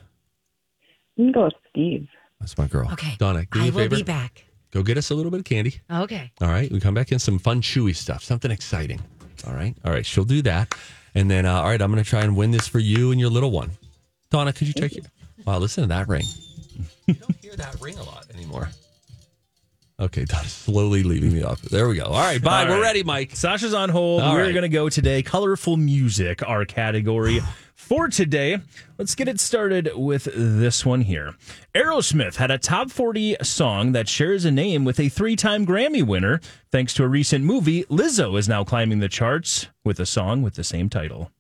You 1.16 1.24
can 1.26 1.32
go 1.32 1.44
with 1.46 1.54
Steve. 1.70 2.06
That's 2.38 2.56
my 2.56 2.68
girl. 2.68 2.88
Okay. 2.92 3.16
Donna, 3.18 3.44
do 3.50 3.58
me 3.58 3.64
I 3.64 3.68
a 3.68 3.72
will 3.72 3.78
favor. 3.80 3.96
be 3.96 4.02
back. 4.04 4.44
Go 4.70 4.84
get 4.84 4.96
us 4.96 5.10
a 5.10 5.14
little 5.16 5.32
bit 5.32 5.40
of 5.40 5.44
candy. 5.44 5.80
Okay. 5.90 6.30
All 6.40 6.46
right. 6.48 6.70
We 6.70 6.78
come 6.78 6.94
back 6.94 7.10
in 7.10 7.18
some 7.18 7.40
fun, 7.40 7.60
chewy 7.60 7.94
stuff, 7.96 8.22
something 8.22 8.52
exciting. 8.52 9.00
All 9.44 9.52
right. 9.54 9.74
All 9.84 9.92
right. 9.92 10.06
She'll 10.06 10.22
do 10.24 10.40
that. 10.42 10.72
And 11.16 11.28
then, 11.28 11.44
uh, 11.46 11.54
all 11.54 11.64
right, 11.64 11.82
I'm 11.82 11.90
going 11.90 12.02
to 12.02 12.08
try 12.08 12.20
and 12.22 12.36
win 12.36 12.52
this 12.52 12.68
for 12.68 12.78
you 12.78 13.10
and 13.10 13.18
your 13.18 13.30
little 13.30 13.50
one. 13.50 13.72
Donna, 14.30 14.52
could 14.52 14.68
you 14.68 14.72
check 14.74 14.94
your. 14.94 15.04
Wow, 15.44 15.58
listen 15.58 15.82
to 15.82 15.88
that 15.88 16.06
ring. 16.06 16.22
you 17.06 17.14
don't 17.14 17.36
hear 17.42 17.56
that 17.56 17.80
ring 17.80 17.98
a 17.98 18.04
lot 18.04 18.26
anymore. 18.32 18.68
Okay, 19.98 20.24
Donna's 20.24 20.52
slowly 20.52 21.02
leaving 21.02 21.34
the 21.34 21.42
office. 21.48 21.68
There 21.68 21.88
we 21.88 21.96
go. 21.96 22.04
All 22.04 22.12
right. 22.12 22.40
Bye. 22.40 22.62
All 22.62 22.68
We're 22.68 22.74
right. 22.76 22.82
ready, 22.82 23.02
Mike. 23.02 23.34
Sasha's 23.34 23.74
on 23.74 23.88
hold. 23.88 24.22
All 24.22 24.34
We're 24.34 24.44
right. 24.44 24.52
going 24.52 24.62
to 24.62 24.68
go 24.68 24.88
today. 24.88 25.22
Colorful 25.22 25.76
music, 25.76 26.46
our 26.48 26.64
category 26.64 27.40
for 27.80 28.08
today. 28.08 28.58
Let's 28.98 29.14
get 29.14 29.26
it 29.26 29.40
started 29.40 29.90
with 29.96 30.28
this 30.34 30.86
one 30.86 31.00
here. 31.00 31.34
Aerosmith 31.74 32.36
had 32.36 32.50
a 32.50 32.58
top 32.58 32.90
40 32.90 33.36
song 33.42 33.92
that 33.92 34.08
shares 34.08 34.44
a 34.44 34.50
name 34.50 34.84
with 34.84 35.00
a 35.00 35.08
three 35.08 35.34
time 35.34 35.66
Grammy 35.66 36.06
winner. 36.06 36.40
Thanks 36.70 36.94
to 36.94 37.04
a 37.04 37.08
recent 37.08 37.44
movie, 37.44 37.84
Lizzo 37.84 38.38
is 38.38 38.48
now 38.48 38.62
climbing 38.62 39.00
the 39.00 39.08
charts 39.08 39.66
with 39.84 39.98
a 39.98 40.06
song 40.06 40.42
with 40.42 40.54
the 40.54 40.62
same 40.62 40.88
title. 40.88 41.32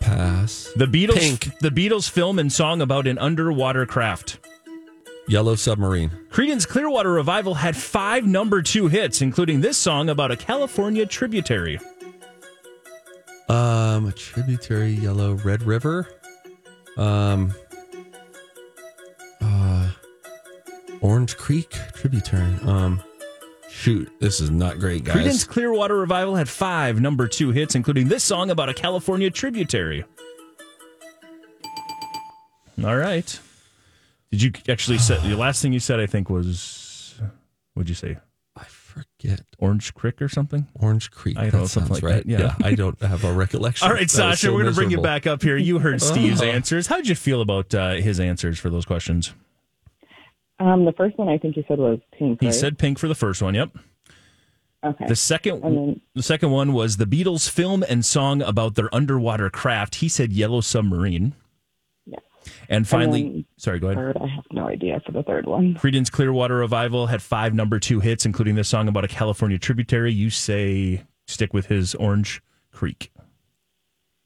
Pass. 0.00 0.72
The 0.74 0.86
Beatles, 0.86 1.18
Pink. 1.18 1.58
the 1.60 1.70
Beatles 1.70 2.10
film 2.10 2.38
and 2.38 2.52
song 2.52 2.80
about 2.80 3.06
an 3.06 3.18
underwater 3.18 3.86
craft. 3.86 4.38
Yellow 5.28 5.54
Submarine. 5.54 6.10
Creedence 6.30 6.66
Clearwater 6.66 7.12
Revival 7.12 7.54
had 7.54 7.76
five 7.76 8.26
number 8.26 8.62
two 8.62 8.88
hits, 8.88 9.22
including 9.22 9.60
this 9.60 9.78
song 9.78 10.08
about 10.08 10.32
a 10.32 10.36
California 10.36 11.06
tributary. 11.06 11.78
Um, 13.50 14.06
a 14.06 14.12
tributary, 14.12 14.92
Yellow 14.92 15.34
Red 15.34 15.64
River. 15.64 16.08
Um, 16.96 17.52
uh, 19.40 19.90
Orange 21.00 21.36
Creek 21.36 21.70
tributary. 21.94 22.54
Um, 22.62 23.02
shoot, 23.68 24.08
this 24.20 24.40
is 24.40 24.50
not 24.52 24.78
great, 24.78 25.02
guys. 25.02 25.16
Creedence 25.16 25.48
Clearwater 25.48 25.96
Revival 25.96 26.36
had 26.36 26.48
five 26.48 27.00
number 27.00 27.26
two 27.26 27.50
hits, 27.50 27.74
including 27.74 28.06
this 28.06 28.22
song 28.22 28.50
about 28.50 28.68
a 28.68 28.74
California 28.74 29.30
tributary. 29.30 30.04
All 32.84 32.96
right. 32.96 33.40
Did 34.30 34.42
you 34.42 34.52
actually 34.68 34.98
say 34.98 35.18
the 35.28 35.36
last 35.36 35.60
thing 35.60 35.72
you 35.72 35.80
said? 35.80 35.98
I 35.98 36.06
think 36.06 36.30
was, 36.30 37.20
what'd 37.74 37.88
you 37.88 37.96
say? 37.96 38.16
Forget. 38.90 39.42
Orange 39.58 39.94
Creek 39.94 40.20
or 40.20 40.28
something. 40.28 40.66
Orange 40.74 41.10
Creek. 41.10 41.36
I 41.38 41.50
don't 41.50 41.60
know, 41.62 41.66
something 41.66 41.94
sounds 41.94 42.02
like 42.02 42.12
right. 42.12 42.26
that, 42.26 42.40
yeah. 42.40 42.54
I 42.62 42.74
don't 42.74 43.00
have 43.02 43.24
a 43.24 43.32
recollection. 43.32 43.86
All 43.88 43.92
right, 43.94 44.00
That 44.02 44.10
Sasha, 44.10 44.46
so 44.46 44.52
we're 44.52 44.62
going 44.62 44.74
to 44.74 44.78
bring 44.78 44.90
you 44.90 45.00
back 45.00 45.26
up 45.26 45.42
here. 45.42 45.56
You 45.56 45.78
heard 45.78 46.00
Steve's 46.02 46.40
Uh-huh. 46.42 46.50
answers. 46.50 46.86
How 46.88 46.96
did 46.96 47.08
you 47.08 47.14
feel 47.14 47.40
about 47.40 47.74
uh, 47.74 47.94
his 47.94 48.18
answers 48.20 48.58
for 48.58 48.70
those 48.70 48.84
questions? 48.84 49.32
Um, 50.58 50.84
the 50.84 50.92
first 50.92 51.16
one 51.16 51.28
I 51.28 51.38
think 51.38 51.56
you 51.56 51.64
said 51.66 51.78
was 51.78 51.98
pink. 52.12 52.40
He 52.40 52.46
right? 52.48 52.54
said 52.54 52.78
pink 52.78 52.98
for 52.98 53.08
the 53.08 53.14
first 53.14 53.40
one. 53.40 53.54
Yep. 53.54 53.70
okay. 54.84 55.06
The 55.08 55.16
second, 55.16 55.62
then- 55.62 56.00
the 56.14 56.22
second 56.22 56.50
one 56.50 56.72
was 56.72 56.96
the 56.98 57.06
Beatles 57.06 57.48
film 57.48 57.82
and 57.88 58.04
song 58.04 58.42
about 58.42 58.74
their 58.74 58.94
underwater 58.94 59.48
craft. 59.48 59.96
He 59.96 60.08
said 60.08 60.32
Yellow 60.32 60.60
Submarine. 60.60 61.34
Yes. 62.58 62.66
And 62.68 62.88
finally, 62.88 63.22
then 63.22 63.44
sorry, 63.56 63.78
go 63.78 63.88
ahead. 63.88 63.98
Third, 63.98 64.16
I 64.22 64.26
have 64.26 64.44
no 64.52 64.66
idea 64.68 65.00
for 65.04 65.12
the 65.12 65.22
third 65.22 65.46
one. 65.46 65.74
Creedence 65.74 66.10
Clearwater 66.10 66.56
Revival 66.56 67.06
had 67.06 67.22
five 67.22 67.54
number 67.54 67.78
two 67.78 68.00
hits, 68.00 68.24
including 68.26 68.54
this 68.54 68.68
song 68.68 68.88
about 68.88 69.04
a 69.04 69.08
California 69.08 69.58
tributary. 69.58 70.12
You 70.12 70.30
say 70.30 71.04
stick 71.26 71.52
with 71.54 71.66
his 71.66 71.94
Orange 71.94 72.42
Creek. 72.72 73.10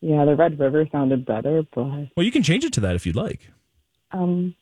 Yeah, 0.01 0.25
the 0.25 0.35
Red 0.37 0.59
River 0.59 0.87
sounded 0.93 1.25
better, 1.25 1.63
but 1.75 1.85
Well, 2.17 2.25
you 2.25 2.31
can 2.33 2.43
change 2.43 2.65
it 2.65 2.73
to 2.75 2.81
that 2.81 2.95
if 2.95 3.07
you'd 3.07 3.17
like. 3.17 3.51
um, 4.13 4.55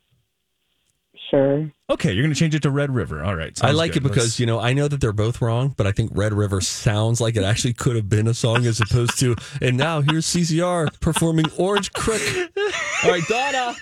sure. 1.30 1.70
Okay, 1.90 2.12
you're 2.12 2.22
going 2.22 2.32
to 2.32 2.38
change 2.38 2.54
it 2.54 2.62
to 2.62 2.70
Red 2.70 2.94
River. 2.94 3.22
All 3.24 3.34
right. 3.34 3.52
I 3.62 3.72
like 3.72 3.92
good. 3.92 3.98
it 4.04 4.08
because 4.08 4.24
Let's- 4.24 4.40
you 4.40 4.46
know 4.46 4.58
I 4.60 4.72
know 4.72 4.88
that 4.88 5.00
they're 5.00 5.12
both 5.12 5.42
wrong, 5.42 5.74
but 5.76 5.86
I 5.86 5.92
think 5.92 6.10
Red 6.14 6.32
River 6.32 6.60
sounds 6.60 7.20
like 7.20 7.36
it 7.36 7.42
actually 7.42 7.72
could 7.74 7.96
have 7.96 8.08
been 8.08 8.26
a 8.28 8.34
song 8.34 8.66
as 8.66 8.80
opposed 8.80 9.18
to. 9.20 9.34
And 9.60 9.76
now 9.76 10.00
here's 10.00 10.26
CCR 10.26 10.88
performing 11.00 11.46
Orange 11.58 11.92
Creek. 11.92 12.50
All 13.04 13.10
right, 13.10 13.26
Donna. 13.26 13.74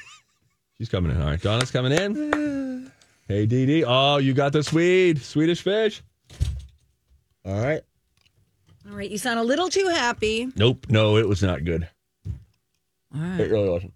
She's 0.78 0.88
coming 0.88 1.12
in. 1.12 1.20
All 1.20 1.28
right, 1.28 1.40
Donna's 1.40 1.70
coming 1.70 1.92
in. 1.92 2.90
Hey, 3.28 3.44
Dee 3.46 3.66
Dee. 3.66 3.84
Oh, 3.84 4.16
you 4.16 4.32
got 4.32 4.52
the 4.52 4.62
Swede 4.62 5.20
Swedish 5.20 5.62
fish. 5.62 6.02
All 7.44 7.62
right. 7.62 7.82
All 8.88 8.96
right, 8.96 9.10
you 9.10 9.18
sound 9.18 9.38
a 9.38 9.42
little 9.44 9.68
too 9.68 9.88
happy. 9.88 10.48
Nope. 10.56 10.86
No, 10.88 11.16
it 11.16 11.28
was 11.28 11.42
not 11.42 11.64
good. 11.64 11.86
All 13.14 13.20
right. 13.20 13.40
It 13.40 13.50
really 13.50 13.68
wasn't. 13.68 13.92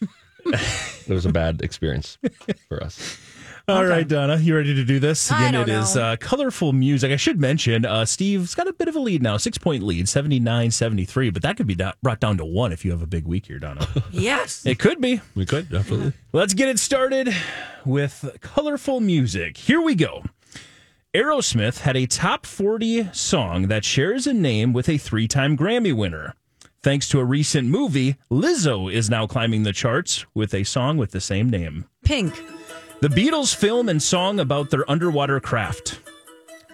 it 0.46 1.08
was 1.08 1.26
a 1.26 1.32
bad 1.32 1.62
experience 1.62 2.16
for 2.68 2.82
us. 2.82 3.18
All 3.66 3.86
right, 3.86 4.06
Donna, 4.06 4.36
you 4.36 4.54
ready 4.54 4.74
to 4.74 4.84
do 4.84 4.98
this? 4.98 5.32
I 5.32 5.38
Again, 5.48 5.52
don't 5.54 5.68
it 5.70 5.72
is 5.80 5.96
know. 5.96 6.02
uh, 6.02 6.16
colorful 6.16 6.74
music. 6.74 7.10
I 7.10 7.16
should 7.16 7.40
mention, 7.40 7.86
uh, 7.86 8.04
Steve's 8.04 8.54
got 8.54 8.68
a 8.68 8.74
bit 8.74 8.88
of 8.88 8.96
a 8.96 8.98
lead 8.98 9.22
now, 9.22 9.38
six 9.38 9.56
point 9.56 9.82
lead, 9.82 10.06
79 10.06 10.70
73, 10.70 11.30
but 11.30 11.40
that 11.42 11.56
could 11.56 11.66
be 11.66 11.74
do- 11.74 11.90
brought 12.02 12.20
down 12.20 12.36
to 12.36 12.44
one 12.44 12.72
if 12.72 12.84
you 12.84 12.90
have 12.90 13.00
a 13.00 13.06
big 13.06 13.24
week 13.26 13.46
here, 13.46 13.58
Donna. 13.58 13.86
Yes. 14.12 14.66
it 14.66 14.78
could 14.78 15.00
be. 15.00 15.22
We 15.34 15.46
could 15.46 15.72
absolutely. 15.72 16.12
Let's 16.34 16.52
get 16.52 16.68
it 16.68 16.78
started 16.78 17.34
with 17.86 18.36
colorful 18.42 19.00
music. 19.00 19.56
Here 19.56 19.80
we 19.80 19.94
go. 19.94 20.24
Aerosmith 21.14 21.78
had 21.80 21.96
a 21.96 22.06
top 22.06 22.44
40 22.44 23.08
song 23.14 23.68
that 23.68 23.84
shares 23.84 24.26
a 24.26 24.34
name 24.34 24.72
with 24.74 24.88
a 24.90 24.98
three 24.98 25.26
time 25.28 25.56
Grammy 25.56 25.94
winner. 25.96 26.34
Thanks 26.82 27.08
to 27.08 27.18
a 27.20 27.24
recent 27.24 27.68
movie, 27.68 28.16
Lizzo 28.30 28.92
is 28.92 29.08
now 29.08 29.26
climbing 29.26 29.62
the 29.62 29.72
charts 29.72 30.26
with 30.34 30.52
a 30.52 30.64
song 30.64 30.98
with 30.98 31.12
the 31.12 31.20
same 31.20 31.48
name. 31.48 31.86
Pink. 32.04 32.34
The 33.00 33.08
Beatles 33.08 33.54
film 33.54 33.88
and 33.88 34.02
song 34.02 34.40
about 34.40 34.70
their 34.70 34.88
underwater 34.90 35.40
craft. 35.40 36.00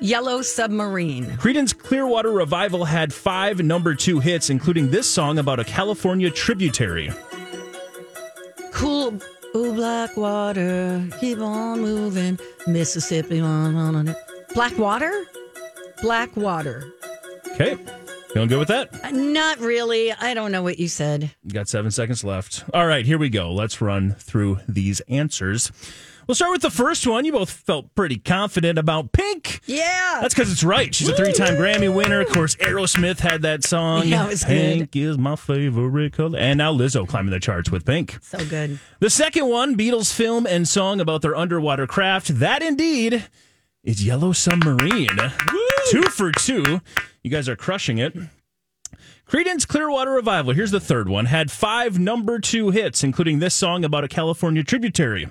Yellow 0.00 0.42
Submarine. 0.42 1.26
Creedence 1.37 1.76
Clearwater 1.76 2.30
Revival 2.30 2.85
had 2.85 3.12
five 3.12 3.62
number 3.62 3.94
two 3.94 4.20
hits, 4.20 4.48
including 4.48 4.90
this 4.90 5.11
song 5.11 5.38
about 5.38 5.59
a 5.59 5.64
California 5.64 6.30
tributary. 6.30 7.11
Cool. 8.72 9.20
Ooh, 9.56 9.74
black 9.74 10.16
water. 10.16 11.04
Keep 11.20 11.40
on 11.40 11.80
moving. 11.80 12.38
Mississippi. 12.66 13.40
on, 13.40 13.74
on, 13.74 13.94
on. 13.96 14.16
Black 14.54 14.78
water? 14.78 15.24
Black 16.02 16.35
water. 16.37 16.92
Okay, 17.52 17.76
feeling 18.33 18.49
good 18.49 18.59
with 18.59 18.69
that? 18.69 19.05
Uh, 19.05 19.11
Not 19.11 19.59
really. 19.61 20.12
I 20.12 20.35
don't 20.35 20.53
know 20.53 20.62
what 20.62 20.79
you 20.79 20.88
said. 20.88 21.31
You 21.45 21.51
got 21.53 21.69
seven 21.69 21.90
seconds 21.90 22.25
left. 22.25 22.64
All 22.73 22.87
right, 22.87 23.05
here 23.05 23.19
we 23.19 23.29
go. 23.29 23.53
Let's 23.53 23.81
run 23.81 24.12
through 24.12 24.61
these 24.69 25.01
answers. 25.09 25.71
We'll 26.27 26.37
start 26.37 26.53
with 26.53 26.62
the 26.62 26.71
first 26.71 27.09
one. 27.09 27.25
You 27.25 27.33
both 27.33 27.51
felt 27.51 27.93
pretty 27.97 28.16
confident 28.16 28.79
about 28.79 29.11
Pink. 29.11 29.62
Yeah. 29.66 30.19
That's 30.21 30.33
because 30.33 30.53
it's 30.53 30.62
right. 30.62 30.95
She's 30.95 31.09
a 31.09 31.16
three 31.16 31.33
time 31.33 31.55
Grammy 31.55 31.93
winner. 31.93 32.21
Of 32.21 32.29
course, 32.29 32.55
Aerosmith 32.57 33.19
had 33.19 33.43
that 33.43 33.64
song. 33.64 34.07
Yeah, 34.07 34.27
it 34.27 34.31
was 34.31 34.45
Pink 34.45 34.95
is 34.95 35.19
my 35.19 35.35
favorite 35.35 36.12
color. 36.12 36.38
And 36.38 36.59
now 36.59 36.73
Lizzo 36.73 37.09
climbing 37.09 37.33
the 37.33 37.40
charts 37.40 37.73
with 37.73 37.85
Pink. 37.85 38.19
So 38.23 38.45
good. 38.45 38.79
The 39.01 39.11
second 39.11 39.49
one, 39.49 39.77
Beatles 39.77 40.14
film 40.14 40.47
and 40.47 40.69
song 40.69 41.01
about 41.01 41.23
their 41.23 41.35
underwater 41.35 41.88
craft. 41.88 42.29
That 42.38 42.62
indeed 42.62 43.25
is 43.83 44.05
Yellow 44.05 44.33
Submarine. 44.33 45.09
Two 45.90 46.03
for 46.03 46.33
two. 46.33 46.81
You 47.23 47.31
guys 47.31 47.49
are 47.49 47.57
crushing 47.57 47.99
it. 47.99 48.16
Creedence 49.27 49.66
Clearwater 49.66 50.11
Revival, 50.11 50.53
here's 50.53 50.73
the 50.73 50.81
third 50.81 51.09
one, 51.09 51.27
had 51.27 51.51
five 51.51 51.99
number 51.99 52.40
two 52.40 52.71
hits, 52.71 53.05
including 53.05 53.38
this 53.38 53.55
song 53.55 53.85
about 53.85 54.03
a 54.03 54.09
California 54.09 54.64
tributary. 54.64 55.29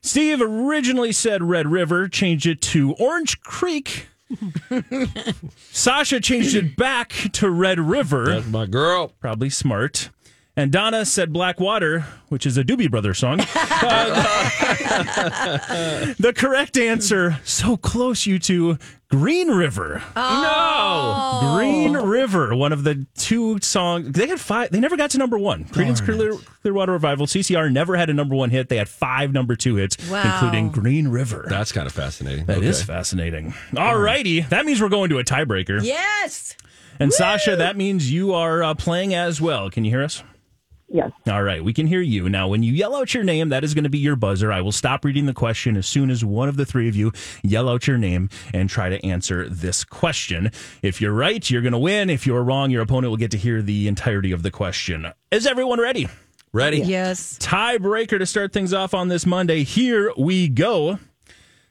Steve 0.00 0.40
originally 0.40 1.12
said 1.12 1.42
Red 1.42 1.66
River, 1.68 2.08
changed 2.08 2.46
it 2.46 2.62
to 2.62 2.94
Orange 2.94 3.40
Creek. 3.42 4.08
Sasha 5.70 6.20
changed 6.20 6.54
it 6.54 6.76
back 6.76 7.10
to 7.32 7.50
Red 7.50 7.78
River. 7.78 8.24
That's 8.26 8.46
my 8.46 8.66
girl. 8.66 9.08
Probably 9.20 9.50
smart. 9.50 10.10
And 10.58 10.72
Donna 10.72 11.04
said 11.04 11.34
Black 11.34 11.60
Water, 11.60 12.06
which 12.30 12.46
is 12.46 12.56
a 12.56 12.64
Doobie 12.64 12.90
Brothers 12.90 13.18
song. 13.18 13.40
Uh, 13.78 14.14
the 16.18 16.32
correct 16.34 16.78
answer, 16.78 17.38
so 17.44 17.76
close, 17.76 18.24
you 18.26 18.38
two, 18.38 18.78
Green 19.10 19.48
River. 19.48 20.02
Oh. 20.16 21.54
Green 21.56 21.92
River, 21.92 22.54
one 22.56 22.72
of 22.72 22.84
the 22.84 23.06
two 23.16 23.58
songs. 23.60 24.12
They 24.12 24.26
had 24.28 24.40
five. 24.40 24.70
They 24.70 24.80
never 24.80 24.96
got 24.96 25.10
to 25.10 25.18
number 25.18 25.38
one. 25.38 25.64
Creedence 25.66 26.02
Clear, 26.04 26.34
Clearwater 26.62 26.92
Revival, 26.92 27.26
CCR, 27.26 27.70
never 27.70 27.96
had 27.96 28.08
a 28.10 28.14
number 28.14 28.34
one 28.34 28.48
hit. 28.50 28.68
They 28.70 28.76
had 28.78 28.88
five 28.88 29.32
number 29.32 29.54
two 29.56 29.76
hits, 29.76 29.96
Wow. 30.10 30.22
including 30.24 30.70
Green 30.70 31.08
River. 31.08 31.44
That's 31.48 31.70
kind 31.72 31.86
of 31.86 31.92
fascinating. 31.92 32.46
That 32.46 32.62
is 32.62 32.78
Okay. 32.80 32.86
fascinating. 32.86 33.52
All 33.76 33.98
righty. 33.98 34.40
That 34.40 34.64
means 34.64 34.80
we're 34.80 34.88
going 34.88 35.10
to 35.10 35.18
a 35.18 35.24
tiebreaker. 35.24 35.82
Yes. 35.82 36.56
And 36.98 37.12
Sasha, 37.12 37.56
that 37.56 37.76
means 37.76 38.10
you 38.10 38.32
are 38.32 38.62
uh, 38.62 38.74
playing 38.74 39.14
as 39.14 39.38
well. 39.40 39.68
Can 39.70 39.84
you 39.84 39.90
hear 39.90 40.02
us? 40.02 40.22
Yes. 40.96 41.12
All 41.26 41.42
right, 41.42 41.62
we 41.62 41.74
can 41.74 41.86
hear 41.86 42.00
you. 42.00 42.26
Now, 42.30 42.48
when 42.48 42.62
you 42.62 42.72
yell 42.72 42.96
out 42.96 43.12
your 43.12 43.22
name, 43.22 43.50
that 43.50 43.62
is 43.62 43.74
going 43.74 43.84
to 43.84 43.90
be 43.90 43.98
your 43.98 44.16
buzzer. 44.16 44.50
I 44.50 44.62
will 44.62 44.72
stop 44.72 45.04
reading 45.04 45.26
the 45.26 45.34
question 45.34 45.76
as 45.76 45.86
soon 45.86 46.08
as 46.08 46.24
one 46.24 46.48
of 46.48 46.56
the 46.56 46.64
three 46.64 46.88
of 46.88 46.96
you 46.96 47.12
yell 47.42 47.68
out 47.68 47.86
your 47.86 47.98
name 47.98 48.30
and 48.54 48.70
try 48.70 48.88
to 48.88 49.04
answer 49.04 49.46
this 49.46 49.84
question. 49.84 50.50
If 50.80 51.02
you're 51.02 51.12
right, 51.12 51.50
you're 51.50 51.60
going 51.60 51.72
to 51.72 51.78
win. 51.78 52.08
If 52.08 52.26
you're 52.26 52.42
wrong, 52.42 52.70
your 52.70 52.80
opponent 52.80 53.10
will 53.10 53.18
get 53.18 53.30
to 53.32 53.36
hear 53.36 53.60
the 53.60 53.88
entirety 53.88 54.32
of 54.32 54.42
the 54.42 54.50
question. 54.50 55.12
Is 55.30 55.46
everyone 55.46 55.80
ready? 55.82 56.08
Ready? 56.54 56.78
Yes. 56.78 57.36
Tiebreaker 57.40 58.18
to 58.18 58.24
start 58.24 58.54
things 58.54 58.72
off 58.72 58.94
on 58.94 59.08
this 59.08 59.26
Monday. 59.26 59.64
Here 59.64 60.10
we 60.16 60.48
go. 60.48 60.98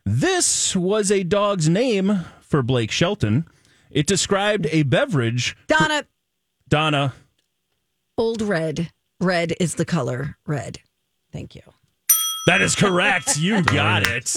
This 0.05 0.75
was 0.75 1.09
a 1.09 1.23
dog's 1.23 1.67
name 1.67 2.25
for 2.41 2.61
Blake 2.61 2.91
Shelton. 2.91 3.47
It 3.89 4.05
described 4.05 4.67
a 4.69 4.83
beverage. 4.83 5.57
Donna, 5.65 6.05
Donna, 6.69 7.13
Old 8.17 8.41
Red. 8.41 8.91
Red 9.19 9.53
is 9.59 9.75
the 9.75 9.85
color 9.85 10.37
red. 10.45 10.79
Thank 11.31 11.55
you. 11.55 11.61
that 12.47 12.61
is 12.61 12.75
correct. 12.75 13.37
You 13.37 13.61
got 13.63 14.07
it. 14.07 14.33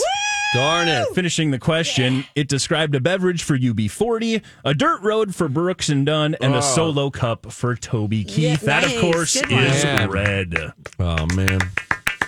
Darn 0.55 0.89
it. 0.89 1.07
Finishing 1.15 1.51
the 1.51 1.59
question, 1.59 2.25
it 2.35 2.49
described 2.49 2.95
a 2.95 3.01
beverage 3.01 3.43
for 3.43 3.57
UB40, 3.59 4.43
a 4.65 4.73
dirt 4.75 5.03
road 5.03 5.35
for 5.35 5.47
Brooks 5.49 5.91
and 5.91 6.07
Dunn, 6.07 6.37
and 6.41 6.55
a 6.55 6.59
Oh. 6.59 6.61
solo 6.61 7.11
cup 7.11 7.53
for 7.53 7.77
Toby 7.77 8.25
Keith. 8.25 8.39
Yeah, 8.39 8.57
that, 8.57 8.85
of 8.85 8.91
nice. 8.93 9.01
course, 9.01 9.41
Good 9.43 9.51
one. 9.51 9.65
is 9.65 9.85
Man. 9.85 10.11
red. 10.11 10.73
Oh 10.99 11.27
man. 11.35 11.61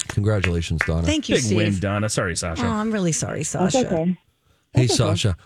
Congratulations, 0.09 0.81
Donna. 0.87 1.07
Thank 1.07 1.29
you, 1.29 1.37
Big 1.37 1.45
Steve. 1.45 1.57
win, 1.57 1.79
Donna. 1.79 2.09
Sorry, 2.09 2.37
Sasha. 2.37 2.65
Oh, 2.65 2.69
I'm 2.69 2.93
really 2.93 3.13
sorry, 3.13 3.43
Sasha. 3.45 3.87
okay. 3.87 4.19
Hey, 4.75 4.87
Sasha, 4.87 5.37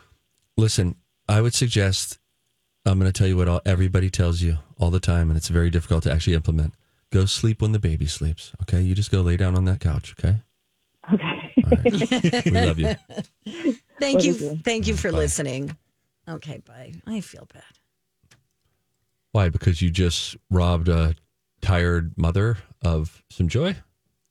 listen, 0.57 0.97
I 1.29 1.41
would 1.41 1.55
suggest 1.55 2.19
I'm 2.87 2.99
going 2.99 3.11
to 3.11 3.17
tell 3.17 3.27
you 3.29 3.37
what 3.37 3.49
all, 3.49 3.61
everybody 3.65 4.11
tells 4.11 4.43
you 4.43 4.59
all 4.79 4.91
the 4.91 5.01
time, 5.01 5.31
and 5.31 5.37
it's 5.37 5.49
very 5.49 5.71
difficult 5.71 6.03
to 6.05 6.13
actually 6.13 6.35
implement. 6.35 6.75
Go 7.15 7.27
sleep 7.27 7.63
when 7.63 7.71
the 7.71 7.79
baby 7.79 8.07
sleeps. 8.07 8.51
Okay. 8.63 8.81
You 8.81 8.93
just 8.93 9.13
go 9.13 9.21
lay 9.21 9.37
down 9.37 9.57
on 9.57 9.67
that 9.67 9.79
couch. 9.79 10.17
Okay. 10.19 10.43
Okay. 11.13 12.43
We 12.45 12.51
love 12.51 12.77
you. 12.81 12.97
Thank 14.01 14.17
What 14.17 14.25
you. 14.25 14.35
Thank 14.65 14.89
you 14.89 14.97
for 14.97 15.13
listening. 15.13 15.77
Okay, 16.29 16.61
bye. 16.67 16.93
I 17.07 17.21
feel 17.21 17.47
bad. 17.53 17.63
Why? 19.31 19.49
Because 19.49 19.81
you 19.81 19.91
just 19.91 20.37
robbed 20.51 20.89
a 20.89 21.15
tired 21.63 22.19
mother 22.19 22.59
of 22.83 23.23
some 23.31 23.47
joy? 23.47 23.77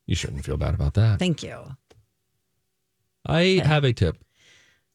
You 0.05 0.15
shouldn't 0.15 0.43
feel 0.43 0.57
bad 0.57 0.73
about 0.73 0.95
that. 0.95 1.19
Thank 1.19 1.41
you. 1.41 1.57
I 3.25 3.61
have 3.63 3.85
a 3.85 3.93
tip. 3.93 4.17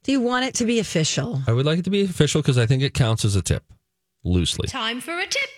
Do 0.02 0.12
you 0.12 0.20
want 0.20 0.44
it 0.44 0.52
to 0.56 0.66
be 0.66 0.78
official? 0.78 1.40
I 1.46 1.54
would 1.54 1.64
like 1.64 1.78
it 1.78 1.84
to 1.86 1.90
be 1.90 2.04
official 2.04 2.42
because 2.42 2.58
I 2.58 2.66
think 2.66 2.82
it 2.82 2.92
counts 2.92 3.24
as 3.24 3.34
a 3.34 3.40
tip 3.40 3.64
loosely. 4.24 4.68
Time 4.68 5.00
for 5.00 5.18
a 5.18 5.26
tip. 5.26 5.48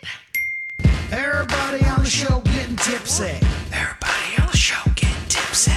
Everybody 1.12 1.84
on 1.86 2.02
the 2.04 2.08
show 2.10 2.40
getting 2.40 2.76
tipsy. 2.76 3.24
Everybody 3.72 4.36
on 4.40 4.46
the 4.50 4.56
show 4.56 4.80
getting 4.94 5.28
tipsy. 5.28 5.72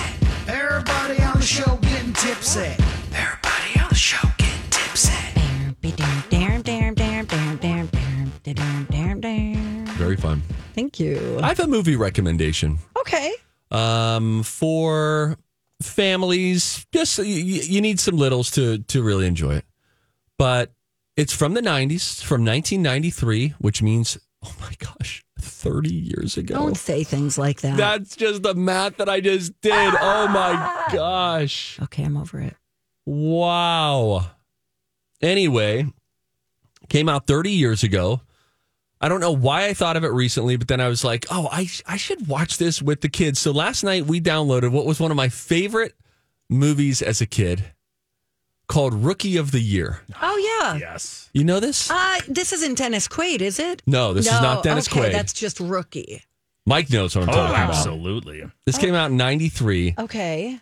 Everybody 0.48 1.22
on 1.24 1.40
the 1.40 1.46
show 1.46 1.78
getting 1.78 2.14
tipsy. 2.14 2.60
Everybody 3.14 3.80
on 3.82 3.90
the 3.90 3.96
show 3.96 4.28
get 4.38 4.54
tipsy. 4.70 5.12
Very 9.98 10.18
fun. 10.18 10.42
Thank 10.76 11.00
you. 11.00 11.40
I 11.42 11.48
have 11.48 11.60
a 11.60 11.68
movie 11.68 11.96
recommendation. 11.96 12.78
Okay. 13.00 13.34
um, 13.72 14.44
for 14.44 15.38
families. 15.82 16.86
Just 16.94 17.18
you, 17.18 17.26
you 17.26 17.82
need 17.82 18.00
some 18.00 18.18
littles 18.18 18.52
to 18.52 18.78
to 18.80 19.02
really 19.04 19.26
enjoy 19.26 19.56
it. 19.56 19.66
But 20.38 20.72
it's 21.18 21.34
from 21.34 21.54
the 21.54 21.62
'90s, 21.62 22.22
from 22.24 22.46
1993, 22.46 23.56
which 23.60 23.82
means 23.82 24.18
oh 24.46 24.56
my 24.60 24.72
gosh, 24.80 25.24
30 25.40 25.94
years 25.94 26.38
ago. 26.38 26.56
Don't 26.56 26.78
say 26.78 27.04
things 27.04 27.38
like 27.38 27.62
that. 27.62 27.78
That's 27.78 28.16
just 28.16 28.44
the 28.44 28.54
math 28.54 28.98
that 28.98 29.10
I 29.10 29.22
just 29.22 29.60
did. 29.62 29.74
Ah! 29.74 29.98
Oh 30.02 30.28
my 30.28 30.96
gosh. 30.96 31.80
okay, 31.84 32.04
I'm 32.04 32.18
over 32.18 32.40
it. 32.40 32.56
Wow. 33.06 34.32
Anyway, 35.22 35.86
came 36.90 37.10
out 37.10 37.28
30 37.28 37.52
years 37.52 37.84
ago. 37.84 38.22
I 39.00 39.10
don't 39.10 39.20
know 39.20 39.34
why 39.34 39.66
I 39.66 39.74
thought 39.74 39.98
of 39.98 40.06
it 40.06 40.12
recently, 40.12 40.56
but 40.56 40.70
then 40.70 40.80
I 40.80 40.88
was 40.88 41.04
like, 41.04 41.26
oh, 41.30 41.50
I, 41.52 41.68
I 41.86 41.98
should 41.98 42.28
watch 42.28 42.58
this 42.58 42.82
with 42.82 43.02
the 43.02 43.10
kids. 43.10 43.40
So 43.40 43.52
last 43.52 43.84
night 43.84 44.06
we 44.06 44.22
downloaded 44.22 44.72
what 44.72 44.86
was 44.86 45.00
one 45.00 45.12
of 45.12 45.18
my 45.18 45.28
favorite 45.28 45.94
movies 46.50 47.02
as 47.02 47.20
a 47.20 47.26
kid 47.26 47.74
called 48.74 48.94
Rookie 49.06 49.38
of 49.38 49.52
the 49.52 49.60
Year. 49.60 50.02
Oh 50.22 50.60
yeah. 50.62 50.78
Yes. 50.78 51.30
You 51.32 51.44
know 51.44 51.60
this? 51.60 51.92
Uh, 51.92 52.20
this 52.28 52.52
isn't 52.54 52.78
Dennis 52.78 53.08
Quaid, 53.08 53.42
is 53.42 53.60
it? 53.60 53.84
No, 53.86 54.14
this 54.14 54.26
is 54.26 54.32
not 54.32 54.64
Dennis 54.64 54.88
okay, 54.88 55.10
Quaid. 55.10 55.12
That's 55.12 55.32
just 55.32 55.60
rookie. 55.60 56.24
Mike 56.66 56.90
knows 56.90 57.16
what 57.16 57.24
I'm 57.24 57.30
Oh, 57.30 57.34
talking 57.34 57.56
about. 57.56 57.70
absolutely. 57.70 58.44
This 58.66 58.78
came 58.80 58.96
out 58.96 59.12
in 59.12 59.18
93. 59.18 59.96
Okay. 60.00 60.60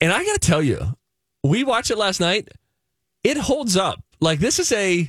And 0.00 0.12
I 0.12 0.24
got 0.24 0.40
to 0.40 0.46
tell 0.46 0.62
you, 0.62 0.96
we 1.44 1.62
watched 1.62 1.90
it 1.92 1.98
last 1.98 2.18
night. 2.18 2.48
It 3.22 3.36
holds 3.36 3.76
up. 3.76 4.02
Like 4.20 4.40
this 4.40 4.58
is 4.58 4.72
a 4.72 5.08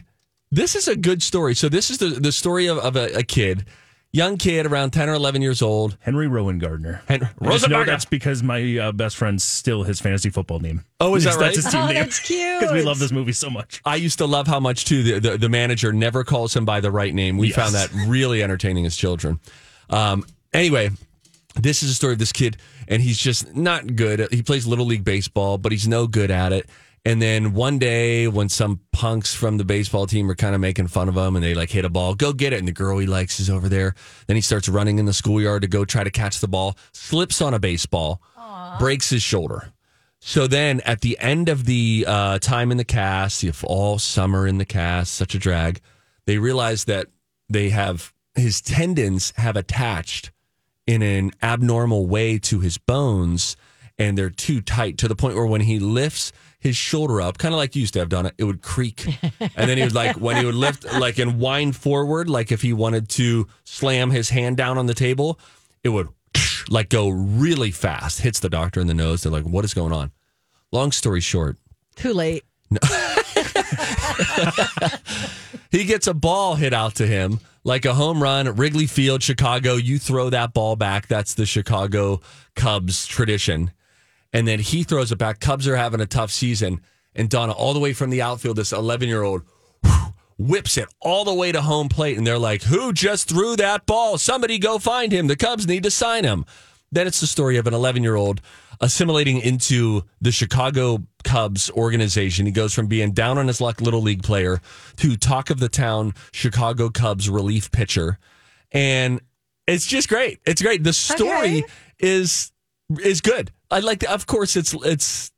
this 0.52 0.76
is 0.76 0.88
a 0.88 0.96
good 0.96 1.24
story. 1.24 1.56
So 1.56 1.68
this 1.68 1.90
is 1.90 1.98
the 1.98 2.10
the 2.10 2.32
story 2.32 2.68
of, 2.68 2.78
of 2.78 2.96
a, 2.96 3.12
a 3.18 3.24
kid, 3.24 3.66
young 4.14 4.38
kid 4.38 4.66
around 4.66 4.92
10 4.92 5.10
or 5.10 5.14
11 5.16 5.42
years 5.42 5.62
old. 5.62 5.98
Henry 6.00 6.28
Rowengartner. 6.28 7.02
Henry 7.08 7.28
I 7.42 7.46
know 7.46 7.52
Rosenberger. 7.52 7.86
that's 7.88 8.06
because 8.06 8.42
my 8.44 8.78
uh, 8.78 8.92
best 8.94 9.18
friend's 9.18 9.44
still 9.44 9.84
his 9.84 10.00
fantasy 10.00 10.30
football 10.30 10.60
name. 10.60 10.86
Oh, 11.02 11.16
is 11.16 11.24
that 11.26 11.32
That's 11.32 11.42
right? 11.42 11.56
his 11.56 11.66
team 11.66 11.82
Oh, 11.82 11.86
name. 11.88 11.96
that's 11.96 12.20
cute. 12.20 12.60
Because 12.62 12.74
we 12.74 12.84
love 12.84 13.00
this 13.00 13.12
movie 13.12 13.34
so 13.34 13.50
much. 13.50 13.82
I 13.84 13.96
used 13.98 14.20
to 14.20 14.26
love 14.28 14.48
how 14.48 14.60
much 14.60 14.86
too 14.86 15.04
the, 15.04 15.20
the, 15.20 15.38
the 15.38 15.50
manager 15.50 15.92
never 15.92 16.24
calls 16.24 16.56
him 16.56 16.64
by 16.64 16.80
the 16.80 16.92
right 16.92 17.14
name. 17.14 17.38
We 17.38 17.48
Yes. 17.48 17.56
found 17.56 17.74
that 17.76 17.92
really 18.08 18.42
entertaining 18.44 18.86
as 18.86 18.96
children. 18.96 19.40
Um, 19.90 20.26
anyway, 20.54 20.92
this 21.56 21.84
is 21.84 21.90
a 21.90 21.94
story 21.96 22.14
of 22.14 22.20
this 22.20 22.32
kid, 22.32 22.58
and 22.88 23.02
he's 23.02 23.18
just 23.18 23.56
not 23.56 23.96
good. 23.96 24.28
He 24.32 24.42
plays 24.44 24.66
little 24.68 24.86
league 24.86 25.04
baseball, 25.04 25.58
but 25.58 25.72
he's 25.72 25.88
no 25.88 26.08
good 26.08 26.32
at 26.32 26.54
it. 26.54 26.70
And 27.06 27.22
then 27.22 27.54
one 27.54 27.80
day, 27.80 28.30
when 28.30 28.48
some 28.48 28.80
punks 28.94 29.34
from 29.34 29.58
the 29.58 29.66
baseball 29.66 30.08
team 30.08 30.32
are 30.32 30.36
kind 30.36 30.56
of 30.56 30.62
making 30.62 30.88
fun 30.88 31.10
of 31.10 31.18
him, 31.18 31.36
and 31.36 31.44
they 31.44 31.54
like 31.54 31.70
hit 31.70 31.84
a 31.84 31.90
ball, 31.90 32.16
go 32.16 32.32
get 32.32 32.54
it, 32.54 32.60
and 32.60 32.68
the 32.68 32.72
girl 32.72 32.98
he 32.98 33.06
likes 33.08 33.42
is 33.42 33.50
over 33.50 33.68
there. 33.68 33.94
Then 34.28 34.38
he 34.38 34.42
starts 34.42 34.70
running 34.70 35.00
in 35.00 35.06
the 35.06 35.14
schoolyard 35.14 35.64
to 35.64 35.68
go 35.68 35.84
try 35.84 36.06
to 36.06 36.12
catch 36.12 36.40
the 36.40 36.48
ball, 36.48 36.78
slips 36.94 37.42
on 37.42 37.54
a 37.54 37.60
baseball, 37.60 38.22
breaks 38.80 39.10
his 39.10 39.22
shoulder. 39.22 39.74
So 40.22 40.48
then 40.48 40.80
at 40.86 41.02
the 41.02 41.20
end 41.20 41.50
of 41.50 41.66
the 41.66 42.06
uh, 42.08 42.40
time 42.40 42.72
in 42.72 42.78
the 42.78 42.86
cast, 42.86 43.44
if 43.44 43.66
all 43.66 44.00
summer 44.00 44.48
in 44.48 44.58
the 44.58 44.66
cast, 44.66 45.14
such 45.14 45.36
a 45.36 45.40
drag, 45.40 45.82
they 46.26 46.38
realize 46.38 46.86
that 46.86 47.08
they 47.50 47.70
have 47.70 48.14
his 48.34 48.62
tendons 48.62 49.34
have 49.36 49.58
attached 49.58 50.32
in 50.88 51.02
an 51.02 51.32
abnormal 51.42 52.08
way 52.08 52.40
to 52.40 52.62
his 52.62 52.78
bones 52.78 53.58
and 53.98 54.18
they're 54.18 54.30
too 54.30 54.62
tight 54.62 54.98
to 54.98 55.08
the 55.08 55.16
point 55.16 55.36
where 55.36 55.46
when 55.46 55.62
he 55.62 55.80
lifts 55.80 56.32
his 56.64 56.76
shoulder 56.78 57.22
up, 57.22 57.38
kind 57.38 57.54
of 57.54 57.58
like 57.58 57.76
you 57.76 57.82
used 57.82 57.94
to 57.94 58.00
have 58.00 58.08
done 58.10 58.26
it, 58.26 58.34
it 58.38 58.46
would 58.46 58.62
creak. 58.62 59.06
And 59.40 59.70
then 59.70 59.78
he 59.78 59.84
would 59.84 59.94
like, 59.94 60.16
when 60.16 60.38
he 60.38 60.46
would 60.46 60.56
lift 60.56 60.86
like 60.94 61.20
and 61.20 61.38
wind 61.40 61.76
forward, 61.76 62.30
like 62.30 62.52
if 62.54 62.62
he 62.62 62.72
wanted 62.72 63.10
to 63.10 63.48
slam 63.66 64.10
his 64.12 64.30
hand 64.30 64.56
down 64.56 64.78
on 64.78 64.86
the 64.86 64.94
table, 64.94 65.38
it 65.84 65.90
would 65.90 66.08
like 66.70 66.88
go 66.90 67.10
really 67.10 67.70
fast, 67.72 68.22
hits 68.22 68.40
the 68.40 68.50
doctor 68.50 68.80
in 68.80 68.88
the 68.88 68.94
nose. 68.94 69.24
They're 69.24 69.32
like, 69.32 69.44
what 69.44 69.66
is 69.66 69.74
going 69.74 69.92
on? 69.92 70.12
Long 70.72 70.92
story 70.94 71.20
short, 71.20 71.58
Too 71.98 72.14
late. 72.14 72.46
he 75.70 75.84
gets 75.84 76.08
a 76.08 76.14
ball 76.14 76.56
hit 76.56 76.74
out 76.74 76.96
to 76.96 77.06
him 77.06 77.40
like 77.64 77.86
a 77.86 77.94
home 77.94 78.24
run 78.24 78.48
at 78.48 78.58
Wrigley 78.58 78.88
Field, 78.88 79.22
Chicago. 79.22 79.76
You 79.76 80.00
throw 80.00 80.30
that 80.30 80.54
ball 80.54 80.76
back. 80.76 81.08
That's 81.08 81.34
the 81.34 81.46
Chicago 81.46 82.22
Cubs 82.56 83.06
tradition. 83.06 83.72
And 84.34 84.48
then 84.48 84.60
he 84.60 84.84
throws 84.84 85.12
it 85.12 85.18
back. 85.18 85.40
Cubs 85.40 85.68
are 85.68 85.76
having 85.76 86.02
a 86.02 86.06
tough 86.08 86.32
season. 86.32 86.82
And 87.16 87.30
Donna, 87.30 87.52
all 87.54 87.74
the 87.74 87.80
way 87.80 87.94
from 87.94 88.10
the 88.10 88.22
outfield, 88.22 88.58
this 88.58 88.74
11 88.74 89.08
year 89.08 89.22
old 89.22 89.44
whips 90.38 90.78
it 90.78 90.90
all 91.00 91.24
the 91.24 91.34
way 91.34 91.52
to 91.52 91.62
home 91.62 91.88
plate. 91.90 92.18
And 92.18 92.26
they're 92.26 92.40
like, 92.40 92.64
Who 92.64 92.92
just 92.92 93.30
threw 93.30 93.56
that 93.58 93.86
ball? 93.86 94.18
Somebody 94.18 94.58
go 94.58 94.80
find 94.80 95.12
him. 95.12 95.28
The 95.28 95.36
Cubs 95.36 95.68
need 95.68 95.84
to 95.84 95.92
sign 95.92 96.24
him. 96.24 96.46
Then 96.92 97.08
it's 97.08 97.20
the 97.22 97.28
story 97.28 97.58
of 97.58 97.68
an 97.68 97.74
11 97.74 98.04
year 98.04 98.16
old 98.16 98.42
assimilating 98.82 99.40
into 99.40 100.04
the 100.20 100.32
Chicago 100.32 101.04
Cubs 101.24 101.70
organization. 101.72 102.46
He 102.46 102.52
goes 102.52 102.74
from 102.74 102.88
being 102.88 103.12
down 103.12 103.38
on 103.38 103.48
his 103.48 103.62
luck 103.62 103.80
little 103.82 104.02
league 104.02 104.24
player 104.24 104.60
to 104.98 105.16
talk 105.16 105.50
of 105.50 105.60
the 105.60 105.70
town 105.70 106.14
Chicago 106.32 106.90
Cubs 106.90 107.30
relief 107.30 107.72
pitcher. 107.72 108.18
And 108.72 109.22
it's 109.68 109.86
just 109.86 110.10
great. 110.10 110.40
It's 110.46 110.62
great. 110.62 110.84
The 110.84 110.94
story 110.94 111.60
Okay. 111.60 111.64
is 112.00 112.52
is 113.00 113.22
good. 113.22 113.52
I 113.74 113.80
like 113.80 114.04
of 114.04 114.28
course 114.28 114.56
it's 114.56 114.74
it's 114.86 115.32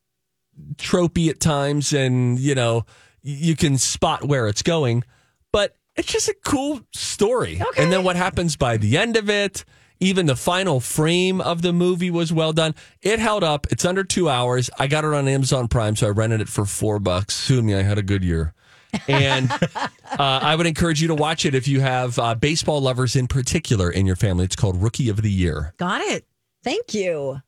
tropey 0.76 1.30
at 1.30 1.40
times 1.40 1.94
and 1.94 2.38
you 2.40 2.56
know 2.56 2.86
you 3.22 3.56
can 3.56 3.78
spot 3.78 4.26
where 4.26 4.48
it's 4.48 4.62
going, 4.62 5.04
but 5.52 5.76
it's 5.96 6.12
just 6.12 6.28
a 6.28 6.36
cool 6.46 6.82
story. 6.94 7.62
Okay. 7.62 7.84
And 7.84 7.92
then 7.92 8.04
what 8.04 8.16
happens 8.16 8.56
by 8.56 8.78
the 8.78 8.98
end 8.98 9.18
of 9.18 9.30
it, 9.30 9.66
even 10.00 10.26
the 10.26 10.36
final 10.36 10.80
frame 10.80 11.42
of 11.42 11.62
the 11.62 11.74
movie 11.74 12.12
was 12.12 12.32
well 12.32 12.54
done. 12.54 12.76
It 13.02 13.20
held 13.20 13.44
up. 13.44 13.66
It's 13.72 13.86
under 13.86 14.04
two 14.04 14.30
hours. 14.30 14.70
I 14.78 14.88
got 14.88 15.06
it 15.06 15.14
on 15.14 15.28
Amazon 15.28 15.68
Prime, 15.68 15.96
so 15.96 16.08
I 16.08 16.10
rented 16.12 16.42
it 16.42 16.50
for 16.50 16.66
four 16.66 17.00
bucks. 17.00 17.34
Sue 17.34 17.64
me, 17.64 17.74
I 17.74 17.82
had 17.82 17.98
a 17.98 18.04
good 18.04 18.24
year. 18.24 18.54
And 19.08 19.52
uh, 19.72 19.88
I 20.20 20.56
would 20.56 20.68
encourage 20.68 21.02
you 21.02 21.08
to 21.08 21.16
watch 21.16 21.46
it 21.46 21.56
if 21.56 21.68
you 21.68 21.80
have 21.80 22.20
uh, 22.20 22.36
baseball 22.36 22.82
lovers 22.82 23.16
in 23.16 23.28
particular 23.28 23.90
in 23.90 24.06
your 24.06 24.16
family. 24.16 24.46
It's 24.46 24.56
called 24.56 24.82
Rookie 24.82 25.10
of 25.10 25.22
the 25.22 25.32
Year. 25.32 25.74
Got 25.78 26.02
it. 26.02 26.28
Thank 26.64 26.94
you. 26.94 27.42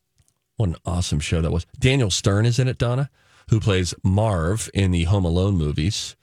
What 0.57 0.69
an 0.69 0.75
awesome 0.85 1.19
show 1.19 1.41
that 1.41 1.51
was. 1.51 1.65
Daniel 1.79 2.09
Stern 2.11 2.45
is 2.45 2.59
in 2.59 2.67
it, 2.67 2.77
Donna, 2.77 3.09
who 3.49 3.59
plays 3.59 3.93
Marv 4.03 4.69
in 4.73 4.91
the 4.91 5.03
Home 5.05 5.23
Alone 5.23 5.55
movies. 5.55 6.15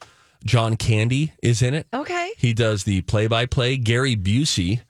John 0.44 0.76
Candy 0.76 1.32
is 1.42 1.62
in 1.62 1.72
it. 1.72 1.86
Okay. 1.94 2.32
He 2.36 2.52
does 2.52 2.84
the 2.84 3.00
play 3.02 3.26
by 3.28 3.46
play. 3.46 3.76
Gary 3.76 4.16
Busey 4.16 4.82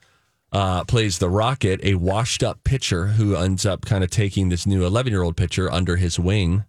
uh, 0.51 0.83
plays 0.83 1.19
the 1.19 1.29
Rocket, 1.29 1.79
a 1.83 1.95
washed 1.95 2.43
up 2.43 2.63
pitcher 2.63 3.07
who 3.07 3.35
ends 3.35 3.65
up 3.65 3.85
kind 3.85 4.03
of 4.03 4.09
taking 4.09 4.49
this 4.49 4.65
new 4.65 4.85
11 4.85 5.11
year 5.13 5.21
old 5.21 5.37
pitcher 5.37 5.71
under 5.71 5.95
his 5.95 6.19
wing. 6.19 6.65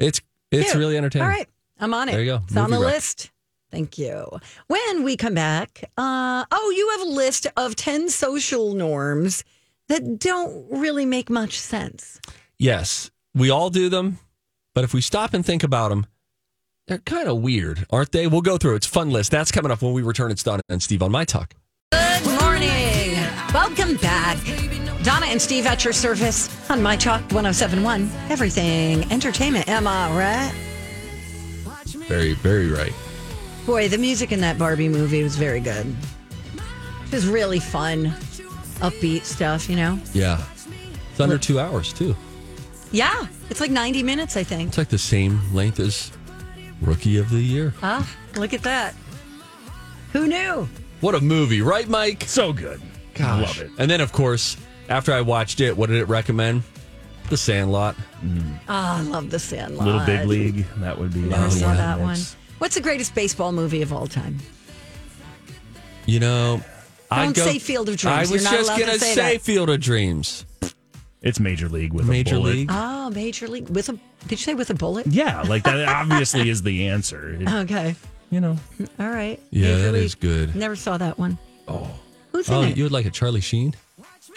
It's 0.00 0.20
it's 0.50 0.70
Cute. 0.70 0.78
really 0.78 0.96
entertaining. 0.96 1.26
All 1.26 1.32
right. 1.32 1.48
I'm 1.78 1.92
on 1.92 2.08
it. 2.08 2.12
There 2.12 2.22
you 2.22 2.26
go. 2.26 2.40
It's 2.44 2.56
on 2.56 2.70
the 2.70 2.78
rec. 2.78 2.94
list. 2.94 3.30
Thank 3.70 3.98
you. 3.98 4.26
When 4.68 5.02
we 5.02 5.16
come 5.16 5.34
back, 5.34 5.90
uh, 5.98 6.44
oh, 6.50 6.74
you 6.76 6.88
have 6.90 7.08
a 7.08 7.10
list 7.10 7.46
of 7.56 7.76
10 7.76 8.08
social 8.08 8.72
norms 8.74 9.44
that 9.88 10.18
don't 10.18 10.66
really 10.70 11.06
make 11.06 11.30
much 11.30 11.58
sense. 11.58 12.20
Yes, 12.58 13.10
we 13.34 13.50
all 13.50 13.70
do 13.70 13.88
them, 13.88 14.18
but 14.74 14.84
if 14.84 14.94
we 14.94 15.00
stop 15.00 15.34
and 15.34 15.44
think 15.44 15.62
about 15.62 15.88
them, 15.90 16.06
they're 16.88 16.98
kind 16.98 17.28
of 17.28 17.38
weird, 17.38 17.86
aren't 17.90 18.12
they? 18.12 18.26
We'll 18.26 18.42
go 18.42 18.58
through 18.58 18.74
it. 18.74 18.76
It's 18.76 18.86
a 18.86 18.90
fun 18.90 19.10
list. 19.10 19.30
That's 19.30 19.50
coming 19.50 19.72
up 19.72 19.82
when 19.82 19.92
we 19.92 20.02
return. 20.02 20.30
It's 20.30 20.42
Donna 20.42 20.62
and 20.68 20.82
Steve 20.82 21.02
on 21.02 21.10
My 21.10 21.24
Talk. 21.24 21.54
Good 21.92 22.40
morning. 22.40 23.16
Welcome 23.52 23.96
back. 23.96 24.38
Donna 25.02 25.26
and 25.26 25.40
Steve 25.40 25.66
at 25.66 25.84
your 25.84 25.92
service 25.92 26.48
on 26.70 26.82
My 26.82 26.96
Talk 26.96 27.20
1071. 27.22 28.10
Everything 28.28 29.10
entertainment. 29.12 29.68
Am 29.68 29.86
I 29.86 30.10
right? 30.16 30.54
Very, 32.08 32.34
very 32.34 32.68
right. 32.70 32.92
Boy, 33.66 33.88
the 33.88 33.98
music 33.98 34.30
in 34.30 34.40
that 34.40 34.58
Barbie 34.58 34.88
movie 34.88 35.24
was 35.24 35.34
very 35.34 35.58
good. 35.60 35.86
It 37.06 37.12
was 37.12 37.26
really 37.26 37.58
fun, 37.58 38.14
upbeat 38.80 39.24
stuff, 39.24 39.68
you 39.68 39.76
know? 39.76 39.98
Yeah. 40.12 40.42
It's 41.10 41.20
under 41.20 41.38
two 41.38 41.58
hours, 41.58 41.92
too. 41.92 42.14
Yeah, 42.92 43.26
it's 43.50 43.60
like 43.60 43.70
90 43.70 44.02
minutes, 44.02 44.36
I 44.36 44.42
think. 44.42 44.68
It's 44.68 44.78
like 44.78 44.88
the 44.88 44.98
same 44.98 45.40
length 45.52 45.80
as 45.80 46.12
Rookie 46.80 47.18
of 47.18 47.30
the 47.30 47.40
Year. 47.40 47.74
Ah, 47.82 48.08
look 48.36 48.54
at 48.54 48.62
that. 48.62 48.94
Who 50.12 50.26
knew? 50.26 50.68
What 51.00 51.14
a 51.14 51.20
movie, 51.20 51.62
right, 51.62 51.88
Mike? 51.88 52.24
So 52.26 52.52
good. 52.52 52.80
Gosh. 53.14 53.58
Love 53.58 53.66
it. 53.66 53.70
And 53.78 53.90
then, 53.90 54.00
of 54.00 54.12
course, 54.12 54.56
after 54.88 55.12
I 55.12 55.20
watched 55.20 55.60
it, 55.60 55.76
what 55.76 55.88
did 55.88 55.98
it 55.98 56.08
recommend? 56.08 56.62
The 57.28 57.36
Sandlot. 57.36 57.96
Ah, 58.68 59.00
I 59.00 59.02
love 59.02 59.30
the 59.30 59.38
Sandlot. 59.38 59.84
Little 59.84 60.06
Big 60.06 60.26
League. 60.26 60.66
That 60.76 60.96
would 60.98 61.12
be. 61.12 61.20
Never 61.20 61.50
saw 61.50 61.72
yeah, 61.72 61.76
that 61.76 62.00
one. 62.00 62.18
What's 62.58 62.76
the 62.76 62.80
greatest 62.80 63.14
baseball 63.14 63.52
movie 63.52 63.82
of 63.82 63.92
all 63.92 64.06
time? 64.06 64.38
You 66.06 66.20
know, 66.20 66.54
I'd 66.54 66.75
Don't 67.10 67.36
go- 67.36 67.44
say 67.44 67.58
Field 67.58 67.88
of 67.88 67.96
Dreams. 67.96 68.16
I 68.16 68.22
You're 68.24 68.32
was 68.32 68.44
not 68.44 68.52
just 68.54 68.70
gonna 68.78 68.98
say 68.98 69.14
say. 69.14 69.38
Field 69.38 69.70
of 69.70 69.80
Dreams. 69.80 70.44
It's 71.22 71.40
major 71.40 71.68
league 71.68 71.92
with 71.92 72.06
Major 72.06 72.36
a 72.36 72.38
bullet. 72.38 72.54
League? 72.54 72.68
Oh, 72.70 73.10
major 73.10 73.48
league 73.48 73.68
with 73.70 73.88
a. 73.88 73.92
Did 74.22 74.30
you 74.32 74.36
say 74.38 74.54
with 74.54 74.70
a 74.70 74.74
bullet? 74.74 75.06
Yeah, 75.06 75.42
like 75.42 75.64
that 75.64 75.88
obviously 75.88 76.48
is 76.50 76.62
the 76.62 76.88
answer. 76.88 77.30
It- 77.40 77.48
Okay. 77.48 77.96
you 78.30 78.40
know, 78.40 78.56
All 79.00 79.08
right. 79.08 79.40
Yeah, 79.50 79.68
Major 79.72 79.82
that 79.82 79.92
League. 79.94 80.02
is 80.04 80.14
good. 80.14 80.54
Never 80.56 80.76
saw 80.76 80.96
that 80.98 81.18
one. 81.18 81.38
Oh. 81.68 81.90
Who's 82.32 82.48
in 82.48 82.54
Oh, 82.54 82.62
it? 82.62 82.76
you 82.76 82.82
would 82.84 82.92
like 82.92 83.06
a 83.06 83.10
Charlie 83.10 83.40
Sheen? 83.40 83.74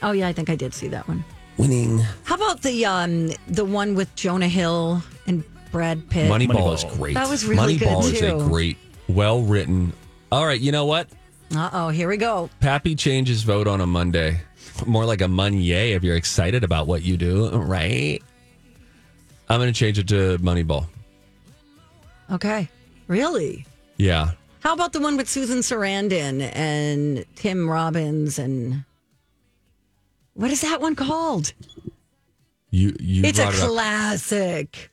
Oh 0.01 0.11
yeah, 0.13 0.27
I 0.27 0.33
think 0.33 0.49
I 0.49 0.55
did 0.55 0.73
see 0.73 0.87
that 0.87 1.07
one. 1.07 1.23
Winning. 1.57 1.99
How 2.23 2.35
about 2.35 2.61
the 2.61 2.85
um 2.85 3.29
the 3.47 3.65
one 3.65 3.93
with 3.93 4.13
Jonah 4.15 4.47
Hill 4.47 5.03
and 5.27 5.43
Brad 5.71 6.09
Pitt? 6.09 6.31
Moneyball 6.31 6.73
is 6.73 6.85
great. 6.97 7.13
That 7.15 7.29
was 7.29 7.45
really 7.45 7.77
Moneyball 7.77 8.01
good 8.03 8.13
is 8.15 8.21
a 8.21 8.47
great, 8.47 8.77
well 9.09 9.41
written. 9.41 9.91
All 10.31 10.45
right, 10.45 10.59
you 10.59 10.71
know 10.71 10.85
what? 10.85 11.09
Uh 11.55 11.69
oh, 11.73 11.89
here 11.89 12.07
we 12.07 12.17
go. 12.17 12.49
Pappy 12.59 12.95
changes 12.95 13.43
vote 13.43 13.67
on 13.67 13.81
a 13.81 13.85
Monday. 13.85 14.41
More 14.85 15.05
like 15.05 15.21
a 15.21 15.27
Monday 15.27 15.93
if 15.93 16.03
you're 16.03 16.15
excited 16.15 16.63
about 16.63 16.87
what 16.87 17.01
you 17.01 17.17
do, 17.17 17.49
right? 17.49 18.21
I'm 19.49 19.59
going 19.59 19.71
to 19.71 19.77
change 19.77 19.97
it 19.97 20.07
to 20.09 20.37
Moneyball. 20.39 20.85
Okay. 22.31 22.69
Really? 23.07 23.65
Yeah. 23.97 24.31
How 24.59 24.73
about 24.73 24.93
the 24.93 24.99
one 24.99 25.17
with 25.17 25.27
Susan 25.27 25.59
Sarandon 25.59 26.51
and 26.53 27.25
Tim 27.35 27.67
Robbins 27.67 28.37
and 28.37 28.83
what 30.33 30.51
is 30.51 30.61
that 30.61 30.79
one 30.79 30.95
called? 30.95 31.53
You 32.69 32.95
you 32.99 33.23
it's 33.23 33.39
a 33.39 33.47
it 33.47 33.53
classic. 33.55 34.91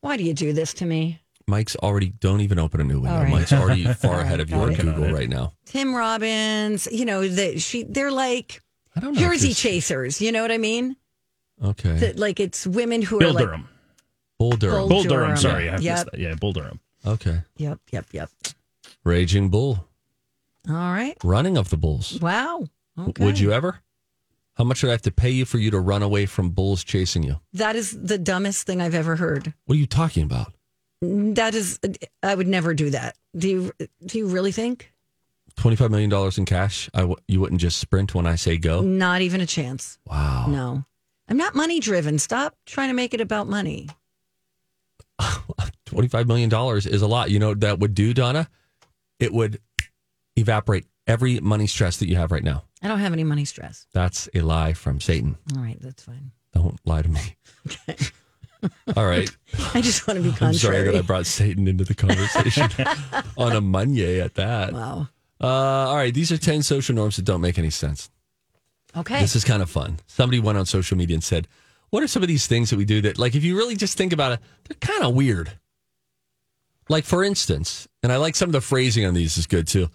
Why 0.00 0.16
do 0.16 0.24
you 0.24 0.34
do 0.34 0.52
this 0.52 0.74
to 0.74 0.86
me? 0.86 1.19
Mike's 1.50 1.76
already 1.76 2.08
don't 2.20 2.40
even 2.40 2.58
open 2.58 2.80
a 2.80 2.84
new 2.84 3.00
window. 3.00 3.16
All 3.16 3.22
right. 3.24 3.30
Mike's 3.30 3.52
already 3.52 3.84
far 3.94 4.20
ahead 4.20 4.40
of 4.40 4.48
Got 4.48 4.56
your 4.56 4.70
it. 4.70 4.78
Google 4.80 5.12
right 5.12 5.28
now. 5.28 5.52
Tim 5.66 5.94
Robbins, 5.94 6.88
you 6.90 7.04
know, 7.04 7.26
that 7.28 7.60
she 7.60 7.82
they're 7.82 8.10
like 8.12 8.62
I 8.96 9.00
don't 9.00 9.14
know. 9.14 9.20
Jersey 9.20 9.48
this- 9.48 9.58
chasers, 9.60 10.20
you 10.20 10.32
know 10.32 10.42
what 10.42 10.52
I 10.52 10.58
mean? 10.58 10.96
Okay. 11.62 11.96
That 11.98 12.18
like 12.18 12.40
it's 12.40 12.66
women 12.66 13.02
who 13.02 13.18
Bill 13.18 13.30
are 13.30 13.32
like 13.34 13.44
Durham. 13.44 13.68
Bull 14.38 14.52
Durham. 14.52 14.78
Bull 14.78 14.88
Bull 14.88 15.02
Durham. 15.02 15.24
Durham. 15.26 15.36
Sorry, 15.36 15.68
I 15.68 15.76
Yep. 15.78 15.82
missed 15.82 16.10
that. 16.12 16.18
Yeah, 16.20 16.34
Bull 16.34 16.52
Durham. 16.54 16.80
Okay. 17.04 17.42
Yep, 17.56 17.80
yep, 17.92 18.06
yep. 18.12 18.30
Raging 19.04 19.48
Bull. 19.50 19.86
All 20.68 20.74
right. 20.74 21.16
Running 21.24 21.56
of 21.58 21.68
the 21.70 21.76
Bulls. 21.76 22.18
Wow. 22.20 22.66
Okay. 22.98 23.24
Would 23.24 23.38
you 23.38 23.52
ever? 23.52 23.80
How 24.54 24.64
much 24.64 24.82
would 24.82 24.90
I 24.90 24.92
have 24.92 25.02
to 25.02 25.10
pay 25.10 25.30
you 25.30 25.44
for 25.46 25.56
you 25.58 25.70
to 25.70 25.80
run 25.80 26.02
away 26.02 26.26
from 26.26 26.50
bulls 26.50 26.84
chasing 26.84 27.22
you? 27.22 27.40
That 27.54 27.76
is 27.76 27.96
the 27.98 28.18
dumbest 28.18 28.66
thing 28.66 28.82
I've 28.82 28.94
ever 28.94 29.16
heard. 29.16 29.54
What 29.64 29.76
are 29.76 29.78
you 29.78 29.86
talking 29.86 30.22
about? 30.22 30.52
That 31.02 31.54
is 31.54 31.78
I 32.22 32.34
would 32.34 32.48
never 32.48 32.74
do 32.74 32.90
that. 32.90 33.16
Do 33.36 33.48
you 33.48 33.72
do 34.04 34.18
you 34.18 34.26
really 34.26 34.52
think? 34.52 34.92
$25 35.56 35.90
million 35.90 36.32
in 36.38 36.44
cash? 36.46 36.88
I 36.94 37.00
w- 37.00 37.16
you 37.28 37.40
wouldn't 37.40 37.60
just 37.60 37.78
sprint 37.78 38.14
when 38.14 38.26
I 38.26 38.36
say 38.36 38.56
go? 38.56 38.80
Not 38.82 39.20
even 39.20 39.40
a 39.40 39.46
chance. 39.46 39.98
Wow. 40.06 40.46
No. 40.48 40.84
I'm 41.28 41.36
not 41.36 41.54
money 41.54 41.80
driven. 41.80 42.18
Stop 42.18 42.56
trying 42.66 42.88
to 42.88 42.94
make 42.94 43.14
it 43.14 43.20
about 43.20 43.46
money. 43.48 43.88
$25 45.20 46.26
million 46.26 46.50
is 46.76 47.02
a 47.02 47.06
lot. 47.06 47.30
You 47.30 47.38
know 47.40 47.48
what 47.48 47.60
that 47.60 47.78
would 47.80 47.94
do, 47.94 48.14
Donna? 48.14 48.48
It 49.18 49.32
would 49.32 49.60
evaporate 50.36 50.86
every 51.06 51.40
money 51.40 51.66
stress 51.66 51.98
that 51.98 52.08
you 52.08 52.16
have 52.16 52.32
right 52.32 52.44
now. 52.44 52.62
I 52.82 52.88
don't 52.88 53.00
have 53.00 53.12
any 53.12 53.24
money 53.24 53.44
stress. 53.44 53.86
That's 53.92 54.28
a 54.34 54.40
lie 54.40 54.72
from 54.72 55.00
Satan. 55.00 55.36
All 55.56 55.62
right, 55.62 55.76
that's 55.80 56.04
fine. 56.04 56.30
Don't 56.54 56.80
lie 56.86 57.02
to 57.02 57.08
me. 57.08 57.36
All 58.96 59.06
right. 59.06 59.30
I 59.74 59.80
just 59.80 60.06
want 60.06 60.22
to 60.22 60.30
be 60.30 60.36
I'm 60.44 60.54
sorry 60.54 60.82
that 60.82 60.94
I 60.94 61.02
brought 61.02 61.26
Satan 61.26 61.66
into 61.68 61.84
the 61.84 61.94
conversation 61.94 62.68
on 63.36 63.52
a 63.52 63.60
Monday 63.60 64.20
at 64.20 64.34
that. 64.34 64.72
Wow. 64.72 65.08
Uh, 65.40 65.46
all 65.46 65.96
right. 65.96 66.12
These 66.12 66.30
are 66.32 66.36
10 66.38 66.62
social 66.62 66.94
norms 66.94 67.16
that 67.16 67.24
don't 67.24 67.40
make 67.40 67.58
any 67.58 67.70
sense. 67.70 68.10
Okay. 68.96 69.20
This 69.20 69.36
is 69.36 69.44
kind 69.44 69.62
of 69.62 69.70
fun. 69.70 69.98
Somebody 70.06 70.40
went 70.40 70.58
on 70.58 70.66
social 70.66 70.96
media 70.96 71.14
and 71.14 71.24
said, 71.24 71.46
What 71.90 72.02
are 72.02 72.08
some 72.08 72.22
of 72.22 72.28
these 72.28 72.46
things 72.46 72.70
that 72.70 72.76
we 72.76 72.84
do 72.84 73.00
that, 73.02 73.18
like, 73.18 73.34
if 73.34 73.44
you 73.44 73.56
really 73.56 73.76
just 73.76 73.96
think 73.96 74.12
about 74.12 74.32
it, 74.32 74.40
they're 74.68 74.76
kind 74.80 75.04
of 75.04 75.14
weird? 75.14 75.52
Like, 76.88 77.04
for 77.04 77.22
instance, 77.22 77.86
and 78.02 78.10
I 78.12 78.16
like 78.16 78.34
some 78.34 78.48
of 78.48 78.52
the 78.52 78.60
phrasing 78.60 79.06
on 79.06 79.14
these 79.14 79.38
is 79.38 79.46
good 79.46 79.68
too. 79.68 79.88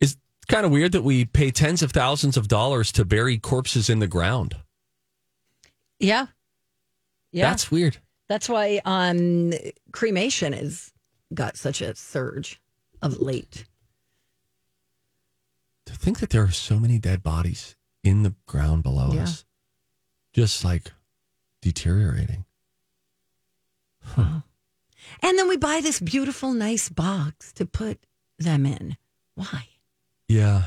It's 0.00 0.16
kind 0.48 0.66
of 0.66 0.72
weird 0.72 0.90
that 0.92 1.02
we 1.04 1.24
pay 1.24 1.52
tens 1.52 1.82
of 1.82 1.92
thousands 1.92 2.36
of 2.36 2.48
dollars 2.48 2.90
to 2.92 3.04
bury 3.04 3.38
corpses 3.38 3.88
in 3.88 4.00
the 4.00 4.08
ground. 4.08 4.56
yeah. 6.00 6.26
Yeah. 7.32 7.50
That's 7.50 7.70
weird. 7.70 7.98
That's 8.28 8.48
why 8.48 8.80
um, 8.84 9.52
cremation 9.92 10.52
has 10.52 10.92
got 11.32 11.56
such 11.56 11.80
a 11.80 11.94
surge 11.94 12.60
of 13.02 13.20
late. 13.20 13.64
To 15.86 15.94
think 15.94 16.20
that 16.20 16.30
there 16.30 16.42
are 16.42 16.50
so 16.50 16.78
many 16.78 16.98
dead 16.98 17.22
bodies 17.22 17.76
in 18.04 18.22
the 18.22 18.34
ground 18.46 18.82
below 18.82 19.12
Yeah. 19.12 19.22
us, 19.22 19.44
just 20.32 20.64
like 20.64 20.92
deteriorating. 21.62 22.44
Huh. 24.02 24.40
And 25.22 25.38
then 25.38 25.48
we 25.48 25.56
buy 25.56 25.80
this 25.82 26.00
beautiful, 26.00 26.52
nice 26.52 26.88
box 26.88 27.52
to 27.54 27.64
put 27.64 27.98
them 28.38 28.66
in. 28.66 28.96
Why? 29.34 29.68
Yeah. 30.28 30.64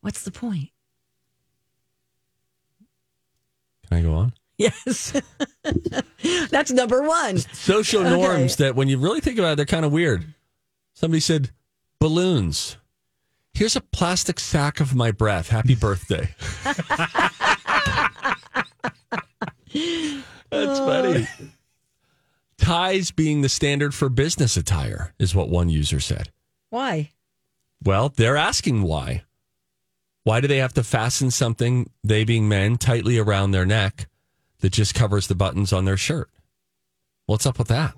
What's 0.00 0.22
the 0.22 0.30
point? 0.30 0.70
Can 3.86 3.98
I 3.98 4.02
go 4.02 4.14
on? 4.14 4.32
Yes. 4.60 5.14
That's 6.50 6.70
number 6.70 7.02
one. 7.02 7.38
social 7.38 8.02
Okay. 8.02 8.10
norms 8.10 8.56
that 8.56 8.76
when 8.76 8.88
you 8.88 8.98
really 8.98 9.20
think 9.20 9.38
about 9.38 9.52
it, 9.52 9.56
they're 9.56 9.64
kind 9.64 9.86
of 9.86 9.92
weird. 9.92 10.34
Somebody 10.92 11.20
said 11.20 11.50
balloons. 11.98 12.76
Here's 13.54 13.74
a 13.74 13.80
plastic 13.80 14.38
sack 14.38 14.78
of 14.78 14.94
my 14.94 15.12
breath. 15.12 15.48
Happy 15.48 15.74
birthday. 15.74 16.34
That's 16.64 16.78
oh. 20.52 20.86
funny. 20.86 21.26
Ties 22.58 23.10
being 23.10 23.40
the 23.40 23.48
standard 23.48 23.94
for 23.94 24.10
business 24.10 24.58
attire 24.58 25.14
is 25.18 25.34
what 25.34 25.48
one 25.48 25.70
user 25.70 26.00
said. 26.00 26.30
Why? 26.68 27.12
Well, 27.82 28.10
they're 28.10 28.36
asking 28.36 28.82
why. 28.82 29.24
Why 30.24 30.42
do 30.42 30.48
they 30.48 30.58
have 30.58 30.74
to 30.74 30.82
fasten 30.82 31.30
something, 31.30 31.88
they 32.04 32.24
being 32.24 32.46
men, 32.46 32.76
tightly 32.76 33.16
around 33.16 33.52
their 33.52 33.64
neck 33.64 34.06
that 34.60 34.72
just 34.72 34.94
covers 34.94 35.26
the 35.26 35.34
buttons 35.34 35.72
on 35.72 35.84
their 35.84 35.96
shirt? 35.96 36.30
What's 37.26 37.46
up 37.46 37.58
with 37.58 37.68
that? 37.68 37.94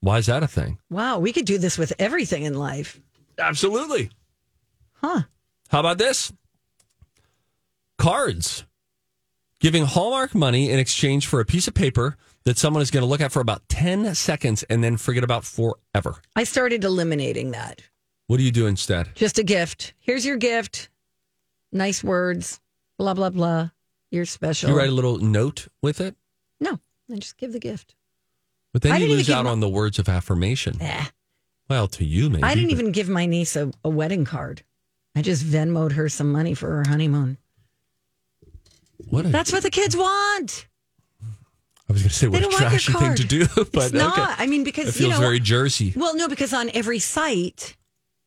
Why 0.00 0.18
is 0.18 0.26
that 0.26 0.42
a 0.42 0.48
thing? 0.48 0.78
Wow, 0.90 1.18
we 1.18 1.32
could 1.32 1.44
do 1.44 1.58
this 1.58 1.76
with 1.76 1.92
everything 1.98 2.44
in 2.44 2.54
life. 2.54 3.00
Absolutely. 3.38 4.10
Huh. 4.94 5.22
How 5.68 5.80
about 5.80 5.98
this? 5.98 6.32
Cards. 7.98 8.64
Giving 9.60 9.84
Hallmark 9.84 10.34
money 10.34 10.70
in 10.70 10.78
exchange 10.78 11.26
for 11.26 11.40
a 11.40 11.44
piece 11.44 11.68
of 11.68 11.74
paper 11.74 12.16
that 12.44 12.56
someone 12.56 12.82
is 12.82 12.90
going 12.90 13.02
to 13.02 13.06
look 13.06 13.20
at 13.20 13.30
for 13.32 13.40
about 13.40 13.68
10 13.68 14.14
seconds 14.14 14.62
and 14.64 14.82
then 14.82 14.96
forget 14.96 15.22
about 15.22 15.44
forever. 15.44 16.22
I 16.34 16.44
started 16.44 16.82
eliminating 16.84 17.50
that. 17.50 17.82
What 18.26 18.38
do 18.38 18.42
you 18.42 18.52
do 18.52 18.66
instead? 18.66 19.10
Just 19.14 19.38
a 19.38 19.42
gift. 19.42 19.92
Here's 19.98 20.24
your 20.24 20.38
gift. 20.38 20.88
Nice 21.72 22.02
words. 22.02 22.60
Blah, 22.96 23.14
blah, 23.14 23.30
blah. 23.30 23.70
You're 24.10 24.24
special. 24.24 24.70
You 24.70 24.76
write 24.76 24.88
a 24.88 24.92
little 24.92 25.18
note 25.18 25.68
with 25.82 26.00
it, 26.00 26.16
no, 26.60 26.78
I 27.12 27.16
just 27.16 27.36
give 27.36 27.52
the 27.52 27.60
gift. 27.60 27.94
but 28.72 28.82
then 28.82 28.92
I 28.92 28.96
you 28.96 29.06
didn't 29.06 29.16
lose 29.18 29.28
even 29.28 29.34
out 29.34 29.38
give 29.40 29.44
my- 29.46 29.50
on 29.52 29.60
the 29.60 29.68
words 29.68 29.98
of 29.98 30.08
affirmation. 30.08 30.76
Eh. 30.80 31.04
Well, 31.68 31.86
to 31.88 32.04
you, 32.04 32.28
maybe. 32.30 32.42
I 32.42 32.54
didn't 32.54 32.70
but- 32.70 32.80
even 32.80 32.92
give 32.92 33.08
my 33.08 33.26
niece 33.26 33.54
a, 33.56 33.70
a 33.84 33.88
wedding 33.88 34.24
card. 34.24 34.62
I 35.14 35.22
just 35.22 35.44
Venmoed 35.44 35.92
her 35.92 36.08
some 36.08 36.30
money 36.32 36.54
for 36.54 36.68
her 36.68 36.84
honeymoon. 36.88 37.36
What 39.08 39.24
a, 39.26 39.28
That's 39.28 39.52
what 39.52 39.62
the 39.62 39.70
kids 39.70 39.96
want. 39.96 40.66
I 41.88 41.92
was 41.92 42.02
going 42.02 42.10
to 42.10 42.14
say, 42.14 42.28
what 42.28 42.38
a 42.38 42.42
don't 42.42 42.52
want 42.52 42.60
your 42.62 42.70
trashy 42.70 42.92
thing 42.92 43.00
card. 43.00 43.16
to 43.16 43.24
do, 43.24 43.46
but 43.72 43.84
it's 43.86 43.92
not. 43.92 44.18
okay. 44.18 44.42
I 44.42 44.46
mean, 44.46 44.62
because 44.62 44.88
It 44.88 44.92
feels 44.92 45.08
you 45.08 45.14
know, 45.14 45.20
very 45.20 45.40
Jersey. 45.40 45.92
Well, 45.96 46.14
no, 46.14 46.28
because 46.28 46.52
on 46.52 46.70
every 46.74 47.00
site, 47.00 47.76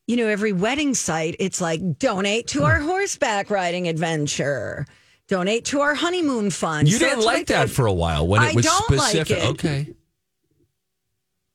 you 0.08 0.18
know, 0.18 0.28
every 0.28 0.52
wedding 0.52 0.94
site, 0.94 1.36
it's 1.40 1.62
like 1.62 2.00
donate 2.00 2.48
to 2.48 2.64
our 2.64 2.80
horseback 2.82 3.50
riding 3.50 3.88
adventure, 3.88 4.86
donate 5.34 5.66
to 5.66 5.82
our 5.82 5.96
honeymoon 5.96 6.52
fund. 6.52 6.88
You 6.88 6.94
So 6.94 7.00
didn't 7.00 7.16
that's 7.16 7.26
what 7.26 7.34
I 7.34 7.38
like 7.40 7.48
that 7.48 7.70
for 7.72 7.88
a 7.88 7.94
while 7.94 8.28
when 8.28 8.42
I 8.44 8.50
it 8.50 8.56
was 8.56 8.66
don't 8.66 8.90
like 8.92 9.00
specific. 9.10 9.38
it. 9.40 9.46
Okay. 9.50 9.88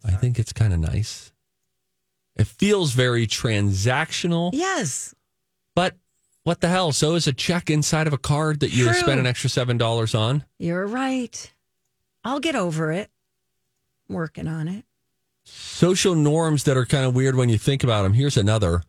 I 0.05 0.11
think 0.12 0.39
it's 0.41 0.53
kind 0.53 0.72
of 0.72 0.81
nice. 0.81 1.33
It 2.37 2.47
feels 2.49 2.93
very 2.93 3.26
transactional, 3.26 4.51
Yes. 4.53 5.14
but 5.76 5.95
what 6.43 6.61
the 6.61 6.68
hell? 6.68 6.91
So 6.93 7.14
is 7.14 7.26
a 7.29 7.33
check 7.33 7.70
inside 7.70 8.07
of 8.09 8.12
a 8.12 8.18
card 8.18 8.61
that 8.61 8.72
you 8.72 8.85
True. 8.87 8.95
spent 8.95 9.20
an 9.20 9.26
extra 9.26 9.49
$7 9.51 10.14
on. 10.18 10.45
You're 10.59 10.87
right. 10.87 11.53
I'll 12.24 12.41
get 12.41 12.57
over 12.57 12.91
it. 12.91 13.11
Working 14.09 14.49
on 14.49 14.66
it. 14.66 14.85
Social 15.45 16.14
norms 16.16 16.64
that 16.64 16.76
are 16.76 16.87
kind 16.87 17.05
of 17.05 17.14
weird 17.14 17.37
when 17.37 17.49
you 17.49 17.59
think 17.59 17.85
about 17.85 18.03
them. 18.03 18.14
Here's 18.14 18.37
another. 18.37 18.83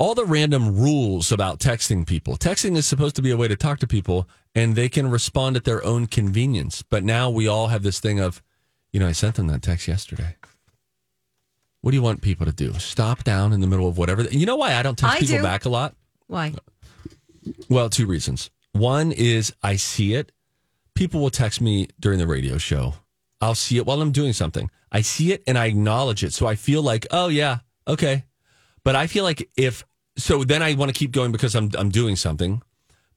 All 0.00 0.14
the 0.14 0.24
random 0.24 0.78
rules 0.78 1.30
about 1.30 1.60
texting 1.60 2.06
people. 2.06 2.38
Texting 2.38 2.74
is 2.74 2.86
supposed 2.86 3.16
to 3.16 3.22
be 3.22 3.30
a 3.30 3.36
way 3.36 3.48
to 3.48 3.54
talk 3.54 3.80
to 3.80 3.86
people 3.86 4.26
and 4.54 4.74
they 4.74 4.88
can 4.88 5.10
respond 5.10 5.56
at 5.56 5.64
their 5.64 5.84
own 5.84 6.06
convenience. 6.06 6.80
But 6.80 7.04
now 7.04 7.28
we 7.28 7.46
all 7.46 7.66
have 7.66 7.82
this 7.82 8.00
thing 8.00 8.18
of, 8.18 8.42
you 8.92 8.98
know, 8.98 9.06
I 9.06 9.12
sent 9.12 9.34
them 9.34 9.48
that 9.48 9.60
text 9.60 9.86
yesterday. 9.86 10.36
What 11.82 11.90
do 11.90 11.98
you 11.98 12.02
want 12.02 12.22
people 12.22 12.46
to 12.46 12.52
do? 12.52 12.72
Stop 12.78 13.24
down 13.24 13.52
in 13.52 13.60
the 13.60 13.66
middle 13.66 13.86
of 13.88 13.98
whatever. 13.98 14.22
You 14.22 14.46
know 14.46 14.56
why 14.56 14.74
I 14.74 14.82
don't 14.82 14.96
text 14.96 15.16
I 15.16 15.20
people 15.20 15.36
do. 15.36 15.42
back 15.42 15.66
a 15.66 15.68
lot? 15.68 15.94
Why? 16.28 16.54
Well, 17.68 17.90
two 17.90 18.06
reasons. 18.06 18.50
One 18.72 19.12
is 19.12 19.52
I 19.62 19.76
see 19.76 20.14
it. 20.14 20.32
People 20.94 21.20
will 21.20 21.28
text 21.28 21.60
me 21.60 21.88
during 22.00 22.18
the 22.18 22.26
radio 22.26 22.56
show. 22.56 22.94
I'll 23.42 23.54
see 23.54 23.76
it 23.76 23.84
while 23.84 24.00
I'm 24.00 24.12
doing 24.12 24.32
something. 24.32 24.70
I 24.90 25.02
see 25.02 25.34
it 25.34 25.42
and 25.46 25.58
I 25.58 25.66
acknowledge 25.66 26.24
it. 26.24 26.32
So 26.32 26.46
I 26.46 26.54
feel 26.54 26.80
like, 26.80 27.06
oh 27.10 27.28
yeah, 27.28 27.58
okay. 27.86 28.24
But 28.82 28.96
I 28.96 29.06
feel 29.06 29.24
like 29.24 29.50
if 29.58 29.84
so 30.16 30.44
then 30.44 30.62
I 30.62 30.74
want 30.74 30.92
to 30.92 30.98
keep 30.98 31.12
going 31.12 31.32
because 31.32 31.54
I'm 31.54 31.70
I'm 31.78 31.90
doing 31.90 32.16
something. 32.16 32.62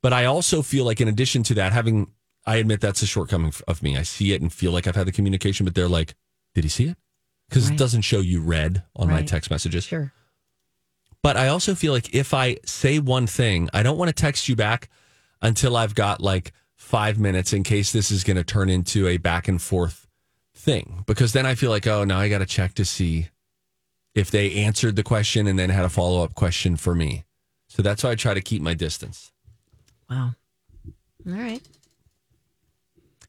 But 0.02 0.14
I 0.14 0.26
also 0.26 0.62
feel 0.62 0.86
like 0.86 1.00
in 1.00 1.08
addition 1.08 1.44
to 1.44 1.54
that, 1.56 1.72
having 1.74 2.12
I 2.46 2.58
admit 2.58 2.82
that's 2.82 3.02
a 3.02 3.08
shortcoming 3.08 3.54
of 3.68 3.82
me. 3.82 3.98
I 3.98 4.04
see 4.04 4.34
it 4.34 4.42
and 4.42 4.52
feel 4.52 4.72
like 4.72 4.86
I've 4.86 4.96
had 4.98 5.08
the 5.08 5.12
communication, 5.14 5.64
but 5.66 5.76
they're 5.76 5.88
like, 5.88 6.16
did 6.54 6.66
he 6.66 6.70
see 6.70 6.86
it? 6.90 6.98
Because 7.50 7.66
Right. 7.66 7.74
it 7.76 7.78
doesn't 7.78 8.02
show 8.02 8.20
you 8.20 8.42
read 8.42 8.84
on 8.96 9.10
my 9.10 9.22
text 9.22 9.50
messages. 9.50 9.86
Sure. 9.86 10.12
But 11.22 11.38
I 11.38 11.48
also 11.48 11.74
feel 11.74 11.94
like 11.94 12.14
if 12.14 12.34
I 12.34 12.58
say 12.66 13.00
one 13.00 13.28
thing, 13.28 13.70
I 13.74 13.82
don't 13.82 13.98
want 13.98 14.10
to 14.10 14.14
text 14.14 14.50
you 14.50 14.56
back 14.58 14.90
until 15.42 15.78
I've 15.78 15.96
got 15.96 16.20
like 16.20 16.52
five 16.76 17.18
minutes 17.18 17.54
in 17.54 17.64
case 17.64 17.94
this 17.94 18.12
is 18.12 18.26
going 18.26 18.36
to 18.36 18.44
turn 18.44 18.70
into 18.70 19.08
a 19.08 19.16
back 19.18 19.48
and 19.48 19.62
forth 19.62 20.06
thing. 20.54 21.04
Because 21.08 21.32
then 21.32 21.46
I 21.46 21.56
feel 21.56 21.70
like, 21.70 21.88
oh, 21.88 22.04
now 22.04 22.20
I 22.20 22.28
got 22.28 22.40
to 22.40 22.46
check 22.46 22.74
to 22.76 22.84
see 22.84 23.30
if 24.16 24.30
they 24.32 24.54
answered 24.56 24.96
the 24.96 25.04
question 25.04 25.48
and 25.48 25.58
then 25.58 25.70
had 25.70 25.86
a 25.86 25.90
follow 25.90 26.24
up 26.24 26.36
question 26.36 26.76
for 26.76 26.94
me. 26.96 27.24
So 27.68 27.82
that's 27.82 28.04
why 28.04 28.12
I 28.12 28.16
try 28.16 28.34
to 28.34 28.42
keep 28.42 28.62
my 28.62 28.74
distance. 28.76 29.32
Wow. 30.10 30.36
All 31.28 31.34
right. 31.34 31.62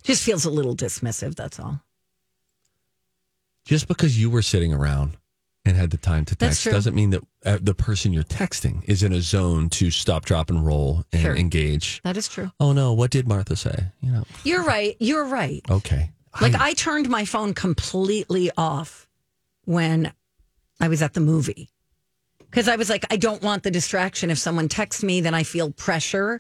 Just 0.02 0.22
feels 0.24 0.44
a 0.44 0.50
little 0.50 0.76
dismissive. 0.76 1.34
That's 1.34 1.58
all. 1.58 1.80
Just 3.64 3.88
because 3.88 4.20
you 4.20 4.28
were 4.28 4.42
sitting 4.42 4.74
around 4.74 5.16
and 5.64 5.76
had 5.76 5.90
the 5.90 5.96
time 5.96 6.26
to 6.26 6.36
text 6.36 6.64
doesn't 6.64 6.94
mean 6.94 7.10
that 7.10 7.22
uh, 7.46 7.58
the 7.62 7.74
person 7.74 8.12
you're 8.12 8.22
texting 8.22 8.82
is 8.84 9.02
in 9.02 9.14
a 9.14 9.22
zone 9.22 9.70
to 9.70 9.90
stop, 9.90 10.26
drop, 10.26 10.50
and 10.50 10.66
roll 10.66 11.04
and 11.12 11.22
Sure. 11.22 11.34
engage. 11.34 12.02
That 12.04 12.18
is 12.18 12.28
true. 12.28 12.50
Oh 12.60 12.72
no, 12.74 12.92
what 12.92 13.10
did 13.10 13.26
Martha 13.26 13.56
say? 13.56 13.86
You 14.02 14.10
know, 14.12 14.24
You're 14.44 14.62
right. 14.64 14.94
You're 15.00 15.24
right. 15.24 15.62
okay. 15.70 16.10
Like 16.40 16.54
I 16.56 16.74
turned 16.74 17.08
my 17.08 17.24
phone 17.24 17.54
completely 17.54 18.50
off 18.58 19.08
when 19.64 20.12
I 20.80 20.88
was 20.88 21.02
at 21.02 21.14
the 21.14 21.20
movie. 21.20 21.70
Because 22.38 22.68
I 22.68 22.76
was 22.76 22.88
like, 22.88 23.04
I 23.10 23.16
don't 23.16 23.42
want 23.42 23.62
the 23.62 23.70
distraction. 23.70 24.30
If 24.30 24.38
someone 24.38 24.68
texts 24.68 25.02
me, 25.02 25.20
then 25.20 25.34
I 25.34 25.42
feel 25.42 25.72
pressure. 25.72 26.38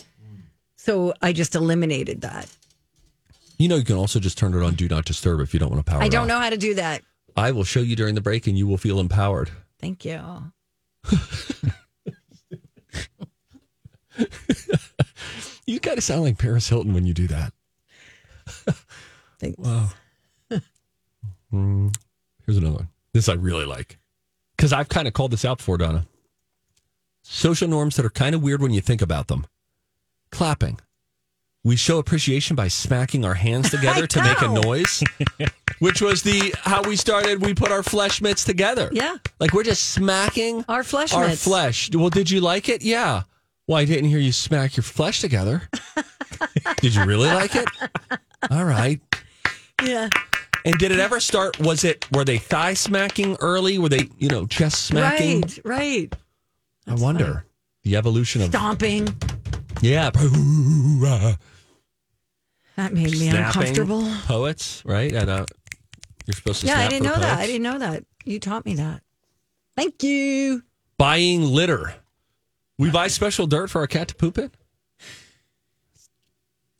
So 0.76 1.14
I 1.22 1.32
just 1.32 1.54
eliminated 1.54 2.20
that. 2.20 2.48
You 3.58 3.68
know, 3.68 3.76
you 3.76 3.84
can 3.84 3.96
also 3.96 4.20
just 4.20 4.36
turn 4.36 4.54
it 4.54 4.62
on 4.62 4.74
Do 4.74 4.88
Not 4.88 5.04
Disturb 5.04 5.40
if 5.40 5.54
you 5.54 5.60
don't 5.60 5.70
want 5.70 5.84
to 5.84 5.90
power 5.90 6.02
I 6.02 6.08
don't 6.08 6.28
know 6.28 6.38
how 6.38 6.50
to 6.50 6.56
do 6.56 6.74
that. 6.74 7.02
I 7.36 7.52
will 7.52 7.64
show 7.64 7.80
you 7.80 7.96
during 7.96 8.14
the 8.14 8.20
break 8.20 8.46
and 8.46 8.56
you 8.56 8.66
will 8.66 8.76
feel 8.78 9.00
empowered. 9.00 9.50
Thank 9.80 10.04
you. 10.04 10.20
You 15.66 15.80
kind 15.80 15.96
of 15.96 16.04
sound 16.04 16.22
like 16.22 16.38
Paris 16.38 16.68
Hilton 16.68 16.92
when 16.92 17.06
you 17.06 17.14
do 17.14 17.26
that. 17.28 17.52
Thanks. 19.38 19.58
Wow. 19.58 19.88
Mm, 21.52 21.94
here's 22.44 22.58
another 22.58 22.74
one. 22.74 22.88
This 23.12 23.28
I 23.28 23.34
really 23.34 23.64
like. 23.64 24.00
Because 24.56 24.72
I've 24.72 24.88
kind 24.88 25.06
of 25.08 25.14
called 25.14 25.30
this 25.32 25.44
out 25.44 25.58
before, 25.58 25.78
Donna. 25.78 26.06
Social 27.22 27.68
norms 27.68 27.96
that 27.96 28.04
are 28.04 28.10
kind 28.10 28.34
of 28.34 28.42
weird 28.42 28.60
when 28.60 28.72
you 28.72 28.80
think 28.80 29.02
about 29.02 29.28
them. 29.28 29.46
Clapping. 30.30 30.78
We 31.64 31.76
show 31.76 31.98
appreciation 31.98 32.54
by 32.56 32.68
smacking 32.68 33.24
our 33.24 33.34
hands 33.34 33.70
together 33.70 34.06
to 34.06 34.22
make 34.22 34.42
a 34.42 34.48
noise, 34.48 35.02
which 35.78 36.02
was 36.02 36.22
the 36.22 36.54
how 36.58 36.82
we 36.82 36.94
started. 36.96 37.40
We 37.40 37.54
put 37.54 37.72
our 37.72 37.82
flesh 37.82 38.20
mitts 38.20 38.44
together. 38.44 38.90
Yeah. 38.92 39.16
Like 39.40 39.54
we're 39.54 39.62
just 39.62 39.90
smacking 39.90 40.64
Our 40.68 40.84
flesh 40.84 41.14
our 41.14 41.28
mitts. 41.28 41.42
flesh. 41.44 41.90
Well, 41.94 42.10
did 42.10 42.30
you 42.30 42.42
like 42.42 42.68
it? 42.68 42.82
Yeah. 42.82 43.22
Well, 43.66 43.78
I 43.78 43.86
didn't 43.86 44.10
hear 44.10 44.18
you 44.18 44.32
smack 44.32 44.76
your 44.76 44.84
flesh 44.84 45.22
together. 45.22 45.62
did 46.82 46.94
you 46.94 47.02
really 47.06 47.28
like 47.28 47.54
it? 47.56 47.66
All 48.50 48.64
right. 48.66 49.00
Yeah. 49.82 50.10
And 50.64 50.78
did 50.78 50.90
it 50.92 50.98
ever 51.00 51.20
start? 51.20 51.60
Was 51.60 51.84
it 51.84 52.10
were 52.12 52.24
they 52.24 52.38
thigh 52.38 52.74
smacking 52.74 53.36
early? 53.40 53.78
Were 53.78 53.88
they 53.90 54.08
you 54.18 54.28
know 54.28 54.46
chest 54.46 54.86
smacking? 54.86 55.42
Right. 55.42 55.60
Right. 55.64 56.14
I 56.86 56.94
wonder 56.94 57.44
the 57.82 57.96
evolution 57.96 58.42
of 58.42 58.48
Stomping. 58.48 59.08
yeah. 59.80 60.10
That 62.76 62.92
made 62.92 63.10
me 63.12 63.28
snapping 63.28 63.44
uncomfortable. 63.44 64.10
Poets, 64.26 64.82
right? 64.84 65.12
At 65.12 65.28
a, 65.28 65.46
you're 66.26 66.34
supposed 66.34 66.62
to. 66.62 66.66
Yeah, 66.66 66.78
I 66.78 66.88
didn't 66.88 67.06
for 67.08 67.14
know 67.14 67.20
that. 67.20 67.38
I 67.38 67.46
didn't 67.46 67.62
know 67.62 67.78
that. 67.78 68.04
You 68.24 68.40
taught 68.40 68.64
me 68.64 68.74
that. 68.74 69.02
Thank 69.76 70.02
you. 70.02 70.62
Buying 70.98 71.42
litter. 71.42 71.94
We 72.78 72.90
buy 72.90 73.08
special 73.08 73.46
dirt 73.46 73.70
for 73.70 73.80
our 73.80 73.86
cat 73.86 74.08
to 74.08 74.14
poop 74.14 74.38
in. 74.38 74.50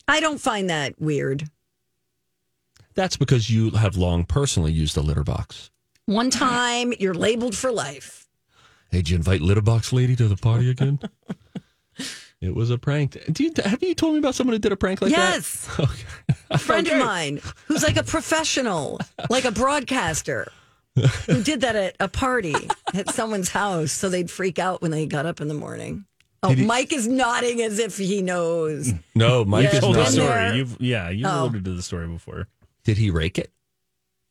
I 0.08 0.20
don't 0.20 0.40
find 0.40 0.68
that 0.70 1.00
weird. 1.00 1.48
That's 2.94 3.16
because 3.16 3.50
you 3.50 3.70
have 3.70 3.96
long 3.96 4.24
personally 4.24 4.72
used 4.72 4.96
a 4.96 5.00
litter 5.00 5.24
box. 5.24 5.70
One 6.06 6.30
time, 6.30 6.92
you're 6.98 7.14
labeled 7.14 7.56
for 7.56 7.72
life. 7.72 8.28
Hey, 8.90 8.98
did 8.98 9.10
you 9.10 9.16
invite 9.16 9.40
litter 9.40 9.62
box 9.62 9.92
lady 9.92 10.14
to 10.16 10.28
the 10.28 10.36
party 10.36 10.70
again? 10.70 11.00
it 12.40 12.54
was 12.54 12.70
a 12.70 12.78
prank. 12.78 13.18
Do 13.32 13.44
you, 13.44 13.52
have 13.64 13.82
you 13.82 13.94
told 13.94 14.12
me 14.12 14.18
about 14.18 14.34
someone 14.34 14.54
who 14.54 14.58
did 14.58 14.72
a 14.72 14.76
prank 14.76 15.00
like 15.02 15.10
yes. 15.10 15.66
that? 15.76 15.88
Okay. 15.90 16.38
A 16.50 16.58
friend 16.58 16.86
of 16.86 16.98
mine 16.98 17.40
who's 17.66 17.82
like 17.82 17.96
a 17.96 18.04
professional, 18.04 19.00
like 19.28 19.44
a 19.44 19.50
broadcaster, 19.50 20.46
who 21.26 21.42
did 21.42 21.62
that 21.62 21.74
at 21.74 21.96
a 21.98 22.06
party 22.06 22.54
at 22.92 23.10
someone's 23.10 23.48
house 23.48 23.90
so 23.90 24.08
they'd 24.08 24.30
freak 24.30 24.60
out 24.60 24.80
when 24.80 24.92
they 24.92 25.04
got 25.06 25.26
up 25.26 25.40
in 25.40 25.48
the 25.48 25.54
morning. 25.54 26.04
Oh, 26.44 26.50
he- 26.50 26.64
Mike 26.64 26.92
is 26.92 27.08
nodding 27.08 27.60
as 27.62 27.78
if 27.80 27.96
he 27.98 28.22
knows. 28.22 28.92
No, 29.16 29.44
Mike 29.44 29.64
Yeah, 29.64 29.74
is 29.74 29.80
Told 29.80 29.94
the 29.96 30.02
not. 30.04 30.12
there. 30.12 30.46
story. 30.46 30.56
You've 30.58 30.76
yeah, 30.80 31.08
you've 31.10 31.26
Oh. 31.26 31.44
alluded 31.44 31.64
to 31.64 31.72
the 31.74 31.82
story 31.82 32.06
before. 32.06 32.46
Did 32.84 32.98
he 32.98 33.10
rake 33.10 33.38
it? 33.38 33.50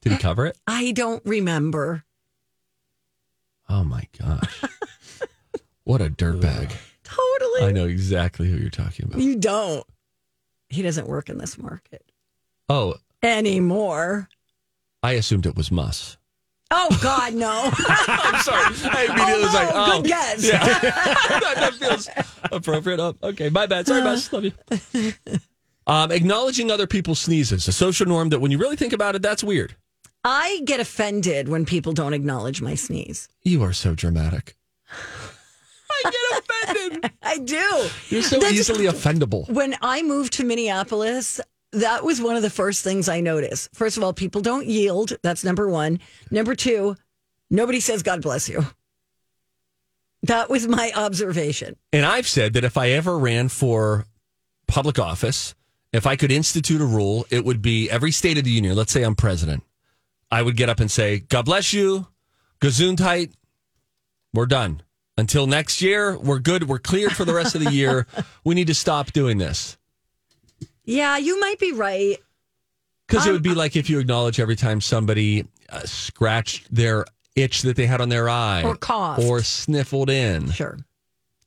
Did 0.01 0.11
he 0.13 0.17
cover 0.17 0.45
it? 0.45 0.57
I 0.67 0.91
don't 0.91 1.23
remember. 1.25 2.03
Oh 3.69 3.83
my 3.83 4.07
gosh. 4.19 4.61
what 5.83 6.01
a 6.01 6.09
dirtbag. 6.09 6.71
Totally. 7.03 7.61
I 7.67 7.71
know 7.71 7.85
exactly 7.85 8.49
who 8.49 8.57
you're 8.57 8.69
talking 8.69 9.05
about. 9.05 9.21
You 9.21 9.37
don't. 9.37 9.85
He 10.69 10.81
doesn't 10.81 11.07
work 11.07 11.29
in 11.29 11.37
this 11.37 11.57
market 11.57 12.03
Oh, 12.69 12.95
anymore. 13.21 14.29
I 15.01 15.13
assumed 15.13 15.45
it 15.45 15.55
was 15.55 15.71
Muss. 15.71 16.17
Oh, 16.71 16.97
God, 17.03 17.33
no. 17.35 17.69
I'm 17.87 18.41
sorry. 18.41 18.63
I 18.89 19.05
immediately 19.05 19.43
was 19.43 19.53
like, 19.53 19.69
oh, 19.73 19.91
oh, 19.93 20.01
good 20.01 20.07
guess. 20.07 20.47
Yeah. 20.47 20.63
that, 20.79 21.53
that 21.55 21.73
feels 21.75 22.09
appropriate. 22.51 22.99
Oh, 22.99 23.15
okay, 23.21 23.49
my 23.49 23.67
bad. 23.67 23.85
Sorry, 23.85 24.01
Muss. 24.01 24.31
Love 24.33 24.45
you. 24.45 24.53
Um, 25.85 26.11
acknowledging 26.11 26.71
other 26.71 26.87
people's 26.87 27.19
sneezes, 27.19 27.67
a 27.67 27.71
social 27.71 28.05
norm 28.07 28.29
that 28.29 28.39
when 28.39 28.51
you 28.51 28.57
really 28.57 28.75
think 28.77 28.93
about 28.93 29.15
it, 29.15 29.21
that's 29.21 29.43
weird. 29.43 29.75
I 30.23 30.61
get 30.63 30.79
offended 30.79 31.49
when 31.49 31.65
people 31.65 31.91
don't 31.91 32.13
acknowledge 32.13 32.61
my 32.61 32.75
sneeze. 32.75 33.27
You 33.41 33.61
are 33.63 33.73
so 33.73 33.93
dramatic. 33.93 34.55
I 36.05 36.11
get 36.11 36.39
offended. 36.69 37.11
I 37.23 37.37
do. 37.39 37.89
You're 38.09 38.21
so 38.21 38.37
That's- 38.37 38.53
easily 38.53 38.85
offendable. 38.85 39.49
When 39.49 39.75
I 39.81 40.01
moved 40.01 40.33
to 40.33 40.45
Minneapolis, 40.45 41.41
that 41.73 42.03
was 42.03 42.21
one 42.21 42.35
of 42.35 42.41
the 42.41 42.49
first 42.49 42.83
things 42.83 43.09
I 43.09 43.19
noticed. 43.19 43.69
First 43.73 43.97
of 43.97 44.03
all, 44.03 44.13
people 44.13 44.41
don't 44.41 44.67
yield. 44.67 45.17
That's 45.23 45.43
number 45.43 45.67
one. 45.69 45.99
Number 46.31 46.55
two, 46.55 46.95
nobody 47.49 47.79
says 47.79 48.03
God 48.03 48.21
bless 48.21 48.47
you. 48.47 48.65
That 50.23 50.49
was 50.49 50.67
my 50.67 50.91
observation. 50.95 51.75
And 51.91 52.05
I've 52.05 52.27
said 52.27 52.53
that 52.53 52.63
if 52.63 52.77
I 52.77 52.91
ever 52.91 53.17
ran 53.19 53.49
for 53.49 54.05
public 54.67 54.97
office, 54.97 55.53
if 55.93 56.05
I 56.07 56.15
could 56.15 56.31
institute 56.31 56.81
a 56.81 56.85
rule, 56.85 57.25
it 57.29 57.45
would 57.45 57.61
be 57.61 57.89
every 57.89 58.11
state 58.11 58.37
of 58.37 58.43
the 58.43 58.49
union. 58.51 58.75
Let's 58.75 58.91
say 58.91 59.03
I'm 59.03 59.15
president. 59.15 59.63
I 60.31 60.41
would 60.41 60.57
get 60.57 60.67
up 60.67 60.79
and 60.79 60.89
say, 60.91 61.19
God 61.19 61.45
bless 61.45 61.71
you, 61.73 62.07
Gesundheit, 62.61 63.31
we're 64.33 64.47
done. 64.47 64.81
Until 65.17 65.45
next 65.45 65.81
year, 65.81 66.17
we're 66.17 66.39
good. 66.39 66.67
We're 66.67 66.79
cleared 66.79 67.15
for 67.15 67.23
the 67.23 67.35
rest 67.35 67.53
of 67.55 67.63
the 67.63 67.71
year. 67.71 68.07
We 68.43 68.55
need 68.55 68.67
to 68.67 68.73
stop 68.73 69.11
doing 69.13 69.37
this. 69.37 69.77
Yeah, 70.85 71.17
you 71.17 71.39
might 71.39 71.59
be 71.59 71.71
right. 71.71 72.17
Because 73.07 73.25
it 73.25 73.29
Um, 73.29 73.33
would 73.35 73.43
be 73.43 73.53
like 73.53 73.75
if 73.75 73.89
you 73.89 73.99
acknowledge 73.99 74.39
every 74.39 74.55
time 74.55 74.81
somebody 74.81 75.45
uh, 75.69 75.81
scratched 75.85 76.73
their 76.73 77.05
itch 77.35 77.61
that 77.61 77.75
they 77.75 77.85
had 77.85 78.01
on 78.01 78.09
their 78.09 78.27
eye 78.27 78.63
Or 78.63 78.75
coughed. 78.75 79.21
or 79.23 79.41
sniffled 79.43 80.09
in. 80.09 80.51
Sure. 80.51 80.77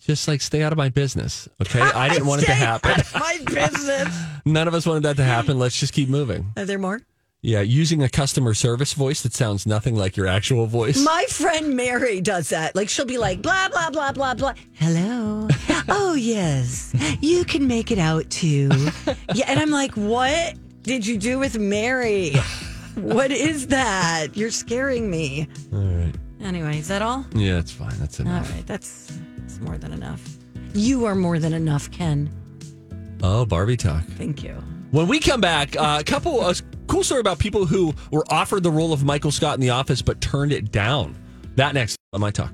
Just 0.06 0.28
like 0.28 0.40
stay 0.40 0.62
out 0.62 0.70
of 0.72 0.78
my 0.78 0.88
business. 0.88 1.48
Okay. 1.60 1.80
I 1.80 2.08
didn't 2.08 2.26
want 2.26 2.42
it 2.42 2.46
to 2.46 2.54
happen. 2.54 2.94
My 3.14 3.38
business. 3.44 4.16
None 4.44 4.68
of 4.68 4.74
us 4.74 4.86
wanted 4.86 5.02
that 5.02 5.16
to 5.16 5.24
happen. 5.24 5.58
Let's 5.58 5.78
just 5.78 5.92
keep 5.92 6.08
moving. 6.08 6.52
Are 6.56 6.64
there 6.64 6.78
more? 6.78 7.00
Yeah, 7.42 7.60
using 7.60 8.02
a 8.02 8.08
customer 8.08 8.54
service 8.54 8.92
voice 8.92 9.22
that 9.22 9.32
sounds 9.32 9.66
nothing 9.66 9.94
like 9.96 10.16
your 10.16 10.26
actual 10.26 10.66
voice. 10.66 11.04
My 11.04 11.24
friend 11.28 11.74
Mary 11.76 12.20
does 12.20 12.48
that. 12.50 12.74
Like 12.76 12.88
she'll 12.88 13.04
be 13.04 13.18
like, 13.18 13.42
blah, 13.42 13.68
blah, 13.68 13.90
blah, 13.90 14.12
blah, 14.12 14.34
blah. 14.34 14.54
Hello. 14.74 15.48
oh, 15.88 16.14
yes. 16.14 16.94
You 17.20 17.44
can 17.44 17.66
make 17.66 17.90
it 17.90 17.98
out 17.98 18.30
too. 18.30 18.70
Yeah. 19.34 19.44
And 19.48 19.58
I'm 19.60 19.70
like, 19.70 19.92
what 19.94 20.54
did 20.82 21.04
you 21.06 21.18
do 21.18 21.38
with 21.40 21.58
Mary? 21.58 22.32
What 22.94 23.30
is 23.32 23.66
that? 23.68 24.36
You're 24.36 24.50
scaring 24.50 25.10
me. 25.10 25.48
All 25.72 25.80
right. 25.80 26.14
Anyway, 26.40 26.78
is 26.78 26.88
that 26.88 27.02
all? 27.02 27.26
Yeah, 27.34 27.58
it's 27.58 27.72
fine. 27.72 27.94
That's 27.98 28.20
All 28.20 28.26
enough. 28.26 28.50
right. 28.52 28.66
That's, 28.66 29.18
more 29.60 29.78
than 29.78 29.92
enough. 29.92 30.22
You 30.74 31.04
are 31.06 31.14
more 31.14 31.38
than 31.38 31.52
enough, 31.52 31.90
Ken. 31.90 32.30
Oh, 33.22 33.46
Barbie 33.46 33.76
talk. 33.76 34.04
Thank 34.04 34.42
you. 34.42 34.54
When 34.90 35.08
we 35.08 35.20
come 35.20 35.40
back, 35.40 35.76
uh, 35.76 35.98
a 36.00 36.04
couple 36.04 36.40
a 36.46 36.54
cool 36.86 37.02
story 37.02 37.20
about 37.20 37.38
people 37.38 37.66
who 37.66 37.94
were 38.10 38.24
offered 38.30 38.62
the 38.62 38.70
role 38.70 38.92
of 38.92 39.04
Michael 39.04 39.30
Scott 39.30 39.54
in 39.54 39.60
The 39.60 39.70
Office 39.70 40.02
but 40.02 40.20
turned 40.20 40.52
it 40.52 40.70
down. 40.70 41.16
That 41.56 41.74
next 41.74 41.96
on 42.12 42.20
my 42.20 42.30
talk. 42.30 42.52